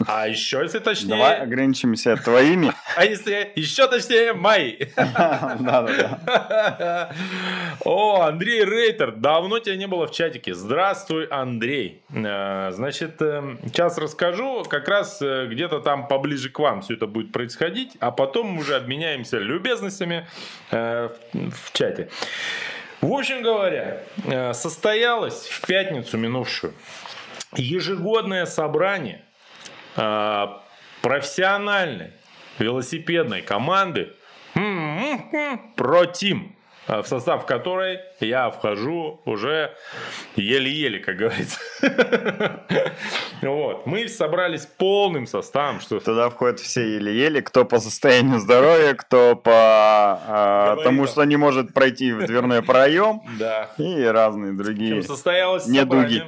А 0.06 0.28
еще, 0.28 0.60
если 0.62 0.78
точнее, 0.78 1.08
Давай 1.08 1.40
ограничимся 1.40 2.16
твоими. 2.16 2.72
а 2.96 3.04
если 3.04 3.52
еще 3.56 3.88
точнее, 3.88 4.32
мои. 4.32 4.76
Да-да-да. 4.96 7.10
О, 7.84 8.22
Андрей 8.22 8.64
Рейтер, 8.64 9.12
давно 9.12 9.58
тебя 9.58 9.76
не 9.76 9.86
было 9.86 10.06
в 10.06 10.12
чатике. 10.12 10.54
Здравствуй, 10.54 11.26
Андрей. 11.26 12.02
Э, 12.12 12.70
Значит, 12.72 13.20
э, 13.20 13.56
сейчас 13.66 13.98
расскажу, 13.98 14.64
как 14.64 14.88
раз 14.88 15.20
э, 15.22 15.46
где-то 15.50 15.80
там 15.80 16.08
поближе 16.08 16.50
к 16.50 16.58
вам 16.58 16.82
все 16.82 16.94
это 16.94 17.06
будет 17.06 17.32
происходить, 17.32 17.92
а 18.00 18.10
потом 18.10 18.58
уже 18.58 18.76
обменяемся 18.76 19.38
любезностями 19.38 20.26
в 20.70 21.72
чате. 21.72 22.08
В 23.00 23.12
общем 23.12 23.42
говоря, 23.42 24.02
состоялось 24.52 25.46
в 25.48 25.66
пятницу 25.66 26.16
минувшую 26.18 26.74
ежегодное 27.56 28.44
собрание 28.46 29.22
профессиональной 31.02 32.12
велосипедной 32.58 33.42
команды 33.42 34.12
про 35.76 36.06
Тим 36.06 36.56
в 36.88 37.04
состав 37.04 37.44
которой 37.44 38.00
я 38.20 38.50
вхожу 38.50 39.20
уже 39.26 39.74
еле-еле, 40.36 41.00
как 41.00 41.16
говорится. 41.16 41.60
Вот. 43.40 43.86
Мы 43.86 44.08
собрались 44.08 44.66
полным 44.66 45.28
составом. 45.28 45.78
Что... 45.80 46.00
Туда 46.00 46.28
входят 46.28 46.58
все 46.58 46.94
еле-еле, 46.94 47.40
кто 47.40 47.64
по 47.64 47.78
состоянию 47.78 48.40
здоровья, 48.40 48.94
кто 48.94 49.36
по 49.36 49.52
а, 49.54 50.76
тому, 50.82 51.06
что 51.06 51.22
не 51.22 51.36
может 51.36 51.72
пройти 51.72 52.12
в 52.12 52.26
дверной 52.26 52.62
проем. 52.62 53.22
Да. 53.38 53.70
И 53.78 54.02
разные 54.02 54.52
другие 54.54 55.02
состоялось 55.04 55.66
недуги. 55.68 56.24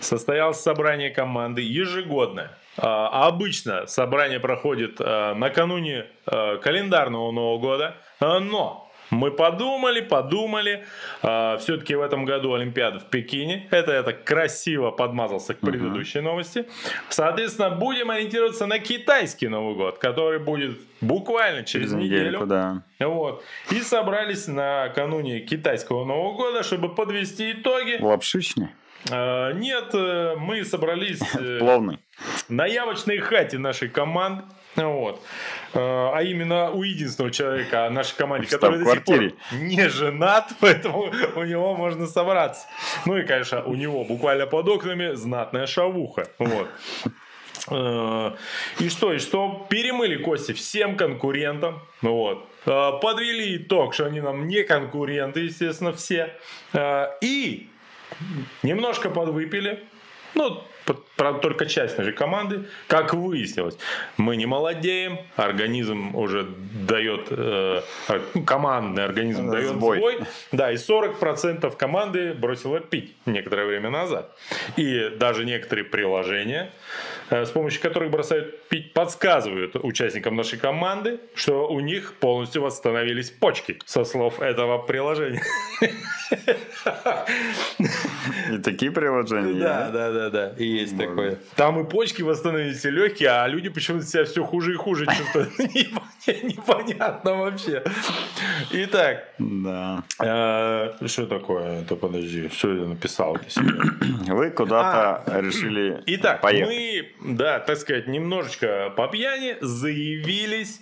Состоялось 0.00 0.58
собрание 0.58 1.10
команды 1.10 1.60
ежегодное. 1.60 2.56
А, 2.76 3.26
обычно 3.26 3.86
собрание 3.86 4.40
проходит 4.40 4.96
а, 5.00 5.34
накануне 5.34 6.06
а, 6.26 6.58
календарного 6.58 7.30
Нового 7.32 7.58
года, 7.58 7.96
но 8.20 8.90
мы 9.10 9.32
подумали, 9.32 10.00
подумали. 10.00 10.84
А, 11.22 11.58
все-таки 11.58 11.94
в 11.94 12.00
этом 12.00 12.24
году 12.24 12.54
Олимпиада 12.54 13.00
в 13.00 13.06
Пекине. 13.06 13.66
Это 13.70 14.02
так 14.02 14.24
красиво 14.24 14.92
подмазался 14.92 15.54
к 15.54 15.58
предыдущей 15.58 16.20
uh-huh. 16.20 16.22
новости. 16.22 16.66
Соответственно, 17.08 17.70
будем 17.70 18.10
ориентироваться 18.10 18.66
на 18.66 18.78
китайский 18.78 19.48
Новый 19.48 19.74
год, 19.74 19.98
который 19.98 20.38
будет 20.38 20.78
буквально 21.00 21.64
через, 21.64 21.90
через 21.90 22.04
неделю. 22.04 22.46
Да. 22.46 22.82
Вот. 23.00 23.42
И 23.70 23.80
собрались 23.80 24.46
накануне 24.46 25.40
китайского 25.40 26.04
Нового 26.04 26.36
года, 26.36 26.62
чтобы 26.62 26.94
подвести 26.94 27.52
итоги. 27.52 27.98
А, 28.00 28.68
нет, 29.08 29.94
э, 29.94 30.34
мы 30.36 30.64
собрались... 30.64 31.20
Э, 31.34 31.58
Плавный. 31.58 31.98
На 32.48 32.66
явочной 32.66 33.18
хате 33.18 33.58
нашей 33.58 33.88
команды. 33.88 34.44
Вот. 34.76 35.20
Э, 35.72 35.78
а 36.14 36.22
именно 36.22 36.70
у 36.70 36.82
единственного 36.82 37.32
человека 37.32 37.88
нашей 37.90 38.16
команде, 38.16 38.46
который 38.46 38.78
до 38.78 38.92
сих 38.92 39.04
пор 39.04 39.32
не 39.52 39.88
женат, 39.88 40.52
поэтому 40.60 41.10
у 41.34 41.44
него 41.44 41.74
можно 41.76 42.06
собраться. 42.06 42.66
Ну 43.06 43.16
и, 43.16 43.24
конечно, 43.24 43.64
у 43.64 43.74
него 43.74 44.04
буквально 44.04 44.46
под 44.46 44.68
окнами 44.68 45.14
знатная 45.14 45.66
шавуха. 45.66 46.26
Вот. 46.38 46.68
Э, 47.70 48.32
и 48.80 48.88
что, 48.90 49.14
и 49.14 49.18
что? 49.18 49.66
Перемыли 49.70 50.22
кости 50.22 50.52
всем 50.52 50.96
конкурентам. 50.96 51.80
Вот. 52.02 52.46
Подвели 52.64 53.56
итог, 53.56 53.94
что 53.94 54.04
они 54.04 54.20
нам 54.20 54.46
не 54.46 54.62
конкуренты, 54.62 55.40
естественно, 55.40 55.94
все. 55.94 56.34
И 57.22 57.69
немножко 58.62 59.10
подвыпили. 59.10 59.84
Ну, 60.34 60.62
правда, 61.16 61.40
только 61.40 61.66
часть 61.66 61.98
нашей 61.98 62.12
команды. 62.12 62.64
Как 62.86 63.14
выяснилось, 63.14 63.76
мы 64.16 64.36
не 64.36 64.46
молодеем, 64.46 65.18
организм 65.36 66.14
уже 66.14 66.46
дает, 66.88 67.26
э, 67.30 67.82
ну, 68.34 68.44
командный 68.44 69.04
организм 69.04 69.46
сбой. 69.46 69.56
дает 69.56 69.70
сбой. 69.70 70.18
Да, 70.52 70.72
и 70.72 70.76
40% 70.76 71.76
команды 71.76 72.32
бросило 72.34 72.80
пить 72.80 73.14
некоторое 73.26 73.66
время 73.66 73.90
назад. 73.90 74.36
И 74.76 75.10
даже 75.18 75.44
некоторые 75.44 75.84
приложения, 75.84 76.70
с 77.30 77.50
помощью 77.50 77.80
которых 77.80 78.10
бросают 78.10 78.68
пить, 78.68 78.92
подсказывают 78.92 79.76
участникам 79.76 80.36
нашей 80.36 80.58
команды, 80.58 81.20
что 81.34 81.68
у 81.68 81.80
них 81.80 82.14
полностью 82.14 82.62
восстановились 82.62 83.30
почки, 83.30 83.78
со 83.86 84.04
слов 84.04 84.40
этого 84.40 84.78
приложения. 84.78 85.42
И 88.50 88.58
такие 88.62 88.90
приложения? 88.90 89.60
Да, 89.60 89.90
да, 89.90 90.12
да, 90.12 90.30
да. 90.30 90.48
И 90.56 90.64
есть 90.64 90.96
такое. 90.96 91.38
Там 91.56 91.80
и 91.80 91.88
почки 91.88 92.22
восстановились, 92.22 92.84
и 92.84 92.90
легкие, 92.90 93.30
а 93.30 93.46
люди 93.46 93.68
почему-то 93.68 94.06
себя 94.06 94.24
все 94.24 94.44
хуже 94.44 94.72
и 94.72 94.76
хуже 94.76 95.06
чувствуют. 95.06 95.58
Непонятно 96.42 97.34
вообще. 97.36 97.82
Итак. 98.70 99.28
Да. 99.38 100.04
А, 100.18 100.96
что 101.06 101.26
такое? 101.26 101.82
Это 101.82 101.96
подожди, 101.96 102.48
что 102.48 102.74
я 102.74 102.86
написал 102.86 103.36
для 103.36 103.50
себя? 103.50 103.72
Вы 104.34 104.50
куда-то 104.50 105.22
а, 105.26 105.40
решили 105.40 106.02
Итак, 106.06 106.42
мы, 106.42 107.12
да, 107.24 107.60
так 107.60 107.78
сказать, 107.78 108.06
немножечко 108.06 108.92
по 108.96 109.08
пьяни 109.08 109.56
заявились 109.60 110.80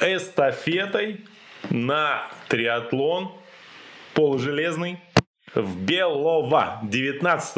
эстафетой 0.00 1.24
на 1.70 2.28
триатлон 2.48 3.32
полужелезный 4.14 4.98
в 5.54 5.80
Белово 5.80 6.80
19 6.82 7.56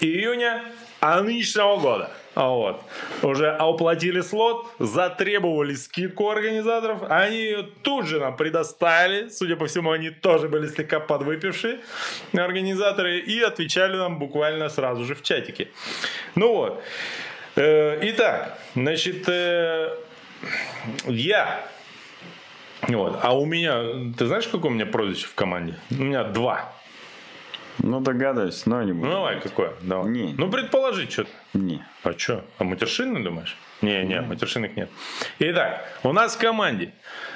июня 0.00 0.64
нынешнего 1.00 1.76
года. 1.76 2.10
А 2.34 2.50
вот. 2.50 2.82
Уже 3.22 3.50
оплатили 3.50 4.20
слот, 4.20 4.66
затребовали 4.78 5.74
скидку 5.74 6.28
организаторов, 6.28 7.02
они 7.08 7.36
ее 7.36 7.62
тут 7.82 8.06
же 8.06 8.20
нам 8.20 8.36
предоставили, 8.36 9.30
судя 9.30 9.56
по 9.56 9.66
всему, 9.66 9.90
они 9.90 10.10
тоже 10.10 10.48
были 10.48 10.66
слегка 10.66 11.00
подвыпившие 11.00 11.80
организаторы, 12.34 13.20
и 13.20 13.40
отвечали 13.40 13.96
нам 13.96 14.18
буквально 14.18 14.68
сразу 14.68 15.04
же 15.06 15.14
в 15.14 15.22
чатике. 15.22 15.68
Ну 16.34 16.54
вот. 16.54 16.82
Э, 17.56 17.98
итак, 18.02 18.58
значит, 18.74 19.26
э, 19.28 19.96
я 21.06 21.66
вот. 22.82 23.18
А 23.22 23.36
у 23.36 23.46
меня, 23.46 24.12
ты 24.16 24.26
знаешь, 24.26 24.46
какое 24.46 24.70
у 24.70 24.74
меня 24.74 24.86
прозвище 24.86 25.26
в 25.26 25.34
команде? 25.34 25.74
У 25.90 26.02
меня 26.02 26.24
два. 26.24 26.72
Ну, 27.78 28.00
догадываюсь, 28.00 28.66
но 28.66 28.82
не 28.82 28.92
буду. 28.92 29.06
Ну, 29.06 29.12
давай, 29.12 29.40
какое? 29.40 29.72
Давай. 29.82 30.10
Не. 30.10 30.34
Ну, 30.36 30.50
предположить 30.50 31.12
что-то. 31.12 31.30
Не. 31.54 31.84
А 32.02 32.12
что? 32.12 32.44
А 32.58 32.64
матершинный, 32.64 33.22
думаешь? 33.22 33.56
Не, 33.82 34.04
не, 34.04 34.20
матершинных 34.22 34.74
нет. 34.74 34.88
Итак, 35.38 35.84
у 36.02 36.12
нас 36.12 36.34
в 36.34 36.38
команде 36.38 36.92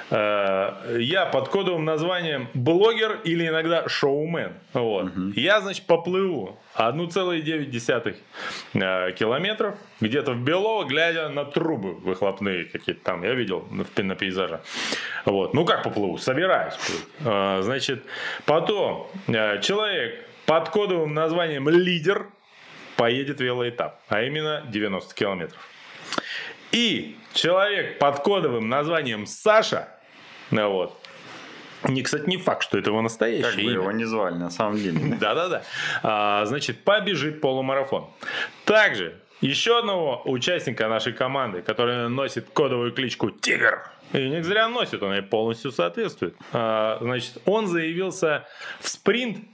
э, 0.09 0.97
я 0.99 1.27
под 1.27 1.49
кодовым 1.49 1.85
названием 1.85 2.49
блогер 2.55 3.19
или 3.23 3.47
иногда 3.47 3.87
шоумен. 3.87 4.53
Вот. 4.73 5.05
Угу. 5.05 5.33
Я, 5.35 5.61
значит, 5.61 5.85
поплыву 5.85 6.57
1,9 6.75 8.15
э, 8.73 9.11
километров 9.11 9.75
где-то 9.99 10.31
в 10.31 10.43
Белово, 10.43 10.85
глядя 10.85 11.29
на 11.29 11.45
трубы 11.45 11.93
выхлопные 11.93 12.65
какие-то 12.65 13.03
там. 13.03 13.23
Я 13.23 13.35
видел 13.35 13.67
на 13.69 14.15
пейзаже. 14.15 14.61
Вот. 15.25 15.53
Ну, 15.53 15.63
как 15.63 15.83
поплыву? 15.83 16.17
Собираюсь. 16.17 16.73
Э, 17.19 17.61
значит, 17.61 18.03
потом 18.45 19.07
э, 19.27 19.61
человек 19.61 20.25
под 20.51 20.67
кодовым 20.67 21.13
названием 21.13 21.69
лидер 21.69 22.27
поедет 22.97 23.39
велоэтап, 23.39 24.01
а 24.09 24.21
именно 24.21 24.61
90 24.67 25.15
километров. 25.15 25.57
И 26.73 27.15
человек 27.33 27.99
под 27.99 28.19
кодовым 28.19 28.67
названием 28.67 29.27
Саша, 29.27 29.87
ну 30.49 30.69
вот, 30.69 30.99
не, 31.87 32.03
кстати, 32.03 32.27
не 32.27 32.35
факт, 32.35 32.63
что 32.63 32.77
это 32.77 32.89
его 32.89 33.01
настоящее 33.01 33.49
как 33.49 33.59
имя. 33.59 33.71
его 33.71 33.91
не 33.93 34.03
звали, 34.03 34.33
на 34.33 34.49
самом 34.49 34.75
деле. 34.75 35.15
Да-да-да. 35.21 35.63
А, 36.03 36.43
значит, 36.43 36.83
побежит 36.83 37.39
полумарафон. 37.39 38.09
Также 38.65 39.21
еще 39.39 39.79
одного 39.79 40.21
участника 40.25 40.89
нашей 40.89 41.13
команды, 41.13 41.61
который 41.61 42.09
носит 42.09 42.49
кодовую 42.51 42.91
кличку 42.91 43.31
Тигр. 43.31 43.89
И 44.11 44.27
не 44.27 44.43
зря 44.43 44.67
носит, 44.67 45.01
он 45.01 45.13
ей 45.13 45.21
полностью 45.21 45.71
соответствует. 45.71 46.35
А, 46.51 46.97
значит, 46.99 47.37
он 47.45 47.67
заявился 47.67 48.45
в 48.81 48.89
спринт 48.89 49.45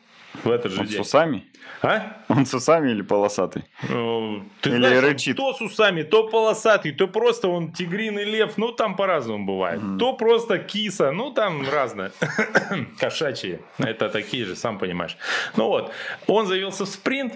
в 0.43 0.49
этот 0.49 0.71
же 0.71 0.81
он 0.81 0.87
день. 0.87 0.97
с 0.97 0.99
усами? 0.99 1.43
А? 1.81 2.17
Он 2.27 2.45
с 2.45 2.53
усами 2.53 2.91
или 2.91 3.01
полосатый? 3.01 3.63
Ну, 3.89 4.43
ты 4.61 4.69
или 4.69 4.77
знаешь, 4.77 5.03
рычит? 5.03 5.37
То 5.37 5.53
с 5.53 5.61
усами, 5.61 6.03
то 6.03 6.27
полосатый, 6.27 6.91
то 6.91 7.07
просто 7.07 7.47
он 7.47 7.71
тигриный 7.71 8.23
лев. 8.23 8.57
Ну, 8.57 8.71
там 8.71 8.95
по-разному 8.95 9.45
бывает. 9.45 9.81
Mm. 9.81 9.97
То 9.97 10.13
просто 10.13 10.59
киса. 10.59 11.11
Ну, 11.11 11.31
там 11.31 11.67
разное. 11.69 12.11
Кошачьи. 12.99 13.59
Это 13.77 14.09
такие 14.09 14.45
же, 14.45 14.55
сам 14.55 14.79
понимаешь. 14.79 15.17
Ну 15.55 15.67
вот, 15.67 15.91
он 16.27 16.47
заявился 16.47 16.85
в 16.85 16.89
спринт. 16.89 17.33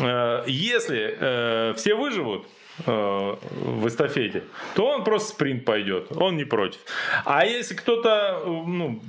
Э, 0.00 0.44
если 0.46 1.16
э, 1.18 1.74
все 1.76 1.94
выживут, 1.94 2.46
Э, 2.46 2.61
в 2.86 3.86
эстафете, 3.86 4.44
то 4.74 4.86
он 4.86 5.04
просто 5.04 5.30
спринт 5.30 5.64
пойдет, 5.64 6.06
он 6.16 6.36
не 6.36 6.44
против. 6.44 6.80
А 7.24 7.44
если 7.44 7.74
кто-то, 7.74 8.42
ну, 8.46 9.00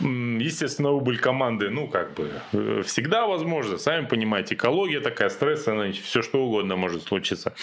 естественно, 0.00 0.90
убыль 0.90 1.18
команды, 1.18 1.70
ну, 1.70 1.86
как 1.86 2.14
бы, 2.14 2.30
э, 2.52 2.82
всегда 2.84 3.26
возможно, 3.26 3.78
сами 3.78 4.06
понимаете, 4.06 4.54
экология 4.54 5.00
такая, 5.00 5.28
стресс, 5.28 5.66
все 6.02 6.22
что 6.22 6.44
угодно 6.44 6.76
может 6.76 7.04
случиться, 7.04 7.54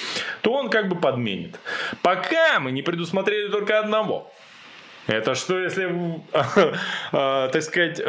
то 0.41 0.53
он 0.53 0.70
как 0.70 0.88
бы 0.88 0.95
подменит. 0.95 1.60
Пока 2.01 2.60
мы 2.60 2.72
не 2.72 2.82
предусмотрели 2.82 3.49
только 3.49 3.80
одного. 3.80 4.32
Это 5.07 5.36
что, 5.36 5.60
если, 5.60 5.89
э, 7.12 7.49
так 7.51 7.62
сказать, 7.64 7.99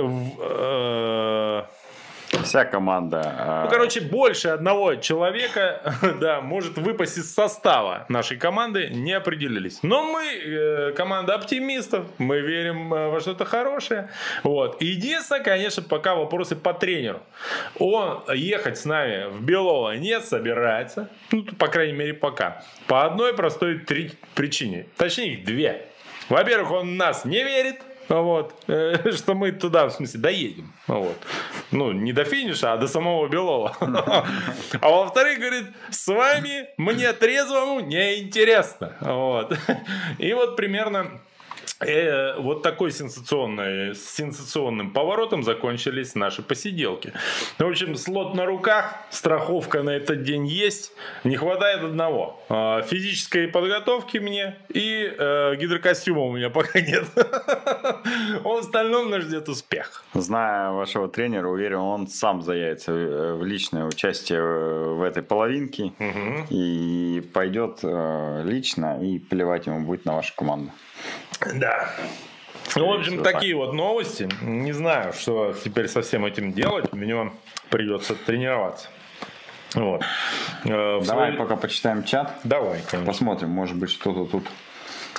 Вся 2.45 2.64
команда. 2.64 3.22
а, 3.24 3.64
Ну, 3.64 3.70
короче, 3.70 4.01
больше 4.01 4.49
одного 4.49 4.97
человека, 4.97 5.95
да, 6.20 6.41
может 6.41 6.76
выпасть 6.78 7.18
из 7.18 7.32
состава 7.34 8.05
нашей 8.09 8.36
команды, 8.36 8.88
не 8.88 9.12
определились. 9.12 9.80
Но 9.82 10.05
мы 10.05 10.24
э, 10.24 10.93
команда 10.93 11.34
оптимистов, 11.34 12.07
мы 12.18 12.41
верим 12.41 12.93
э, 12.95 13.09
во 13.09 13.20
что-то 13.20 13.45
хорошее. 13.45 14.11
Вот. 14.43 14.80
Единственное, 14.82 15.43
конечно, 15.43 15.82
пока 15.82 16.14
вопросы 16.14 16.57
по 16.57 16.72
тренеру. 16.74 17.20
Он 17.78 18.22
ехать 18.34 18.78
с 18.78 18.84
нами 18.84 19.26
в 19.30 19.43
Белово 19.43 19.93
не 19.97 20.20
собирается, 20.20 21.09
ну, 21.32 21.45
по 21.59 21.68
крайней 21.68 21.93
мере, 21.95 22.14
пока. 22.14 22.62
По 22.86 23.05
одной 23.05 23.34
простой 23.34 23.78
три 23.78 24.12
причине. 24.34 24.86
Точнее, 24.97 25.34
их 25.34 25.45
две. 25.45 25.86
Во-первых, 26.28 26.70
он 26.70 26.97
нас 26.97 27.24
не 27.24 27.43
верит, 27.43 27.80
вот, 28.11 28.54
э, 28.66 29.12
что 29.12 29.34
мы 29.34 29.52
туда, 29.52 29.86
в 29.86 29.92
смысле, 29.92 30.20
доедем. 30.20 30.72
Вот. 30.86 31.16
Ну, 31.70 31.92
не 31.92 32.12
до 32.12 32.24
финиша, 32.24 32.72
а 32.72 32.76
до 32.76 32.88
самого 32.88 33.28
Белова. 33.28 33.76
А 34.80 34.88
во-вторых, 34.88 35.38
говорит, 35.38 35.66
с 35.90 36.06
вами 36.08 36.68
мне 36.76 37.12
трезвому 37.12 37.80
неинтересно. 37.80 38.96
Вот. 39.00 39.56
И 40.18 40.32
вот 40.32 40.56
примерно 40.56 41.20
э, 41.80 42.36
вот 42.38 42.62
такой 42.62 42.90
сенсационной, 42.90 43.94
с 43.94 44.08
сенсационным 44.14 44.90
поворотом 44.92 45.42
закончились 45.42 46.14
наши 46.14 46.42
посиделки. 46.42 47.12
В 47.58 47.64
общем, 47.64 47.96
слот 47.96 48.34
на 48.34 48.46
руках, 48.46 48.94
страховка 49.10 49.82
на 49.82 49.90
этот 49.90 50.22
день 50.22 50.46
есть. 50.46 50.92
Не 51.24 51.36
хватает 51.36 51.82
одного. 51.82 52.42
А, 52.48 52.82
Физической 52.82 53.48
подготовки 53.48 54.18
мне 54.18 54.56
и 54.68 55.12
э, 55.18 55.56
гидрокостюма 55.56 56.22
у 56.22 56.32
меня 56.32 56.50
пока 56.50 56.80
нет. 56.80 57.04
В 58.42 58.58
остальном 58.58 59.10
нас 59.10 59.22
ждет 59.22 59.48
успех. 59.48 60.04
Зная 60.14 60.70
вашего 60.70 61.08
тренера, 61.08 61.48
уверен, 61.48 61.78
он 61.78 62.08
сам 62.08 62.42
заявится 62.42 62.92
э, 62.92 63.34
в 63.34 63.44
личное 63.44 63.84
участие 63.84 64.40
в 64.42 65.02
этой 65.02 65.22
половинке 65.22 65.92
Мгм. 65.98 66.46
и 66.50 67.22
пойдет 67.32 67.80
лично, 67.82 68.98
и 69.02 69.18
плевать 69.18 69.66
ему 69.66 69.84
будет 69.86 70.04
на 70.04 70.14
вашу 70.16 70.34
команду. 70.34 70.70
Да. 71.55 71.90
Ну, 72.76 72.86
в 72.86 72.92
общем, 72.92 73.22
такие 73.22 73.55
вот 73.57 73.72
новости. 73.72 74.28
Не 74.42 74.72
знаю, 74.72 75.12
что 75.12 75.55
теперь 75.64 75.88
со 75.88 76.03
всем 76.03 76.24
этим 76.24 76.53
делать. 76.53 76.92
Мне 76.92 77.32
придется 77.70 78.14
тренироваться. 78.14 78.88
Вот. 79.74 80.03
Э, 80.64 81.01
Давай 81.07 81.32
свой- 81.32 81.32
пока 81.38 81.57
почитаем 81.57 82.05
чат, 82.05 82.38
Давай, 82.44 82.80
конечно. 82.90 83.05
посмотрим, 83.12 83.51
может 83.51 83.76
быть, 83.76 83.90
что-то 83.90 84.24
тут 84.24 84.44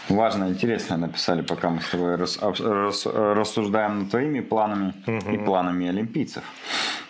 важное, 0.10 0.50
интересное 0.50 0.98
написали, 0.98 1.42
пока 1.42 1.70
мы 1.70 1.82
с 1.82 1.88
тобой 1.90 2.16
рас- 2.16 2.38
рас- 2.42 3.06
рассуждаем 3.06 4.00
над 4.00 4.12
твоими 4.12 4.42
планами 4.42 4.94
и 5.34 5.38
планами 5.38 5.88
олимпийцев. 5.88 6.44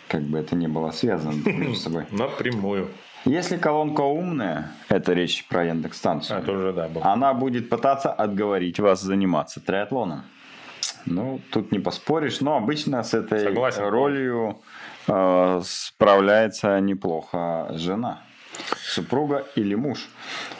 Как 0.07 0.21
бы 0.21 0.37
это 0.37 0.55
ни 0.55 0.67
было 0.67 0.91
связано 0.91 1.31
между 1.45 1.75
собой. 1.75 2.05
Напрямую. 2.11 2.89
Если 3.25 3.57
колонка 3.57 4.01
умная, 4.01 4.71
это 4.89 5.13
речь 5.13 5.45
про 5.47 5.65
Яндекс-станцию, 5.65 6.37
А, 6.37 6.41
это 6.41 6.51
уже, 6.51 6.73
да, 6.73 6.87
был. 6.87 7.01
она 7.03 7.33
будет 7.33 7.69
пытаться 7.69 8.11
отговорить 8.11 8.79
вас 8.79 9.01
заниматься 9.01 9.59
триатлоном. 9.59 10.23
Ну, 11.05 11.39
тут 11.51 11.71
не 11.71 11.79
поспоришь, 11.79 12.41
но 12.41 12.57
обычно 12.57 13.03
с 13.03 13.13
этой 13.13 13.39
Согласен. 13.41 13.83
ролью 13.89 14.59
э, 15.07 15.61
справляется 15.63 16.79
неплохо 16.79 17.67
жена, 17.75 18.21
супруга 18.91 19.45
или 19.55 19.75
муж, 19.75 19.99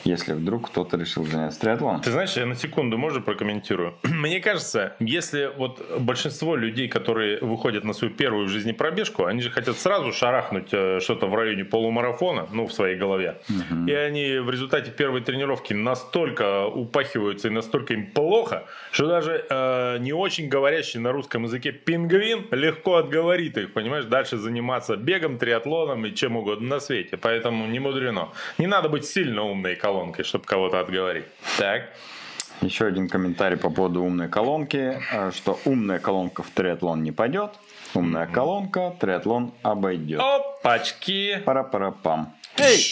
если 0.06 0.34
вдруг 0.34 0.70
кто-то 0.70 0.98
решил 0.98 1.26
заняться 1.26 1.60
триатлоном. 1.60 2.02
Ты 2.02 2.12
знаешь, 2.12 2.38
я 2.38 2.46
на 2.46 2.56
секунду, 2.56 2.98
можно 2.98 3.22
прокомментирую? 3.22 3.94
Мне 4.04 4.40
кажется, 4.40 4.96
если 5.00 5.52
вот 5.58 5.82
большинство 6.00 6.56
людей, 6.56 6.88
которые 6.88 7.40
выходят 7.40 7.84
на 7.84 7.94
свою 7.94 8.14
первую 8.14 8.48
в 8.48 8.50
жизни 8.50 8.72
пробежку, 8.72 9.26
они 9.26 9.42
же 9.42 9.50
хотят 9.50 9.78
сразу 9.78 10.14
шарахнуть 10.14 10.70
э, 10.72 11.00
что-то 11.02 11.28
в 11.28 11.36
районе 11.36 11.66
полумарафона, 11.66 12.48
ну, 12.52 12.68
в 12.68 12.74
своей 12.74 12.96
голове. 12.98 13.36
И 13.88 13.94
они 13.94 14.38
в 14.40 14.50
результате 14.50 14.92
первой 14.92 15.22
тренировки 15.22 15.74
настолько 15.74 16.66
упахиваются 16.66 17.48
и 17.48 17.52
настолько 17.52 17.94
им 17.94 18.12
плохо, 18.12 18.66
что 18.92 19.08
даже 19.08 19.46
э, 19.50 19.98
не 20.00 20.14
очень 20.14 20.48
говорящий 20.48 21.00
на 21.00 21.12
русском 21.12 21.44
языке 21.44 21.72
пингвин 21.72 22.46
легко 22.52 22.96
отговорит 22.96 23.58
их, 23.58 23.74
понимаешь, 23.74 24.06
дальше 24.06 24.38
заниматься 24.38 24.96
бегом, 24.96 25.38
триатлоном 25.38 26.06
и 26.06 26.16
чем 26.16 26.38
угодно 26.38 26.68
на 26.68 26.80
свете. 26.80 27.18
Поэтому 27.18 27.68
не 27.68 27.80
мудрено. 27.80 28.21
Не 28.58 28.68
надо 28.68 28.90
быть 28.90 29.06
сильно 29.06 29.44
умной 29.44 29.76
колонкой, 29.76 30.26
чтобы 30.26 30.46
кого-то 30.46 30.80
отговорить. 30.80 31.26
Так. 31.58 31.90
Еще 32.62 32.86
один 32.86 33.10
комментарий 33.10 33.58
по 33.58 33.72
поводу 33.72 34.04
умной 34.04 34.28
колонки, 34.28 35.02
э, 35.12 35.32
что 35.32 35.60
умная 35.66 36.00
колонка 36.00 36.44
в 36.44 36.50
триатлон 36.52 37.02
не 37.02 37.12
пойдет, 37.12 37.52
умная 37.96 38.28
колонка 38.28 38.94
триатлон 39.00 39.52
обойдет. 39.64 40.22
Опачки. 40.22 41.42
Пара-пара-пам. 41.44 42.36
Эй! 42.58 42.84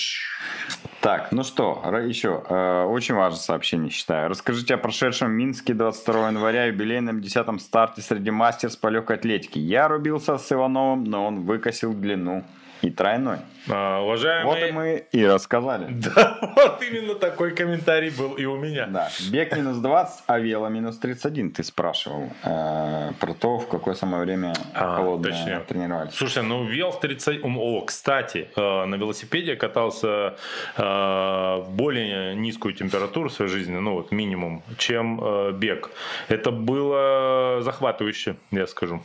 Так, 1.02 1.32
ну 1.32 1.44
что, 1.44 1.82
еще 2.06 2.44
э, 2.50 2.84
очень 2.84 3.16
важное 3.16 3.40
сообщение, 3.40 3.90
считаю. 3.90 4.28
Расскажите 4.30 4.74
о 4.74 4.78
прошедшем 4.78 5.32
Минске 5.32 5.74
22 5.74 6.30
января 6.30 6.66
юбилейном 6.66 7.22
10 7.22 7.62
старте 7.62 8.02
среди 8.02 8.32
мастерс 8.32 8.76
по 8.76 8.88
легкой 8.88 9.18
атлетике. 9.18 9.62
Я 9.62 9.88
рубился 9.88 10.38
с 10.38 10.52
Ивановым, 10.52 11.06
но 11.06 11.26
он 11.26 11.46
выкосил 11.46 11.94
длину 11.94 12.44
и 12.82 12.90
тройной. 12.90 13.40
А, 13.70 14.00
Вот 14.00 14.06
уважаемые... 14.06 14.68
и 14.70 14.72
мы 14.72 15.04
и 15.12 15.26
рассказали. 15.26 15.88
Да, 16.16 16.38
вот 16.56 16.82
именно 16.82 17.16
такой 17.16 17.52
комментарий 17.56 18.10
был 18.10 18.34
и 18.34 18.46
у 18.46 18.56
меня. 18.58 18.88
Да, 18.88 19.10
бег 19.32 19.56
минус 19.56 19.78
20, 19.78 20.24
а 20.28 20.40
вело 20.40 20.70
минус 20.70 20.98
31, 20.98 21.52
ты 21.52 21.64
спрашивал. 21.64 22.30
э, 22.44 23.12
про 23.20 23.34
то, 23.34 23.58
в 23.60 23.68
какое 23.68 23.96
самое 23.96 24.24
время 24.24 24.54
А, 24.74 24.96
холодное 24.96 25.32
точнее. 25.32 25.60
тренировались. 25.60 26.14
Слушай, 26.14 26.44
ну 26.44 26.64
вел 26.66 26.92
в 26.92 27.00
30... 27.00 27.44
М, 27.44 27.58
О, 27.58 27.82
кстати, 27.82 28.48
э, 28.56 28.86
на 28.86 28.96
велосипеде 28.96 29.56
катался 29.56 30.36
э, 30.78 30.82
в 30.84 31.68
более 31.70 32.36
низкую 32.36 32.74
температуру 32.74 33.30
в 33.30 33.34
своей 33.34 33.52
жизни, 33.52 33.78
ну 33.78 33.94
вот 33.96 34.12
минимум, 34.12 34.64
чем 34.78 35.20
э, 35.22 35.52
бег. 35.52 35.92
Это 36.30 36.52
было 36.52 37.62
захватывающе, 37.62 38.38
я 38.52 38.68
скажу. 38.68 39.02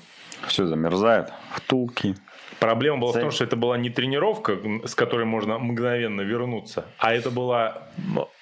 Все 0.46 0.66
замерзает, 0.66 1.32
втулки. 1.54 2.14
Проблема 2.60 2.98
была 2.98 3.10
в 3.10 3.14
Цель. 3.14 3.22
том, 3.22 3.30
что 3.30 3.44
это 3.44 3.56
была 3.56 3.76
не 3.76 3.90
тренировка, 3.90 4.56
с 4.84 4.94
которой 4.94 5.26
можно 5.26 5.58
мгновенно 5.58 6.22
вернуться, 6.22 6.84
а 6.98 7.12
это 7.12 7.30
была 7.30 7.88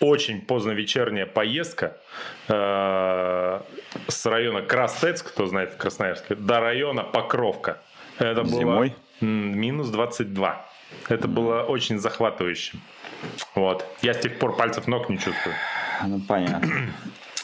очень 0.00 0.40
поздно 0.42 0.72
вечерняя 0.72 1.26
поездка 1.26 1.96
э, 2.48 3.60
с 4.08 4.26
района 4.26 4.62
Крастец, 4.62 5.22
кто 5.22 5.46
знает 5.46 5.72
в 5.72 5.76
Красноярске, 5.76 6.34
до 6.34 6.60
района 6.60 7.02
Покровка. 7.02 7.78
Это 8.18 8.42
было 8.42 8.58
Зимой? 8.60 8.94
м, 9.20 9.58
минус 9.58 9.88
22. 9.88 10.66
Это 11.08 11.26
было 11.28 11.62
очень 11.62 11.98
захватывающе. 11.98 12.76
Вот. 13.54 13.86
Я 14.02 14.12
с 14.14 14.18
тех 14.18 14.38
пор 14.38 14.56
пальцев 14.56 14.86
ног 14.86 15.08
не 15.08 15.16
чувствую. 15.18 15.54
Ну, 16.06 16.20
понятно. 16.28 16.68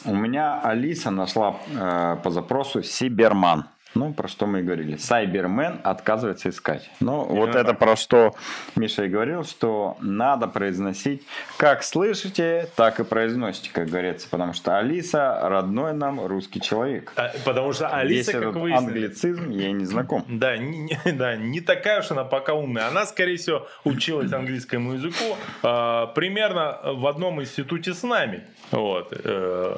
У 0.05 0.13
меня 0.15 0.61
Алиса 0.63 1.11
нашла 1.11 1.57
э, 1.73 2.17
по 2.23 2.29
запросу 2.29 2.83
Сиберман. 2.83 3.65
Ну, 3.95 4.13
про 4.13 4.27
что 4.27 4.45
мы 4.45 4.59
и 4.59 4.61
говорили. 4.61 4.97
Сайбермен 4.97 5.81
отказывается 5.83 6.49
искать. 6.49 6.89
Ну, 6.99 7.23
вот 7.23 7.49
Именно 7.49 7.57
это 7.57 7.69
так. 7.71 7.79
про 7.79 7.95
что 7.95 8.35
Миша 8.75 9.05
и 9.05 9.09
говорил, 9.09 9.43
что 9.43 9.97
надо 9.99 10.47
произносить 10.47 11.23
как 11.57 11.83
слышите, 11.83 12.69
так 12.75 12.99
и 12.99 13.03
произносите, 13.03 13.71
как 13.73 13.87
говорится. 13.89 14.27
Потому 14.29 14.53
что 14.53 14.77
Алиса 14.77 15.39
родной 15.41 15.93
нам 15.93 16.25
русский 16.25 16.61
человек. 16.61 17.11
А, 17.15 17.31
Потому 17.43 17.73
что 17.73 17.85
Весь 17.85 17.93
Алиса, 17.93 18.31
как 18.33 18.41
этот 18.41 18.55
выяснилось, 18.55 18.85
англицизм 18.85 19.49
ей 19.49 19.71
не 19.71 19.85
знаком. 19.85 20.25
Да 20.39 20.55
не, 20.57 20.97
да, 21.11 21.35
не 21.35 21.59
такая 21.59 21.99
уж 21.99 22.11
она 22.11 22.23
пока 22.23 22.53
умная. 22.53 22.87
Она, 22.87 23.05
скорее 23.05 23.37
всего, 23.37 23.67
училась 23.83 24.31
английскому 24.31 24.93
языку 24.93 25.35
а, 25.63 26.07
примерно 26.07 26.79
в 26.83 27.07
одном 27.07 27.41
институте 27.41 27.93
с 27.93 28.03
нами. 28.03 28.43
Вот. 28.71 29.11
э, 29.11 29.77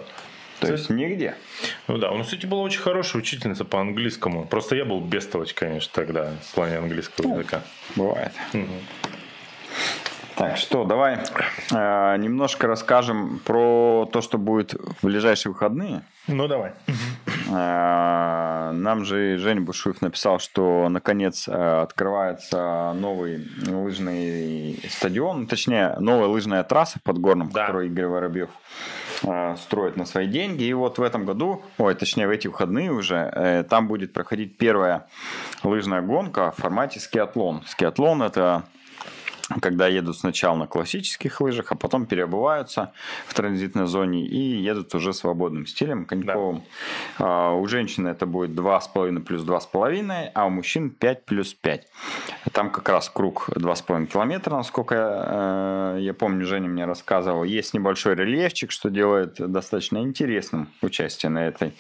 То 0.62 0.72
есть 0.74 0.90
нигде. 0.90 1.36
ну 1.88 1.98
да, 1.98 2.12
у 2.12 2.18
нас, 2.18 2.28
кстати, 2.28 2.46
была 2.46 2.62
очень 2.62 2.82
хорошая 2.82 3.22
учительница 3.22 3.66
по 3.66 3.80
английскому. 3.82 4.46
Просто 4.46 4.76
я 4.76 4.86
был 4.86 5.02
бестолочь, 5.02 5.54
конечно, 5.54 5.92
тогда 5.94 6.32
в 6.50 6.54
плане 6.54 6.78
английского 6.78 7.28
языка. 7.34 7.62
Бывает. 7.96 8.32
Так, 10.36 10.58
что, 10.58 10.86
давай 10.86 11.20
э, 11.72 12.18
немножко 12.18 12.66
расскажем 12.66 13.40
про 13.46 14.10
то, 14.12 14.22
что 14.22 14.38
будет 14.40 14.74
в 14.74 15.06
ближайшие 15.06 15.52
выходные. 15.52 16.02
Ну, 16.28 16.48
давай. 16.48 16.72
Э, 17.50 18.72
Нам 18.74 19.06
же 19.06 19.38
Женя 19.38 19.62
Бушуев 19.62 20.02
написал, 20.02 20.40
что 20.40 20.88
наконец 20.90 21.48
э, 21.48 21.82
открывается 21.82 22.94
новый 22.96 23.48
лыжный 23.68 24.80
стадион, 24.90 25.46
точнее, 25.48 25.96
новая 26.00 26.28
лыжная 26.28 26.64
трасса 26.64 26.98
в 27.00 27.04
Подгорном, 27.04 27.52
Да. 27.52 27.66
которую 27.68 27.88
Игорь 27.88 28.06
Воробьев 28.08 28.50
э, 29.24 29.56
строит 29.58 29.98
на 29.98 30.06
свои 30.06 30.28
деньги. 30.28 30.64
И 30.64 30.74
вот 30.74 30.98
в 30.98 31.02
этом 31.02 31.26
году, 31.26 31.64
ой, 31.78 31.96
точнее, 31.96 32.28
в 32.28 32.32
эти 32.32 32.48
выходные 32.48 32.92
уже, 32.92 33.32
э, 33.34 33.64
там 33.64 33.88
будет 33.88 34.14
проходить 34.14 34.58
первая 34.58 35.08
лыжная 35.64 36.02
гонка 36.02 36.52
в 36.52 36.62
формате 36.62 37.00
скиатлон. 37.00 37.64
Скиатлон– 37.66 38.22
это 38.24 38.64
когда 39.60 39.88
едут 39.88 40.18
сначала 40.18 40.56
на 40.56 40.68
классических 40.68 41.42
лыжах, 41.42 41.72
а 41.72 41.76
потом 41.76 42.06
переобуваются 42.06 42.94
в 43.28 43.34
транзитной 43.34 43.88
зоне 43.88 44.26
и 44.26 44.62
едут 44.62 44.94
уже 44.96 45.14
свободным 45.14 45.66
стилем, 45.66 46.06
коньковым. 46.06 46.64
Да. 47.20 47.52
У 47.52 47.68
женщины 47.68 48.10
это 48.10 48.26
будет 48.26 48.52
2,5 48.52 49.20
плюс 49.22 49.44
2,5, 49.44 50.32
а 50.34 50.46
у 50.46 50.50
мужчин 50.50 50.90
5 50.90 51.26
плюс 51.26 51.54
5. 51.54 51.88
Там 52.52 52.70
как 52.70 52.90
раз 52.90 53.10
круг 53.10 53.50
2,5 53.50 54.08
километра, 54.08 54.56
насколько 54.56 54.96
я, 54.96 55.96
э, 55.98 56.02
я 56.02 56.14
помню, 56.14 56.46
Женя 56.46 56.68
мне 56.68 56.86
рассказывал. 56.86 57.44
Есть 57.44 57.74
небольшой 57.74 58.16
рельефчик, 58.16 58.72
что 58.72 58.90
делает 58.90 59.36
достаточно 59.38 60.00
интересным 60.00 60.70
участие 60.82 61.30
на 61.30 61.48
этой 61.48 61.74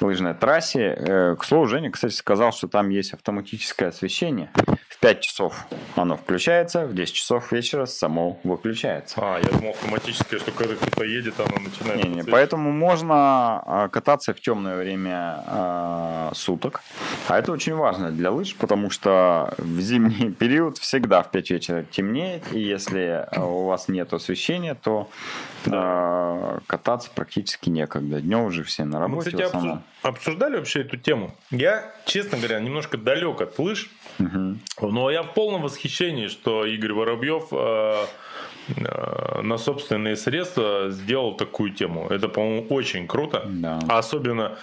лыжной 0.00 0.34
трассе. 0.34 0.94
Э, 0.96 1.36
к 1.36 1.44
слову, 1.44 1.66
Женя, 1.66 1.90
кстати, 1.90 2.12
сказал, 2.12 2.52
что 2.52 2.68
там 2.68 2.90
есть 2.90 3.14
автоматическое 3.14 3.88
освещение. 3.88 4.50
В 4.88 4.98
5 5.00 5.20
часов 5.20 5.66
оно 5.96 6.16
включается, 6.16 6.86
в 6.86 6.94
10 6.94 7.13
часов 7.14 7.52
вечера 7.52 7.86
само 7.86 8.38
выключается. 8.44 9.16
А, 9.18 9.38
я 9.38 9.50
думал 9.50 9.70
автоматически, 9.70 10.38
что 10.38 10.50
когда 10.52 10.74
кто-то 10.74 11.04
едет, 11.04 11.34
оно 11.38 11.58
начинает... 11.60 12.04
Не, 12.04 12.10
не, 12.10 12.22
поэтому 12.24 12.72
можно 12.72 13.14
а, 13.64 13.88
кататься 13.88 14.34
в 14.34 14.40
темное 14.40 14.76
время 14.76 15.44
э, 15.46 16.30
суток. 16.34 16.82
А 17.28 17.38
это 17.38 17.52
очень 17.52 17.74
важно 17.74 18.10
для 18.10 18.30
лыж, 18.30 18.54
потому 18.56 18.90
что 18.90 19.54
в 19.58 19.80
зимний 19.80 20.30
период 20.38 20.78
всегда 20.78 21.22
в 21.22 21.30
5 21.30 21.50
вечера 21.50 21.84
темнеет, 21.84 22.42
и 22.52 22.60
если 22.60 23.26
у 23.36 23.64
вас 23.64 23.88
нет 23.88 24.12
освещения, 24.12 24.74
то 24.74 25.08
э, 25.66 26.58
кататься 26.66 27.10
практически 27.14 27.70
некогда. 27.70 28.20
Днем 28.20 28.44
уже 28.44 28.64
все 28.64 28.84
на 28.84 28.98
работе. 28.98 29.30
Мы, 29.30 29.42
кстати, 29.42 29.78
обсуждали 30.02 30.56
вообще 30.56 30.82
эту 30.82 30.96
тему. 30.96 31.34
Я, 31.50 31.92
честно 32.04 32.38
говоря, 32.38 32.60
немножко 32.60 32.98
далек 32.98 33.40
от 33.40 33.58
лыж, 33.58 33.90
угу. 34.18 34.90
но 34.90 35.10
я 35.10 35.22
в 35.22 35.34
полном 35.34 35.62
восхищении, 35.62 36.28
что 36.28 36.64
Игорь 36.64 36.92
Воробьев 36.92 37.48
э, 37.52 38.06
э, 38.76 39.42
на 39.42 39.58
собственные 39.58 40.16
средства 40.16 40.90
сделал 40.90 41.36
такую 41.36 41.70
тему. 41.70 42.08
Это, 42.08 42.28
по-моему, 42.28 42.66
очень 42.70 43.06
круто. 43.06 43.42
Да. 43.46 43.78
Особенно, 43.88 44.56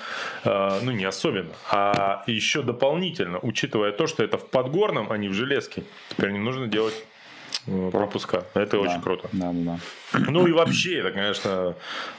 э, 0.43 0.79
ну 0.83 0.91
не 0.91 1.05
особенно, 1.05 1.51
а 1.69 2.23
еще 2.27 2.61
дополнительно, 2.61 3.39
учитывая 3.41 3.91
то, 3.91 4.07
что 4.07 4.23
это 4.23 4.37
в 4.37 4.49
Подгорном, 4.49 5.11
а 5.11 5.17
не 5.17 5.29
в 5.29 5.33
Железке. 5.33 5.83
Теперь 6.09 6.31
не 6.31 6.39
нужно 6.39 6.67
делать 6.67 7.05
пропуска. 7.91 8.45
Это 8.53 8.77
да, 8.77 8.79
очень 8.79 9.01
круто. 9.01 9.29
Да, 9.31 9.51
да, 9.53 9.79
да. 10.13 10.19
Ну 10.29 10.47
и 10.47 10.51
вообще, 10.51 10.99
это, 10.99 11.11
конечно, 11.11 11.75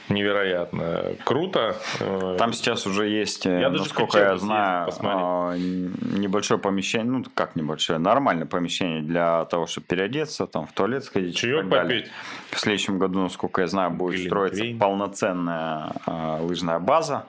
невероятно 0.09 1.15
круто. 1.23 1.75
Там 2.37 2.53
сейчас 2.53 2.87
уже 2.87 3.07
есть, 3.07 3.45
я 3.45 3.69
насколько 3.69 4.17
я 4.19 4.37
знаю, 4.37 4.89
а, 5.01 5.55
небольшое 5.57 6.59
помещение, 6.59 7.11
ну 7.11 7.25
как 7.33 7.55
небольшое, 7.55 7.99
нормальное 7.99 8.45
помещение 8.45 9.01
для 9.01 9.45
того, 9.45 9.67
чтобы 9.67 9.87
переодеться, 9.87 10.47
там 10.47 10.65
в 10.67 10.73
туалет 10.73 11.03
сходить. 11.03 11.35
Чаек 11.35 11.69
попить. 11.69 12.07
В 12.51 12.59
следующем 12.59 12.99
году, 12.99 13.21
насколько 13.21 13.61
я 13.61 13.67
знаю, 13.67 13.91
будет 13.91 14.15
Глин 14.15 14.27
строиться 14.27 14.61
Крейн. 14.61 14.79
полноценная 14.79 15.93
а, 16.05 16.39
лыжная 16.41 16.79
база. 16.79 17.25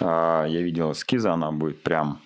А, 0.00 0.44
я 0.46 0.62
видел 0.62 0.92
эскизы, 0.92 1.28
она 1.28 1.50
будет 1.52 1.82
прям... 1.82 2.20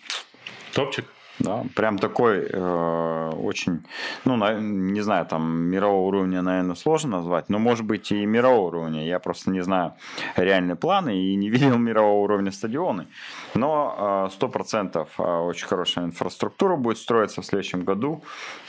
Топчик. 0.74 1.06
Да, 1.40 1.64
прям 1.74 1.98
такой 1.98 2.46
э, 2.48 3.30
очень, 3.42 3.84
ну, 4.24 4.36
на, 4.36 4.54
не 4.54 5.00
знаю, 5.00 5.26
там 5.26 5.62
мирового 5.62 6.06
уровня, 6.06 6.42
наверное, 6.42 6.76
сложно 6.76 7.16
назвать, 7.18 7.48
но 7.48 7.58
может 7.58 7.84
быть 7.84 8.12
и 8.12 8.24
мирового 8.24 8.68
уровня. 8.68 9.04
Я 9.04 9.18
просто 9.18 9.50
не 9.50 9.60
знаю 9.60 9.94
реальные 10.36 10.76
планы 10.76 11.18
и 11.18 11.34
не 11.34 11.50
видел 11.54 11.76
мирового 11.76 12.22
уровня 12.22 12.52
стадионы. 12.52 13.08
Но 13.54 14.26
э, 14.28 14.32
сто 14.32 14.48
процентов 14.48 15.08
э, 15.18 15.22
очень 15.22 15.66
хорошая 15.66 16.04
инфраструктура 16.04 16.76
будет 16.76 16.98
строиться 16.98 17.42
в 17.42 17.46
следующем 17.46 17.84
году, 17.84 18.22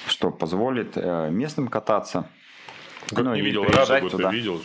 что 0.08 0.32
позволит 0.32 0.94
э, 0.96 1.30
местным 1.30 1.68
кататься. 1.68 2.28
Как 3.10 3.24
ну, 3.24 3.36
не 3.36 3.42
видел, 3.42 3.64
Радугу 3.64 4.10
ты 4.10 4.24
видел? 4.30 4.62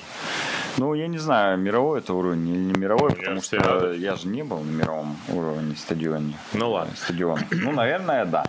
Ну, 0.80 0.94
я 0.94 1.08
не 1.08 1.18
знаю, 1.18 1.58
мировой 1.58 1.98
это 1.98 2.14
уровень 2.14 2.48
или 2.48 2.58
не 2.58 2.72
мировой, 2.72 3.10
ну, 3.10 3.16
потому 3.16 3.42
что 3.42 3.58
рады. 3.58 3.98
я 3.98 4.16
же 4.16 4.28
не 4.28 4.42
был 4.42 4.60
на 4.60 4.70
мировом 4.70 5.14
уровне 5.28 5.76
стадионе. 5.76 6.32
Ну 6.54 6.70
ладно. 6.70 6.94
Стадион. 6.96 7.38
Ну, 7.50 7.72
наверное, 7.72 8.24
да. 8.24 8.44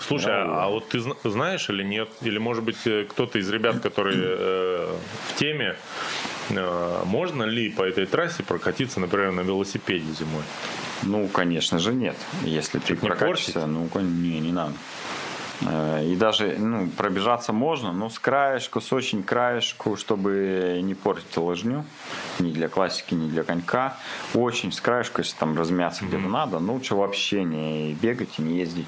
Слушай, 0.00 0.32
мировой. 0.32 0.62
а 0.62 0.68
вот 0.70 0.88
ты 0.88 1.00
знаешь 1.28 1.68
или 1.68 1.82
нет? 1.82 2.08
Или, 2.22 2.38
может 2.38 2.64
быть, 2.64 2.78
э, 2.86 3.04
кто-то 3.04 3.38
из 3.38 3.50
ребят, 3.50 3.80
которые 3.80 4.16
э, 4.18 4.96
в 5.28 5.34
теме, 5.34 5.76
э, 6.48 7.02
можно 7.04 7.42
ли 7.42 7.68
по 7.68 7.82
этой 7.82 8.06
трассе 8.06 8.42
прокатиться, 8.42 8.98
например, 8.98 9.32
на 9.32 9.42
велосипеде 9.42 10.10
зимой? 10.10 10.44
Ну, 11.02 11.28
конечно 11.28 11.78
же, 11.78 11.92
нет. 11.92 12.16
Если 12.44 12.78
ты 12.78 12.96
прокатишься, 12.96 13.66
ну, 13.66 13.90
не, 14.00 14.40
не 14.40 14.52
надо. 14.52 14.72
Э, 15.62 16.04
и 16.04 16.16
даже 16.16 16.56
ну, 16.58 16.88
пробежаться 16.88 17.52
можно, 17.52 17.92
но 17.92 18.10
с 18.10 18.18
краешку, 18.18 18.80
с 18.80 18.92
очень 18.92 19.22
краешку, 19.22 19.96
чтобы 19.96 20.80
не 20.82 20.94
портить 20.94 21.36
лыжню. 21.36 21.84
Ни 22.38 22.52
для 22.52 22.68
классики, 22.68 23.14
ни 23.14 23.28
для 23.28 23.42
конька. 23.44 23.96
Очень 24.34 24.72
с 24.72 24.80
краешку, 24.80 25.20
если 25.20 25.36
там 25.36 25.56
размяться 25.56 26.04
mm-hmm. 26.04 26.08
где-то 26.08 26.28
надо, 26.28 26.58
ну 26.58 26.74
лучше 26.74 26.94
вообще 26.94 27.44
не 27.44 27.94
бегать 27.94 28.38
и 28.38 28.42
не 28.42 28.58
ездить 28.58 28.86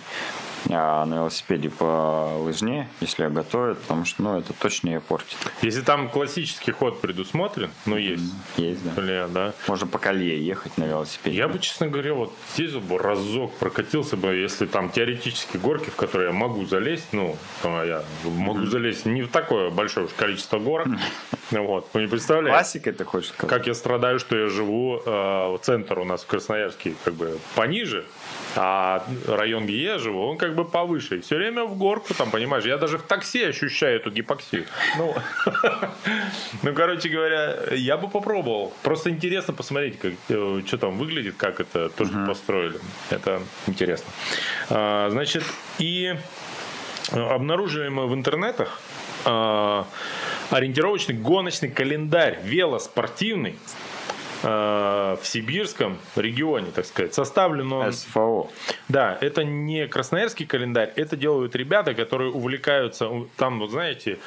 а 0.71 1.05
на 1.07 1.15
велосипеде 1.15 1.71
по 1.71 2.39
лыжне, 2.39 2.89
если 3.01 3.25
я 3.25 3.31
готовят, 3.31 3.79
потому 3.81 4.05
что 4.05 4.23
ну, 4.23 4.39
это 4.39 4.53
точно 4.53 4.89
ее 4.89 5.01
портит. 5.01 5.37
Если 5.63 5.83
там 5.83 6.09
классический 6.09 6.73
ход 6.73 7.01
предусмотрен, 7.01 7.71
ну 7.85 7.97
есть. 7.97 8.33
Есть, 8.57 8.85
да. 8.85 9.01
Бля, 9.01 9.29
да. 9.29 9.53
Можно 9.69 9.87
по 9.87 9.99
колье 9.99 10.45
ехать 10.45 10.77
на 10.79 10.85
велосипеде. 10.85 11.37
Я 11.37 11.49
бы, 11.49 11.59
честно 11.59 11.87
говоря, 11.89 12.15
вот 12.15 12.33
здесь 12.55 12.73
бы 12.73 12.99
разок 12.99 13.53
прокатился 13.55 14.17
бы, 14.17 14.35
если 14.35 14.67
там 14.67 14.91
теоретически 14.91 15.57
горки, 15.57 15.91
в 15.91 15.97
которые 15.97 16.29
я 16.29 16.35
могу 16.35 16.65
залезть, 16.67 17.13
ну, 17.13 17.37
я 17.65 18.03
могу 18.25 18.61
mm-hmm. 18.61 18.67
залезть 18.67 19.07
не 19.07 19.23
в 19.23 19.29
такое 19.29 19.71
большое 19.71 20.09
количество 20.09 20.59
горок. 20.59 20.89
Вот, 21.51 21.89
вы 21.93 22.03
не 22.03 22.07
представляете? 22.09 22.59
Классикой 22.59 22.93
ты 22.93 23.05
хочешь 23.05 23.31
сказать? 23.31 23.57
Как 23.57 23.67
я 23.69 23.75
страдаю, 23.75 24.19
что 24.19 24.37
я 24.37 24.49
живу, 24.49 25.01
э, 25.05 25.59
центр 25.63 26.01
у 26.01 26.05
нас 26.05 26.25
в 26.25 26.27
Красноярске 26.27 26.95
как 27.05 27.15
бы 27.15 27.39
пониже, 27.55 28.05
а 28.57 29.05
район, 29.27 29.67
где 29.67 29.83
я 29.83 29.99
живу, 29.99 30.27
он 30.27 30.39
как 30.39 30.55
бы 30.55 30.65
повыше. 30.65 31.21
Все 31.21 31.37
время 31.37 31.65
в 31.65 31.77
горку, 31.77 32.15
там, 32.15 32.31
понимаешь, 32.31 32.65
я 32.65 32.79
даже 32.79 32.99
в 32.99 33.03
такси 33.03 33.45
ощущаю 33.45 33.97
эту 33.97 34.11
гипоксию. 34.11 34.65
Ну, 34.97 35.15
ну, 36.63 36.75
короче 36.75 37.09
говоря, 37.11 37.57
я 37.73 37.97
бы 37.97 38.09
попробовал. 38.09 38.73
Просто 38.83 39.11
интересно 39.11 39.53
посмотреть, 39.53 39.99
как, 39.99 40.13
э, 40.29 40.63
что 40.67 40.79
там 40.79 40.97
выглядит, 40.97 41.37
как 41.37 41.61
это, 41.61 41.91
то, 41.91 42.05
что 42.07 42.25
построили. 42.27 42.81
Это 43.11 43.43
интересно. 43.67 44.11
А, 44.71 45.11
значит, 45.11 45.45
и 45.79 46.17
обнаружили 47.13 47.89
мы 47.89 48.07
в 48.09 48.15
интернетах 48.15 48.81
а, 49.25 49.87
ориентировочный 50.51 51.15
гоночный 51.15 51.69
календарь 51.69 52.41
велоспортивный 52.43 53.59
в 54.43 55.21
сибирском 55.23 55.99
регионе, 56.15 56.71
так 56.75 56.87
сказать. 56.87 57.15
Составлен 57.15 57.73
он... 57.73 57.93
СФО. 57.93 58.51
Да, 58.89 59.17
это 59.21 59.45
не 59.45 59.87
красноярский 59.87 60.47
календарь, 60.47 60.93
это 60.97 61.17
делают 61.17 61.57
ребята, 61.57 61.95
которые 61.95 62.31
увлекаются, 62.31 63.11
там, 63.37 63.59
вот 63.61 63.71
знаете, 63.71 64.19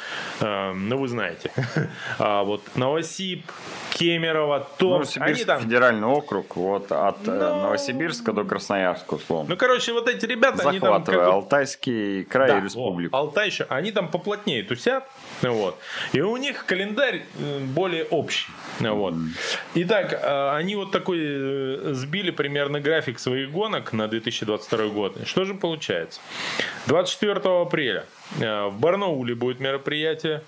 э, 0.42 0.74
ну 0.74 0.98
вы 0.98 1.08
знаете, 1.08 1.52
а 2.20 2.44
вот 2.44 2.62
Новосиб, 2.76 3.46
Кемерово, 3.92 4.68
Томск. 4.78 5.18
Ну, 5.18 5.26
они 5.26 5.44
там... 5.44 5.62
федеральный 5.62 6.08
округ, 6.08 6.56
вот 6.56 6.92
от 6.92 7.28
э, 7.28 7.32
Но... 7.32 7.64
Новосибирска 7.64 8.34
до 8.34 8.44
Красноярска, 8.44 9.16
условно. 9.16 9.50
Ну, 9.50 9.58
короче, 9.58 9.94
вот 9.94 10.08
эти 10.10 10.26
ребята, 10.26 10.68
они 10.70 10.80
там... 10.80 11.04
Как... 11.04 11.16
Алтайский 11.16 12.24
край 12.26 12.50
да, 12.50 12.60
и 12.60 12.62
республику. 12.62 13.16
О, 13.16 13.20
Алтай 13.20 13.48
еще, 13.48 13.66
они 13.70 13.92
там 13.92 14.10
поплотнее 14.10 14.64
тусят, 14.64 15.10
вот. 15.42 15.78
И 16.14 16.22
у 16.22 16.38
них 16.38 16.66
календарь 16.66 17.24
э, 17.38 17.60
более 17.60 18.06
общий, 18.06 18.52
вот. 18.80 19.14
Итак, 19.76 20.14
э, 20.14 20.50
они 20.56 20.76
вот 20.76 20.92
такой 20.92 21.94
сбили 21.94 22.32
примерно 22.32 22.80
график 22.80 23.20
своих 23.20 23.52
гонок 23.52 23.94
на 23.94 24.08
2022 24.08 24.88
год. 24.88 25.18
Что 25.26 25.46
же 25.46 25.54
получается? 25.54 26.20
24 26.88 27.42
апреля 27.62 28.06
в 28.38 28.76
Барнауле 28.80 29.36
будет 29.36 29.60
мероприятие, 29.60 30.44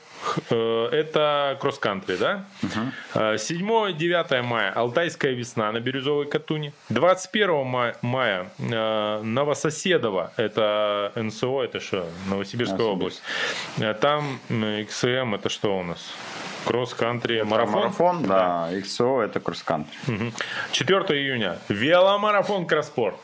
Э, 0.49 0.89
это 0.91 1.57
кросс-кантри, 1.59 2.15
да? 2.15 2.45
Угу. 2.63 3.19
7-9 3.35 4.41
мая 4.43 4.71
Алтайская 4.71 5.31
весна 5.31 5.71
на 5.71 5.79
Бирюзовой 5.79 6.27
Катуне. 6.27 6.73
21 6.89 7.65
мая, 7.65 7.97
мая 8.01 8.51
э, 8.59 9.21
Новососедово, 9.23 10.31
это 10.37 11.11
НСО, 11.15 11.63
это 11.63 11.79
что, 11.79 12.07
Новосибирская 12.27 12.85
область. 12.85 13.21
Там 13.99 14.39
XM, 14.49 15.35
это 15.35 15.49
что 15.49 15.77
у 15.77 15.83
нас? 15.83 16.13
Кросс-кантри 16.65 17.41
марафон? 17.41 17.79
Марафон, 17.79 18.23
да. 18.23 18.69
XO 18.71 19.21
это 19.21 19.39
кросс-кантри. 19.39 19.95
Угу. 20.07 20.31
4 20.71 20.99
июня. 21.19 21.57
Веломарафон 21.69 22.65
Кросспорт. 22.65 23.15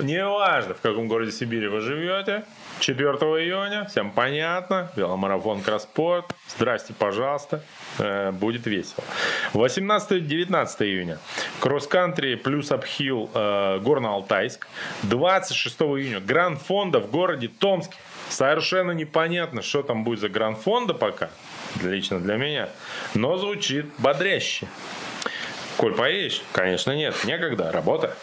Неважно, 0.00 0.74
в 0.74 0.80
каком 0.80 1.08
городе 1.08 1.32
Сибири 1.32 1.68
вы 1.68 1.80
живете. 1.80 2.44
4 2.80 3.08
июня, 3.44 3.84
всем 3.84 4.10
понятно, 4.10 4.90
веломарафон 4.96 5.60
Кросспорт, 5.60 6.34
здрасте, 6.48 6.94
пожалуйста, 6.94 7.62
э, 7.98 8.32
будет 8.32 8.66
весело. 8.66 9.04
18-19 9.52 10.82
июня, 10.86 11.18
кросс-кантри 11.60 12.36
плюс 12.36 12.72
апхилл 12.72 13.30
э, 13.34 13.78
Горно-Алтайск. 13.80 14.66
26 15.02 15.80
июня, 15.82 16.20
Гранд 16.20 16.60
Фонда 16.62 17.00
в 17.00 17.10
городе 17.10 17.48
Томске. 17.48 17.96
Совершенно 18.30 18.92
непонятно, 18.92 19.60
что 19.60 19.82
там 19.82 20.04
будет 20.04 20.20
за 20.20 20.28
гранд-фонда 20.28 20.94
пока, 20.94 21.30
лично 21.82 22.20
для 22.20 22.36
меня, 22.36 22.68
но 23.14 23.36
звучит 23.36 23.86
бодряще. 23.98 24.66
Коль, 25.76 25.94
поедешь? 25.94 26.42
Конечно, 26.52 26.92
нет. 26.92 27.14
Некогда. 27.24 27.72
Работа. 27.72 28.14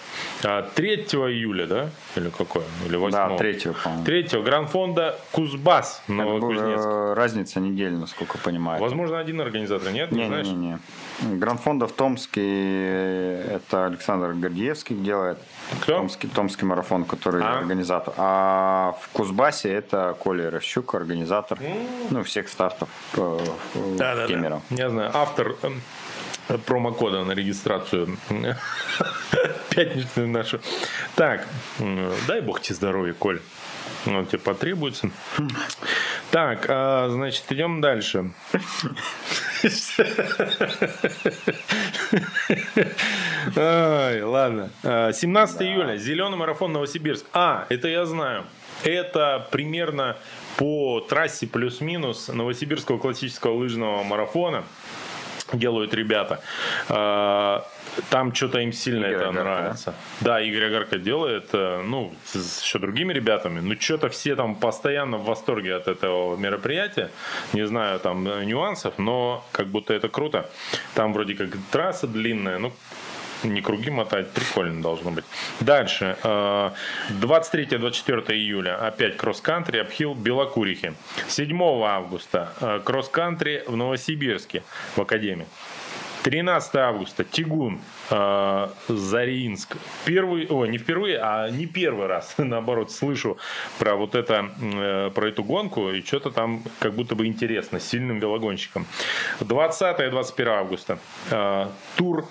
3 0.42 1.08
а, 1.14 1.18
июля, 1.30 1.66
да? 1.66 1.90
Или 2.16 2.30
какой? 2.30 2.64
Или 2.86 2.96
8 2.96 3.12
Да, 3.12 3.38
3 3.38 3.60
по-моему. 3.84 4.06
3 4.06 4.42
Гранд-фонда 4.42 5.20
Кузбасс, 5.32 6.02
Новокузнецк. 6.08 7.18
Разница 7.18 7.60
недели, 7.60 7.96
насколько 7.96 8.38
понимаю. 8.38 8.82
Возможно, 8.82 9.20
один 9.20 9.42
организатор, 9.42 9.92
нет? 9.92 10.12
Не, 10.12 10.28
не, 10.28 10.42
не, 10.44 10.54
не. 10.54 11.38
Гранд-фонда 11.38 11.88
в 11.88 11.92
Томске 11.92 13.38
это 13.40 13.88
Александр 13.88 14.34
Гордеевский 14.34 14.96
делает. 14.96 15.40
Кто? 15.82 15.98
Томский, 15.98 16.28
Томский 16.28 16.66
марафон, 16.66 17.06
который 17.06 17.44
а? 17.44 17.60
организатор. 17.60 18.14
А 18.18 18.96
в 19.02 19.10
Кузбассе 19.10 19.74
это 19.74 20.16
Коля 20.20 20.52
Рощук, 20.52 20.96
организатор 20.96 21.58
mm. 21.58 22.08
ну, 22.12 22.24
всех 22.24 22.48
стартов 22.48 22.90
э, 23.16 23.40
да, 23.98 24.16
да, 24.16 24.28
да. 24.28 24.62
Я 24.70 24.90
знаю, 24.90 25.12
автор 25.14 25.56
эм, 25.64 25.82
промокода 26.66 27.24
на 27.24 27.32
регистрацию 27.34 28.18
пятничную 29.70 30.28
нашу. 30.28 30.60
Так, 31.16 31.48
дай 32.28 32.42
бог 32.42 32.62
тебе 32.62 32.76
здоровья, 32.76 33.14
Коль. 33.14 33.42
Он 34.06 34.26
тебе 34.26 34.40
потребуется. 34.40 35.10
Так, 36.32 36.66
а, 36.70 37.10
значит, 37.10 37.44
идем 37.50 37.82
дальше. 37.82 38.32
Ай, 43.56 44.22
ладно. 44.22 44.70
17 44.84 45.62
а, 45.62 45.64
июля. 45.64 45.98
Зеленый 45.98 46.38
марафон 46.38 46.74
Новосибирск. 46.74 47.26
А, 47.34 47.66
это 47.70 47.88
я 47.88 48.06
знаю. 48.06 48.46
Это 48.84 49.48
примерно 49.52 50.18
по 50.58 51.02
трассе 51.02 51.48
плюс-минус 51.48 52.28
Новосибирского 52.30 53.00
классического 53.00 53.54
лыжного 53.56 54.04
марафона 54.04 54.64
делают 55.54 55.94
ребята. 55.94 56.42
А, 56.90 57.66
там 58.10 58.34
что-то 58.34 58.60
им 58.60 58.72
сильно 58.72 59.06
Игорь 59.06 59.16
это 59.16 59.30
Агарка, 59.30 59.44
нравится. 59.44 59.94
Да? 60.22 60.34
да, 60.34 60.42
Игорь 60.42 60.66
Агарка 60.66 60.98
делает, 60.98 61.50
э, 61.54 61.82
ну, 61.84 62.14
с 62.26 62.64
еще 62.64 62.80
другими 62.80 63.14
ребятами. 63.14 63.60
Ну, 63.60 63.76
что-то 63.80 64.10
все 64.10 64.36
там 64.36 64.56
постоянно 64.56 65.18
в 65.18 65.26
восторге 65.26 65.76
от 65.76 65.88
этого 65.88 66.36
мероприятия. 66.38 67.10
Не 67.54 67.66
знаю 67.66 68.00
там 68.00 68.24
нюансов, 68.46 68.98
но 68.98 69.46
как 69.52 69.68
будто 69.68 69.94
это 69.94 70.10
круто. 70.10 70.50
Там 70.94 71.14
вроде 71.14 71.36
как 71.36 71.50
трасса 71.72 72.08
длинная, 72.08 72.60
ну, 72.60 72.74
не 73.44 73.62
круги 73.62 73.90
мотать, 73.90 74.32
прикольно 74.32 74.82
должно 74.82 75.12
быть. 75.12 75.26
Дальше. 75.60 76.18
23-24 76.24 78.24
э, 78.28 78.34
июля 78.34 78.88
опять 78.88 79.18
кросс-кантри, 79.18 79.80
обхил 79.80 80.14
Белокурихи. 80.14 80.94
7 81.28 81.64
августа 81.84 82.54
э, 82.60 82.82
кросс-кантри 82.84 83.64
в 83.68 83.76
Новосибирске 83.76 84.64
в 84.96 85.02
Академии. 85.02 85.48
13 86.28 86.76
августа 86.76 87.24
Тигун, 87.24 87.80
э, 88.10 88.68
Заринск. 88.90 89.78
Первый, 90.04 90.46
о, 90.48 90.66
не 90.66 90.78
впервые, 90.78 91.20
а 91.20 91.50
не 91.50 91.66
первый 91.66 92.08
раз, 92.08 92.36
наоборот, 92.38 92.92
слышу 92.92 93.38
про 93.80 93.96
вот 93.96 94.14
это, 94.14 94.52
э, 94.62 95.10
про 95.16 95.30
эту 95.30 95.44
гонку, 95.44 95.90
и 95.90 96.02
что-то 96.02 96.32
там 96.32 96.64
как 96.80 96.94
будто 96.94 97.16
бы 97.16 97.28
интересно, 97.28 97.80
с 97.80 97.88
сильным 97.88 98.20
велогонщиком. 98.20 98.86
20 99.40 100.00
и 100.02 100.10
21 100.10 100.54
августа 100.54 101.00
э, 101.32 101.68
тур 101.96 102.28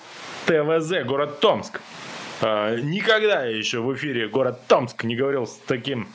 ТВЗ, 0.47 1.05
город 1.05 1.41
Томск. 1.41 1.81
Uh, 2.43 2.83
никогда 2.83 3.47
я 3.47 3.57
еще 3.57 3.81
в 3.81 3.95
эфире 3.95 4.29
город 4.29 4.61
Томск 4.69 5.05
не 5.05 5.17
говорил 5.17 5.47
с 5.47 5.59
таким 5.67 6.07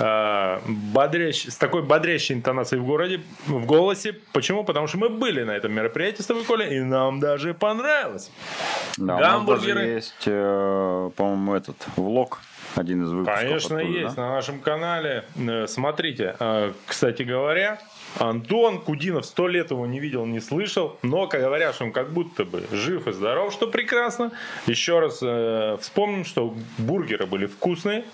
uh, 0.00 0.60
бодрящ, 0.66 1.46
с 1.46 1.56
такой 1.56 1.82
бодрящей 1.82 2.34
интонацией 2.34 2.82
в 2.82 2.84
городе, 2.84 3.20
в 3.46 3.64
голосе. 3.64 4.16
Почему? 4.32 4.64
Потому 4.64 4.88
что 4.88 4.98
мы 4.98 5.08
были 5.08 5.44
на 5.44 5.52
этом 5.52 5.72
мероприятии 5.72 6.22
с 6.22 6.26
тобой, 6.26 6.44
Коля, 6.44 6.66
и 6.66 6.80
нам 6.80 7.20
даже 7.20 7.54
понравилось. 7.54 8.32
Да, 8.96 9.18
Гамбургеры. 9.18 9.80
У 9.80 9.94
нас 9.94 9.94
есть, 9.94 10.22
э, 10.26 11.10
по-моему, 11.14 11.54
этот 11.54 11.76
влог 11.94 12.40
один 12.74 13.04
из 13.04 13.12
выпусков. 13.12 13.40
Конечно, 13.40 13.76
оттуда, 13.78 13.92
есть 13.92 14.16
да? 14.16 14.22
на 14.22 14.34
нашем 14.34 14.60
канале. 14.60 15.24
Э, 15.36 15.66
смотрите, 15.68 16.34
э, 16.40 16.72
кстати 16.86 17.22
говоря, 17.22 17.78
Антон 18.16 18.80
Кудинов 18.80 19.26
сто 19.26 19.48
лет 19.48 19.70
его 19.70 19.86
не 19.86 20.00
видел, 20.00 20.26
не 20.26 20.40
слышал, 20.40 20.98
но 21.02 21.26
говорят, 21.26 21.74
что 21.74 21.84
он 21.84 21.92
как 21.92 22.10
будто 22.12 22.44
бы 22.44 22.64
жив 22.72 23.06
и 23.06 23.12
здоров, 23.12 23.52
что 23.52 23.68
прекрасно. 23.68 24.32
Еще 24.66 24.98
раз 24.98 25.20
э, 25.22 25.76
вспомним, 25.80 26.24
что 26.24 26.54
бургеры 26.78 27.26
были 27.26 27.46
вкусные, 27.46 28.04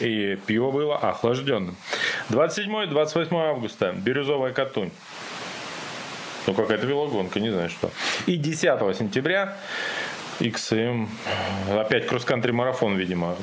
и 0.00 0.38
пиво 0.46 0.70
было 0.70 0.96
охлажденным. 0.96 1.76
27-28 2.30 3.34
августа. 3.34 3.92
Бирюзовая 3.92 4.52
Катунь. 4.52 4.90
Ну, 6.46 6.54
какая-то 6.54 6.86
велогонка, 6.86 7.40
не 7.40 7.50
знаю 7.50 7.70
что. 7.70 7.90
И 8.26 8.36
10 8.36 8.96
сентября 8.96 9.56
XM. 10.40 11.08
Опять 11.70 12.06
кросс-кантри 12.06 12.52
марафон, 12.52 12.96
видимо. 12.96 13.36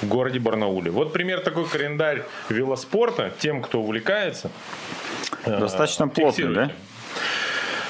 В 0.00 0.08
городе 0.08 0.38
Барнауле. 0.38 0.90
Вот 0.90 1.12
пример 1.12 1.40
такой 1.40 1.66
календарь 1.66 2.24
велоспорта 2.48 3.32
тем, 3.38 3.62
кто 3.62 3.80
увлекается. 3.80 4.50
Э, 5.44 5.58
Достаточно 5.60 6.08
плотный, 6.08 6.54
да? 6.54 6.72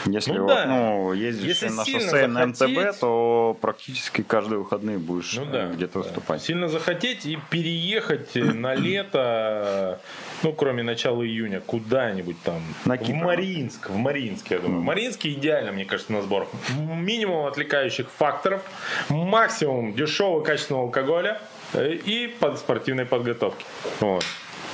Если 0.06 0.32
ну, 0.32 0.44
вот, 0.44 0.48
да. 0.48 0.66
ну, 0.66 1.12
ездишь 1.12 1.46
Если 1.46 1.68
на 1.68 1.84
шоссе 1.84 2.26
на 2.26 2.46
МТБ, 2.46 2.98
то 3.00 3.56
практически 3.60 4.22
каждые 4.22 4.60
выходные 4.60 4.98
будешь 4.98 5.34
ну, 5.36 5.46
да, 5.46 5.66
где-то 5.66 5.98
выступать. 5.98 6.42
Сильно 6.42 6.68
захотеть 6.68 7.26
и 7.26 7.38
переехать 7.50 8.34
на 8.34 8.74
лето, 8.74 10.00
ну, 10.42 10.52
кроме 10.52 10.82
начала 10.82 11.22
июня, 11.22 11.60
куда-нибудь 11.60 12.42
там. 12.42 12.62
На 12.84 12.96
в 12.96 13.08
Мариинск. 13.10 13.90
В 13.90 13.96
Мариинск, 13.96 14.50
я 14.50 14.58
думаю. 14.58 14.80
Mm. 14.80 14.84
Мариинский 14.84 15.32
идеально, 15.34 15.72
мне 15.72 15.84
кажется, 15.84 16.12
на 16.12 16.22
сбор. 16.22 16.48
Минимум 16.78 17.46
отвлекающих 17.46 18.08
факторов, 18.10 18.62
максимум 19.08 19.94
дешевого 19.94 20.42
качественного 20.42 20.84
алкоголя 20.84 21.40
Э, 21.40 21.59
и 21.74 22.36
под 22.40 22.58
спортивной 22.58 23.06
подготовки. 23.06 23.64
Вот. 24.00 24.24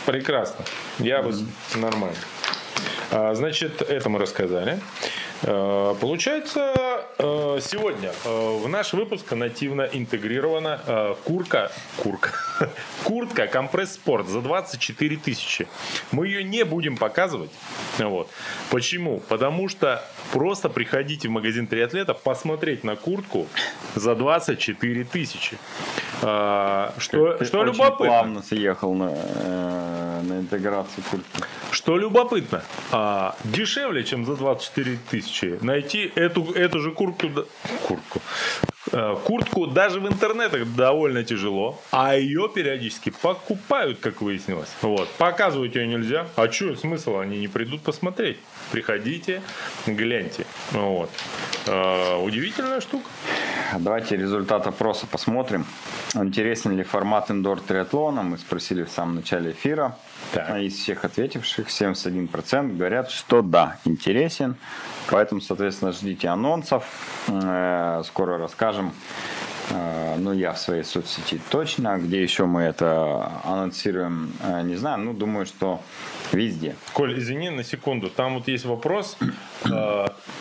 Прекрасно. 0.06 0.64
Я 0.98 1.20
mm-hmm. 1.20 1.78
нормально. 1.78 2.16
А, 3.10 3.34
значит, 3.34 3.82
это 3.82 4.08
мы 4.08 4.18
рассказали. 4.18 4.80
А, 5.42 5.94
получается, 5.94 6.72
а, 7.18 7.58
сегодня 7.60 8.12
в 8.24 8.68
наш 8.68 8.92
выпуск 8.92 9.32
нативно 9.32 9.82
интегрирована 9.82 11.16
курка, 11.24 11.70
курка, 11.96 12.30
куртка 13.04 13.46
компресс-спорт 13.46 14.28
за 14.28 14.40
24 14.40 15.16
тысячи. 15.16 15.68
Мы 16.12 16.28
ее 16.28 16.44
не 16.44 16.64
будем 16.64 16.96
показывать. 16.96 17.50
Вот. 17.98 18.28
Почему? 18.70 19.20
Потому 19.20 19.68
что 19.68 20.04
просто 20.32 20.68
приходите 20.68 21.28
в 21.28 21.30
магазин 21.30 21.66
триатлета 21.66 22.14
посмотреть 22.14 22.84
на 22.84 22.96
куртку 22.96 23.46
за 23.94 24.14
24 24.14 25.04
тысячи. 25.04 25.58
Что, 26.18 27.36
ты, 27.38 27.44
что 27.44 27.60
ты 27.60 27.66
любопытно. 27.66 28.06
плавно 28.06 28.42
съехал 28.42 28.94
на, 28.94 29.10
э, 29.12 30.20
на 30.22 30.40
интеграцию 30.40 31.04
куртки. 31.10 31.42
Что 31.70 31.98
любопытно, 31.98 32.62
а, 32.90 33.36
дешевле, 33.44 34.02
чем 34.02 34.24
за 34.24 34.36
24 34.36 34.98
тысячи 35.10 35.25
найти 35.62 36.10
эту, 36.14 36.52
эту 36.52 36.80
же 36.80 36.92
куртку, 36.92 37.28
куртку, 37.86 38.20
э, 38.92 39.16
куртку 39.24 39.66
даже 39.66 40.00
в 40.00 40.06
интернетах 40.06 40.66
довольно 40.74 41.24
тяжело, 41.24 41.80
а 41.90 42.16
ее 42.16 42.48
периодически 42.54 43.10
покупают, 43.10 43.98
как 44.00 44.22
выяснилось. 44.22 44.68
Вот. 44.82 45.08
Показывать 45.18 45.74
ее 45.74 45.86
нельзя. 45.86 46.26
А 46.36 46.50
что 46.50 46.74
смысл? 46.76 47.18
Они 47.18 47.38
не 47.38 47.48
придут 47.48 47.82
посмотреть. 47.82 48.38
Приходите, 48.72 49.42
гляньте. 49.86 50.46
Вот. 50.72 51.10
Э, 51.66 52.16
удивительная 52.22 52.80
штука. 52.80 53.08
Давайте 53.78 54.16
результат 54.16 54.66
опроса 54.66 55.06
посмотрим. 55.06 55.66
Интересен 56.14 56.76
ли 56.76 56.84
формат 56.84 57.30
индор 57.30 57.60
триатлона? 57.60 58.22
Мы 58.22 58.38
спросили 58.38 58.84
в 58.84 58.90
самом 58.90 59.16
начале 59.16 59.50
эфира. 59.50 59.96
Так. 60.32 60.58
Из 60.58 60.74
всех 60.74 61.04
ответивших 61.04 61.68
71% 61.68 62.76
говорят, 62.76 63.10
что 63.10 63.42
да, 63.42 63.78
интересен. 63.84 64.56
Поэтому, 65.10 65.40
соответственно, 65.40 65.92
ждите 65.92 66.28
анонсов. 66.28 66.84
Э, 67.28 68.02
скоро 68.04 68.38
расскажем. 68.38 68.92
Э, 69.70 70.16
ну, 70.18 70.32
я 70.32 70.52
в 70.52 70.58
своей 70.58 70.82
соцсети 70.82 71.40
точно. 71.50 71.98
Где 71.98 72.22
еще 72.22 72.46
мы 72.46 72.62
это 72.62 73.40
анонсируем, 73.44 74.32
э, 74.42 74.62
не 74.62 74.76
знаю. 74.76 74.98
Ну, 74.98 75.12
думаю, 75.12 75.46
что 75.46 75.80
Везде. 76.32 76.74
Коль, 76.92 77.18
извини 77.18 77.50
на 77.50 77.62
секунду, 77.62 78.10
там 78.10 78.34
вот 78.34 78.48
есть 78.48 78.64
вопрос. 78.64 79.16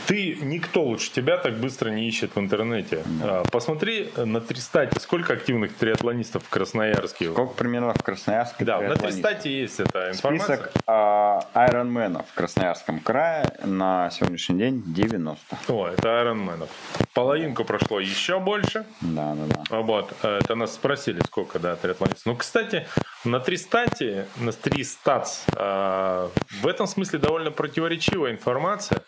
А, 0.05 0.07
ты, 0.07 0.37
никто 0.41 0.83
лучше 0.83 1.11
тебя 1.11 1.37
так 1.37 1.55
быстро 1.55 1.89
не 1.89 2.07
ищет 2.07 2.35
в 2.35 2.39
интернете. 2.39 3.03
А, 3.23 3.43
посмотри 3.51 4.09
на 4.15 4.41
Тристате, 4.41 4.99
сколько 4.99 5.33
активных 5.33 5.73
триатлонистов 5.73 6.43
в 6.43 6.49
Красноярске. 6.49 7.31
Сколько 7.31 7.53
примерно 7.53 7.93
в 7.93 8.03
Красноярске 8.03 8.65
Да, 8.65 8.79
на 8.81 8.95
Тристате 8.95 9.61
есть 9.61 9.79
эта 9.79 10.11
информация. 10.11 10.57
Список 10.57 10.71
айронменов 10.85 12.25
в 12.29 12.33
Красноярском 12.33 12.99
крае 12.99 13.45
на 13.63 14.09
сегодняшний 14.11 14.57
день 14.57 14.83
90. 14.85 15.57
О, 15.67 15.87
это 15.87 16.19
айронменов. 16.19 16.69
половинку 17.13 17.63
прошло 17.65 17.99
еще 17.99 18.39
больше. 18.39 18.85
Да, 19.01 19.35
да, 19.35 19.55
да. 19.69 19.81
Вот, 19.81 20.13
э, 20.23 20.39
это 20.41 20.55
нас 20.55 20.73
спросили, 20.73 21.21
сколько, 21.21 21.59
да, 21.59 21.75
триатлонистов. 21.75 22.25
Ну, 22.25 22.35
кстати, 22.35 22.87
на 23.25 23.39
Тристате, 23.39 24.27
на 24.37 24.51
Тристатс, 24.51 25.45
э, 25.55 26.29
в 26.61 26.67
этом 26.67 26.87
смысле 26.87 27.19
довольно 27.19 27.51
противоречивая 27.51 28.31
информация. 28.31 29.01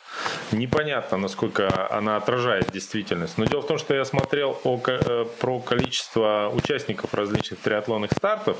Непонятно, 0.51 1.17
насколько 1.17 1.91
она 1.91 2.17
отражает 2.17 2.71
действительность. 2.71 3.37
Но 3.37 3.45
дело 3.45 3.61
в 3.61 3.67
том, 3.67 3.77
что 3.77 3.93
я 3.93 4.05
смотрел 4.05 4.59
о, 4.63 4.79
э, 4.87 5.25
про 5.39 5.59
количество 5.59 6.51
участников 6.53 7.13
различных 7.13 7.59
триатлонных 7.59 8.11
стартов 8.11 8.57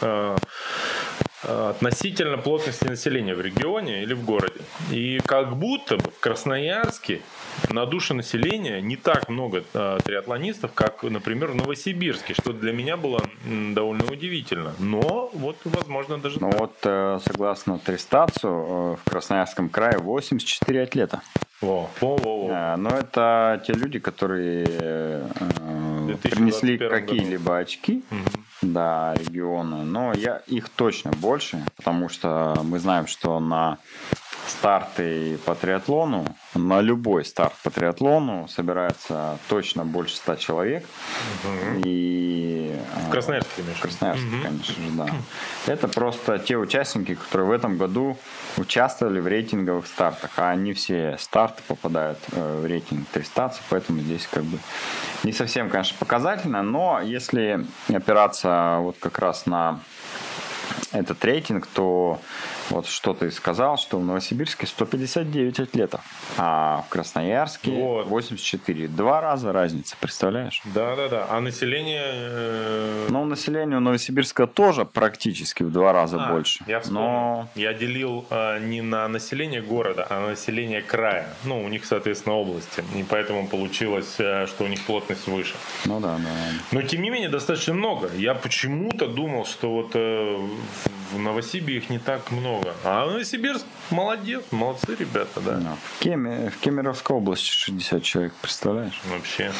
э, 0.00 0.36
относительно 1.42 2.38
плотности 2.38 2.84
населения 2.84 3.34
в 3.34 3.40
регионе 3.40 4.02
или 4.02 4.14
в 4.14 4.24
городе. 4.24 4.60
И 4.90 5.20
как 5.26 5.56
будто 5.56 5.96
бы 5.96 6.10
в 6.10 6.20
Красноярске 6.20 7.20
на 7.70 7.86
душу 7.86 8.14
населения 8.14 8.80
не 8.80 8.96
так 8.96 9.28
много 9.28 9.64
э, 9.74 9.98
триатлонистов, 10.04 10.72
как, 10.72 11.02
например, 11.02 11.48
в 11.50 11.54
Новосибирске, 11.54 12.34
что 12.34 12.52
для 12.52 12.72
меня 12.72 12.96
было 12.96 13.20
довольно 13.74 14.04
удивительно. 14.04 14.74
Но 14.78 15.30
вот, 15.34 15.56
возможно, 15.64 16.18
даже 16.18 16.40
Ну 16.40 16.50
так. 16.50 16.60
вот, 16.60 16.76
э, 16.84 17.18
согласно 17.24 17.78
Тристацу, 17.78 18.48
э, 18.48 18.96
в 19.04 19.10
Красноярском 19.10 19.68
крае 19.68 19.98
84 19.98 20.82
атлета. 20.82 21.22
Во, 21.60 21.88
во, 22.00 22.16
во, 22.16 22.46
во. 22.46 22.50
Э, 22.52 22.76
Но 22.76 22.90
это 22.90 23.62
те 23.66 23.72
люди, 23.72 23.98
которые 23.98 24.64
э, 24.68 25.28
э, 25.60 25.81
2021 25.81 25.81
принесли 26.16 26.76
году. 26.76 26.90
какие-либо 26.94 27.58
очки 27.58 28.02
Мгм. 28.10 28.24
да, 28.62 29.14
региона. 29.14 29.84
Но 29.84 30.12
я 30.14 30.42
их 30.46 30.68
точно 30.68 31.10
больше, 31.12 31.64
потому 31.76 32.08
что 32.08 32.60
мы 32.64 32.78
знаем, 32.78 33.06
что 33.06 33.40
на 33.40 33.78
старты 34.46 35.38
по 35.44 35.54
триатлону, 35.54 36.24
на 36.54 36.80
любой 36.80 37.24
старт 37.24 37.54
по 37.62 37.70
триатлону 37.70 38.48
собирается 38.48 39.38
точно 39.48 39.84
больше 39.84 40.16
100 40.16 40.36
человек. 40.36 40.84
И 41.84 42.76
В 42.96 43.08
э, 43.08 43.10
Красноярске, 43.10 43.62
имеешь 43.62 43.78
в? 43.78 43.82
Красноярске, 43.82 44.26
Мгм. 44.26 44.42
конечно 44.42 44.74
же, 44.74 44.90
да. 44.90 45.06
Это 45.66 45.88
просто 45.88 46.38
те 46.38 46.56
участники, 46.56 47.14
которые 47.14 47.48
в 47.48 47.52
этом 47.52 47.76
году 47.78 48.18
участвовали 48.56 49.20
в 49.20 49.26
рейтинговых 49.26 49.86
стартах, 49.86 50.30
а 50.36 50.54
не 50.54 50.72
все 50.72 51.16
старты 51.18 51.62
попадают 51.66 52.18
э, 52.32 52.60
в 52.62 52.66
рейтинг 52.66 53.08
300, 53.12 53.54
поэтому 53.70 54.00
здесь 54.00 54.26
как 54.30 54.44
бы 54.44 54.58
не 55.24 55.32
совсем, 55.32 55.70
конечно, 55.70 55.96
показательно, 55.98 56.62
но 56.62 57.00
если 57.02 57.64
опираться 57.88 58.78
вот 58.80 58.96
как 58.98 59.18
раз 59.18 59.46
на 59.46 59.80
этот 60.92 61.24
рейтинг, 61.24 61.66
то 61.66 62.20
вот 62.70 62.86
что 62.86 63.14
ты 63.14 63.30
сказал, 63.30 63.76
что 63.78 63.98
в 63.98 64.04
Новосибирске 64.04 64.66
159 64.66 65.60
атлетов, 65.60 66.00
а 66.38 66.84
в 66.86 66.90
Красноярске 66.90 67.70
Вот. 67.70 68.06
84. 68.06 68.88
Два 68.88 69.20
раза 69.20 69.52
разница, 69.52 69.96
представляешь? 70.00 70.62
Да, 70.64 70.96
да, 70.96 71.08
да. 71.08 71.26
А 71.30 71.40
население... 71.40 72.02
э, 72.04 73.06
Но 73.10 73.24
население 73.24 73.76
у 73.78 73.80
Новосибирска 73.80 74.46
тоже 74.46 74.84
практически 74.84 75.62
в 75.62 75.70
два 75.72 75.92
раза 75.92 76.24
а, 76.24 76.32
больше. 76.32 76.64
Я 76.66 76.80
вспомнил. 76.80 77.02
Но 77.02 77.48
Я 77.54 77.74
делил 77.74 78.24
э, 78.30 78.58
не 78.60 78.80
на 78.82 79.08
население 79.08 79.62
города, 79.62 80.06
а 80.08 80.20
на 80.20 80.28
население 80.28 80.82
края. 80.82 81.28
Ну, 81.44 81.62
у 81.62 81.68
них, 81.68 81.84
соответственно, 81.84 82.36
области. 82.36 82.84
И 82.96 83.02
поэтому 83.02 83.46
получилось, 83.48 84.14
э, 84.18 84.46
что 84.46 84.64
у 84.64 84.68
них 84.68 84.84
плотность 84.84 85.26
выше. 85.26 85.54
ну 85.84 86.00
да, 86.00 86.16
да. 86.18 86.30
Но 86.70 86.82
тем 86.82 87.02
не 87.02 87.10
менее 87.10 87.28
достаточно 87.28 87.74
много. 87.74 88.10
Я 88.16 88.34
почему-то 88.34 89.06
думал, 89.08 89.44
что 89.44 89.70
вот 89.72 89.90
э, 89.94 90.38
в- 91.12 91.18
Новосибе 91.18 91.76
их 91.76 91.90
не 91.90 91.98
так 91.98 92.30
много. 92.30 92.74
А 92.84 93.06
Новосибирск 93.06 93.64
молодец, 93.90 94.42
молодцы 94.50 94.94
ребята, 94.98 95.40
да. 95.40 95.52
да. 95.56 95.76
В, 95.98 96.02
Кеме- 96.04 96.50
в 96.50 96.58
Кемеровской 96.58 97.16
области 97.16 97.50
60 97.50 98.02
человек, 98.02 98.32
представляешь? 98.40 99.00
Вообще. 99.04 99.52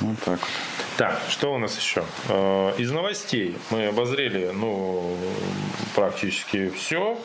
Вот 0.00 0.18
так 0.24 0.38
вот. 0.40 0.48
Так, 0.96 1.20
что 1.28 1.54
у 1.54 1.58
нас 1.58 1.76
еще? 1.78 2.04
Э, 2.28 2.72
Из 2.78 2.90
новостей 2.90 3.56
мы 3.70 3.86
обозрели, 3.86 4.50
ну, 4.54 5.16
практически 5.94 6.70
все. 6.70 7.18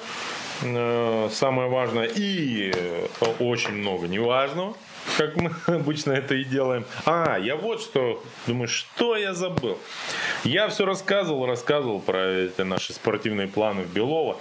Самое 0.61 1.69
важное 1.69 2.05
и 2.05 2.71
э, 2.73 3.07
очень 3.39 3.73
много 3.73 4.07
неважного, 4.07 4.75
как 5.17 5.35
мы 5.35 5.51
обычно 5.67 6.11
это 6.13 6.35
и 6.35 6.43
делаем. 6.43 6.85
А, 7.05 7.37
я 7.37 7.55
вот 7.55 7.81
что, 7.81 8.23
думаю, 8.47 8.67
что 8.67 9.15
я 9.15 9.33
забыл. 9.33 9.77
Я 10.43 10.67
все 10.69 10.85
рассказывал, 10.85 11.45
рассказывал 11.45 11.99
про 11.99 12.25
эти 12.27 12.61
наши 12.61 12.93
спортивные 12.93 13.47
планы 13.47 13.83
в 13.83 13.93
Белово. 13.93 14.37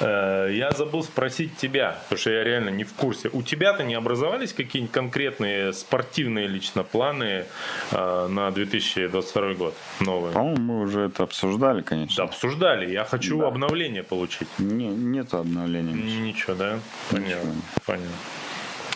Э, 0.00 0.48
Я 0.50 0.70
забыл 0.72 1.02
спросить 1.02 1.56
тебя, 1.58 1.98
потому 2.04 2.18
что 2.18 2.30
я 2.30 2.42
реально 2.42 2.70
не 2.70 2.84
в 2.84 2.92
курсе. 2.94 3.28
У 3.32 3.42
тебя-то 3.42 3.84
не 3.84 3.94
образовались 3.94 4.52
какие-нибудь 4.54 4.92
конкретные 4.92 5.72
спортивные 5.74 6.46
лично 6.46 6.82
планы 6.84 7.44
э, 7.92 8.26
на 8.28 8.50
2022 8.50 9.54
год 9.54 9.74
новые? 10.00 10.32
По-моему, 10.32 10.60
мы 10.60 10.80
уже 10.82 11.02
это 11.02 11.22
обсуждали, 11.24 11.80
Да, 11.80 11.88
конечно. 11.88 12.24
обсуждали. 12.24 12.90
Я 12.90 13.04
хочу 13.04 13.38
Да. 13.40 13.48
обновление 13.48 14.02
получить. 14.02 14.48
Не, 14.58 14.88
нету 14.88 15.36
обновления. 15.38 15.92
Ничего, 15.92 16.54
да? 16.54 16.78
Понятно. 17.10 17.50
Ничего. 17.50 17.62
Понятно. 17.84 18.10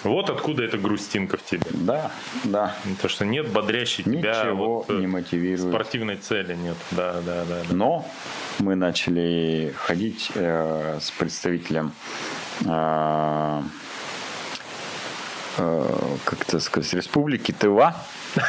Вот 0.05 0.29
откуда 0.31 0.63
эта 0.63 0.77
грустинка 0.79 1.37
в 1.39 1.45
тебе. 1.45 1.63
Да, 1.71 2.13
да. 2.45 2.75
То, 3.01 3.09
что 3.09 3.25
нет 3.25 3.49
бодрящей 3.49 4.05
тебя 4.05 4.43
Ничего 4.45 4.85
вот, 4.87 4.91
э, 4.91 4.95
не 5.01 5.07
мотивирует. 5.07 5.73
спортивной 5.73 6.17
цели 6.17 6.55
нет. 6.55 6.77
Да, 6.91 7.15
да, 7.25 7.45
да. 7.45 7.63
да. 7.69 7.75
Но 7.75 8.07
мы 8.59 8.75
начали 8.77 9.75
ходить 9.77 10.31
э, 10.35 10.99
с 11.01 11.11
представителем, 11.11 11.93
э, 12.67 13.63
э, 15.59 15.87
как 16.25 16.43
это 16.43 16.61
сказать, 16.61 16.93
Республики 16.95 17.53
Тыва, 17.53 17.97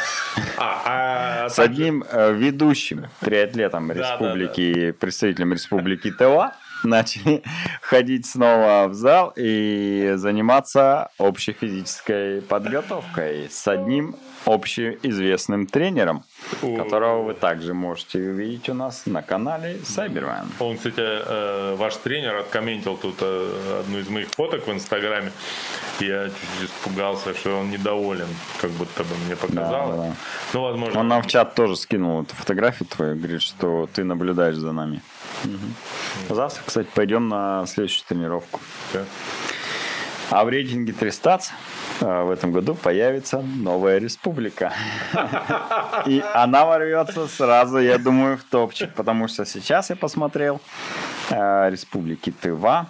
А, 0.58 1.44
а 1.44 1.48
с 1.48 1.54
так- 1.54 1.66
одним 1.70 2.04
э, 2.10 2.32
ведущим 2.34 3.06
триатлетом 3.20 3.90
Республики, 3.90 4.90
представителем 4.92 5.52
Республики 5.54 6.10
Тыва, 6.10 6.54
начали 6.86 7.42
ходить 7.80 8.26
снова 8.26 8.86
в 8.88 8.94
зал 8.94 9.32
и 9.36 10.12
заниматься 10.16 11.10
общей 11.18 11.52
физической 11.52 12.40
подготовкой 12.42 13.48
с 13.50 13.66
одним 13.68 14.16
общеизвестным 14.46 15.66
тренером, 15.66 16.24
О. 16.62 16.76
которого 16.76 17.22
вы 17.22 17.34
также 17.34 17.74
можете 17.74 18.18
увидеть 18.18 18.68
у 18.68 18.74
нас 18.74 19.02
на 19.06 19.22
канале 19.22 19.78
Cyberman. 19.82 20.46
Он, 20.60 20.76
кстати, 20.76 21.00
э, 21.00 21.74
ваш 21.76 21.96
тренер 21.96 22.36
откомментил 22.36 22.96
тут 22.96 23.16
э, 23.20 23.80
одну 23.80 23.98
из 23.98 24.08
моих 24.08 24.28
фоток 24.28 24.66
в 24.66 24.72
Инстаграме. 24.72 25.32
Я 26.00 26.28
чуть 26.28 26.68
испугался, 26.68 27.34
что 27.34 27.58
он 27.58 27.70
недоволен, 27.70 28.28
как 28.60 28.70
будто 28.70 29.02
бы 29.02 29.10
мне 29.26 29.36
показалось. 29.36 29.96
Да, 29.96 30.02
да. 30.02 30.12
Ну, 30.52 30.62
возможно. 30.62 31.00
Он 31.00 31.08
нам 31.08 31.22
в 31.22 31.26
чат 31.26 31.54
тоже 31.54 31.76
скинул 31.76 32.22
эту 32.22 32.34
фотографию 32.36 32.88
твою, 32.88 33.16
говорит, 33.16 33.42
что 33.42 33.88
ты 33.92 34.04
наблюдаешь 34.04 34.56
за 34.56 34.72
нами. 34.72 35.02
Завтра, 36.28 36.62
кстати, 36.64 36.88
пойдем 36.94 37.28
на 37.28 37.66
следующую 37.66 38.04
тренировку. 38.08 38.60
Да. 38.92 39.04
А 40.30 40.44
в 40.44 40.48
рейтинге 40.48 40.92
300 40.92 41.40
в 42.00 42.30
этом 42.30 42.52
году 42.52 42.74
появится 42.74 43.40
новая 43.40 43.98
республика. 43.98 44.72
И 46.06 46.22
она 46.34 46.64
ворвется 46.66 47.26
сразу, 47.28 47.78
я 47.78 47.98
думаю, 47.98 48.36
в 48.36 48.44
топчик, 48.44 48.94
потому 48.94 49.28
что 49.28 49.44
сейчас 49.44 49.90
я 49.90 49.96
посмотрел, 49.96 50.60
э, 51.30 51.70
республики 51.70 52.32
Тыва 52.32 52.86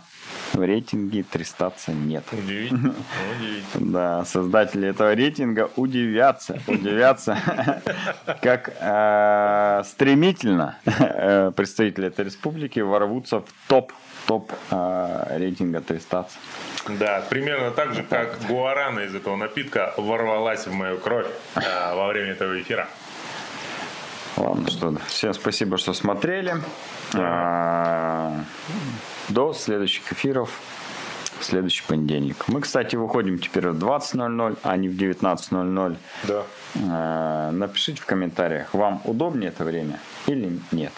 в 0.53 0.62
рейтинге 0.64 1.22
300 1.22 1.72
нет. 1.89 2.24
Удивительно. 2.32 2.95
Удивительно. 3.39 3.57
Да, 3.97 4.24
создатели 4.24 4.89
этого 4.89 5.14
рейтинга 5.14 5.70
удивятся, 5.76 6.59
удивятся, 6.66 7.39
как 8.43 8.72
э, 8.80 9.82
стремительно 9.84 10.78
э, 10.84 11.53
представители 11.55 12.09
этой 12.09 12.24
республики 12.24 12.80
ворвутся 12.80 13.41
в 13.41 13.47
топ, 13.68 13.93
топ 14.26 14.52
э, 14.70 15.36
рейтинга 15.38 15.80
300. 15.80 16.26
Да, 16.88 17.22
примерно 17.28 17.70
так 17.70 17.94
же, 17.94 18.02
как 18.02 18.38
гуарана 18.46 19.00
из 19.00 19.14
этого 19.14 19.36
напитка 19.36 19.94
ворвалась 19.96 20.66
в 20.66 20.72
мою 20.72 20.98
кровь 20.98 21.26
э, 21.54 21.94
во 21.94 22.08
время 22.08 22.32
этого 22.32 22.60
эфира. 22.60 22.88
Ладно, 24.36 24.68
что, 24.70 24.94
всем 25.06 25.32
спасибо, 25.32 25.78
что 25.78 25.94
смотрели. 25.94 26.56
А, 27.14 28.34
До 29.28 29.54
следующих 29.54 30.12
эфиров 30.12 30.50
в 31.40 31.44
следующий 31.44 31.82
понедельник. 31.86 32.48
Мы, 32.48 32.60
кстати, 32.60 32.96
выходим 32.96 33.38
теперь 33.38 33.68
в 33.68 33.78
20.00, 33.82 34.58
а 34.62 34.76
не 34.76 34.88
в 34.88 34.96
19.00. 34.96 35.96
Да. 36.24 36.42
Э, 36.74 37.50
Напишите 37.52 38.00
в 38.00 38.06
комментариях, 38.06 38.74
вам 38.74 39.00
удобнее 39.04 39.48
это 39.48 39.64
время 39.64 40.00
или 40.26 40.58
нет. 40.72 40.92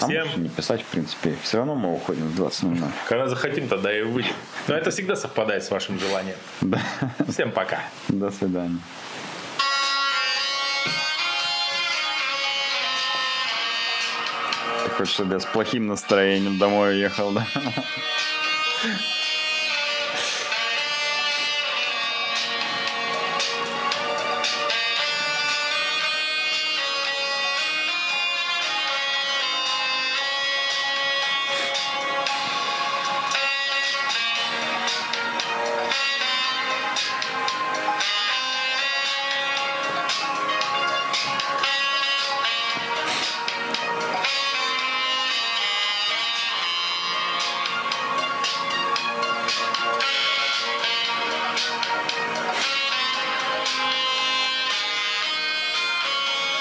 А 0.00 0.06
Всем- 0.06 0.42
не 0.42 0.48
писать, 0.48 0.82
в 0.82 0.86
принципе. 0.86 1.34
Все 1.42 1.58
равно 1.58 1.74
мы 1.74 1.92
уходим 1.92 2.28
в 2.28 2.40
20.00. 2.40 2.82
Когда 3.08 3.28
захотим, 3.28 3.68
тогда 3.68 3.96
и 3.96 4.02
выйдем. 4.02 4.32
Но 4.68 4.74
это 4.74 4.90
всегда 4.90 5.16
совпадает 5.16 5.64
с 5.64 5.70
вашим 5.70 5.98
желанием. 5.98 6.36
Да. 6.60 6.80
Всем 7.28 7.50
пока. 7.52 7.80
До 8.08 8.30
свидания. 8.30 8.78
Ты 14.84 14.90
хочешь, 14.90 15.14
чтобы 15.14 15.34
я 15.34 15.40
с 15.40 15.44
плохим 15.46 15.86
настроением 15.86 16.58
домой 16.58 16.90
уехал, 16.94 17.32
да? 17.32 17.46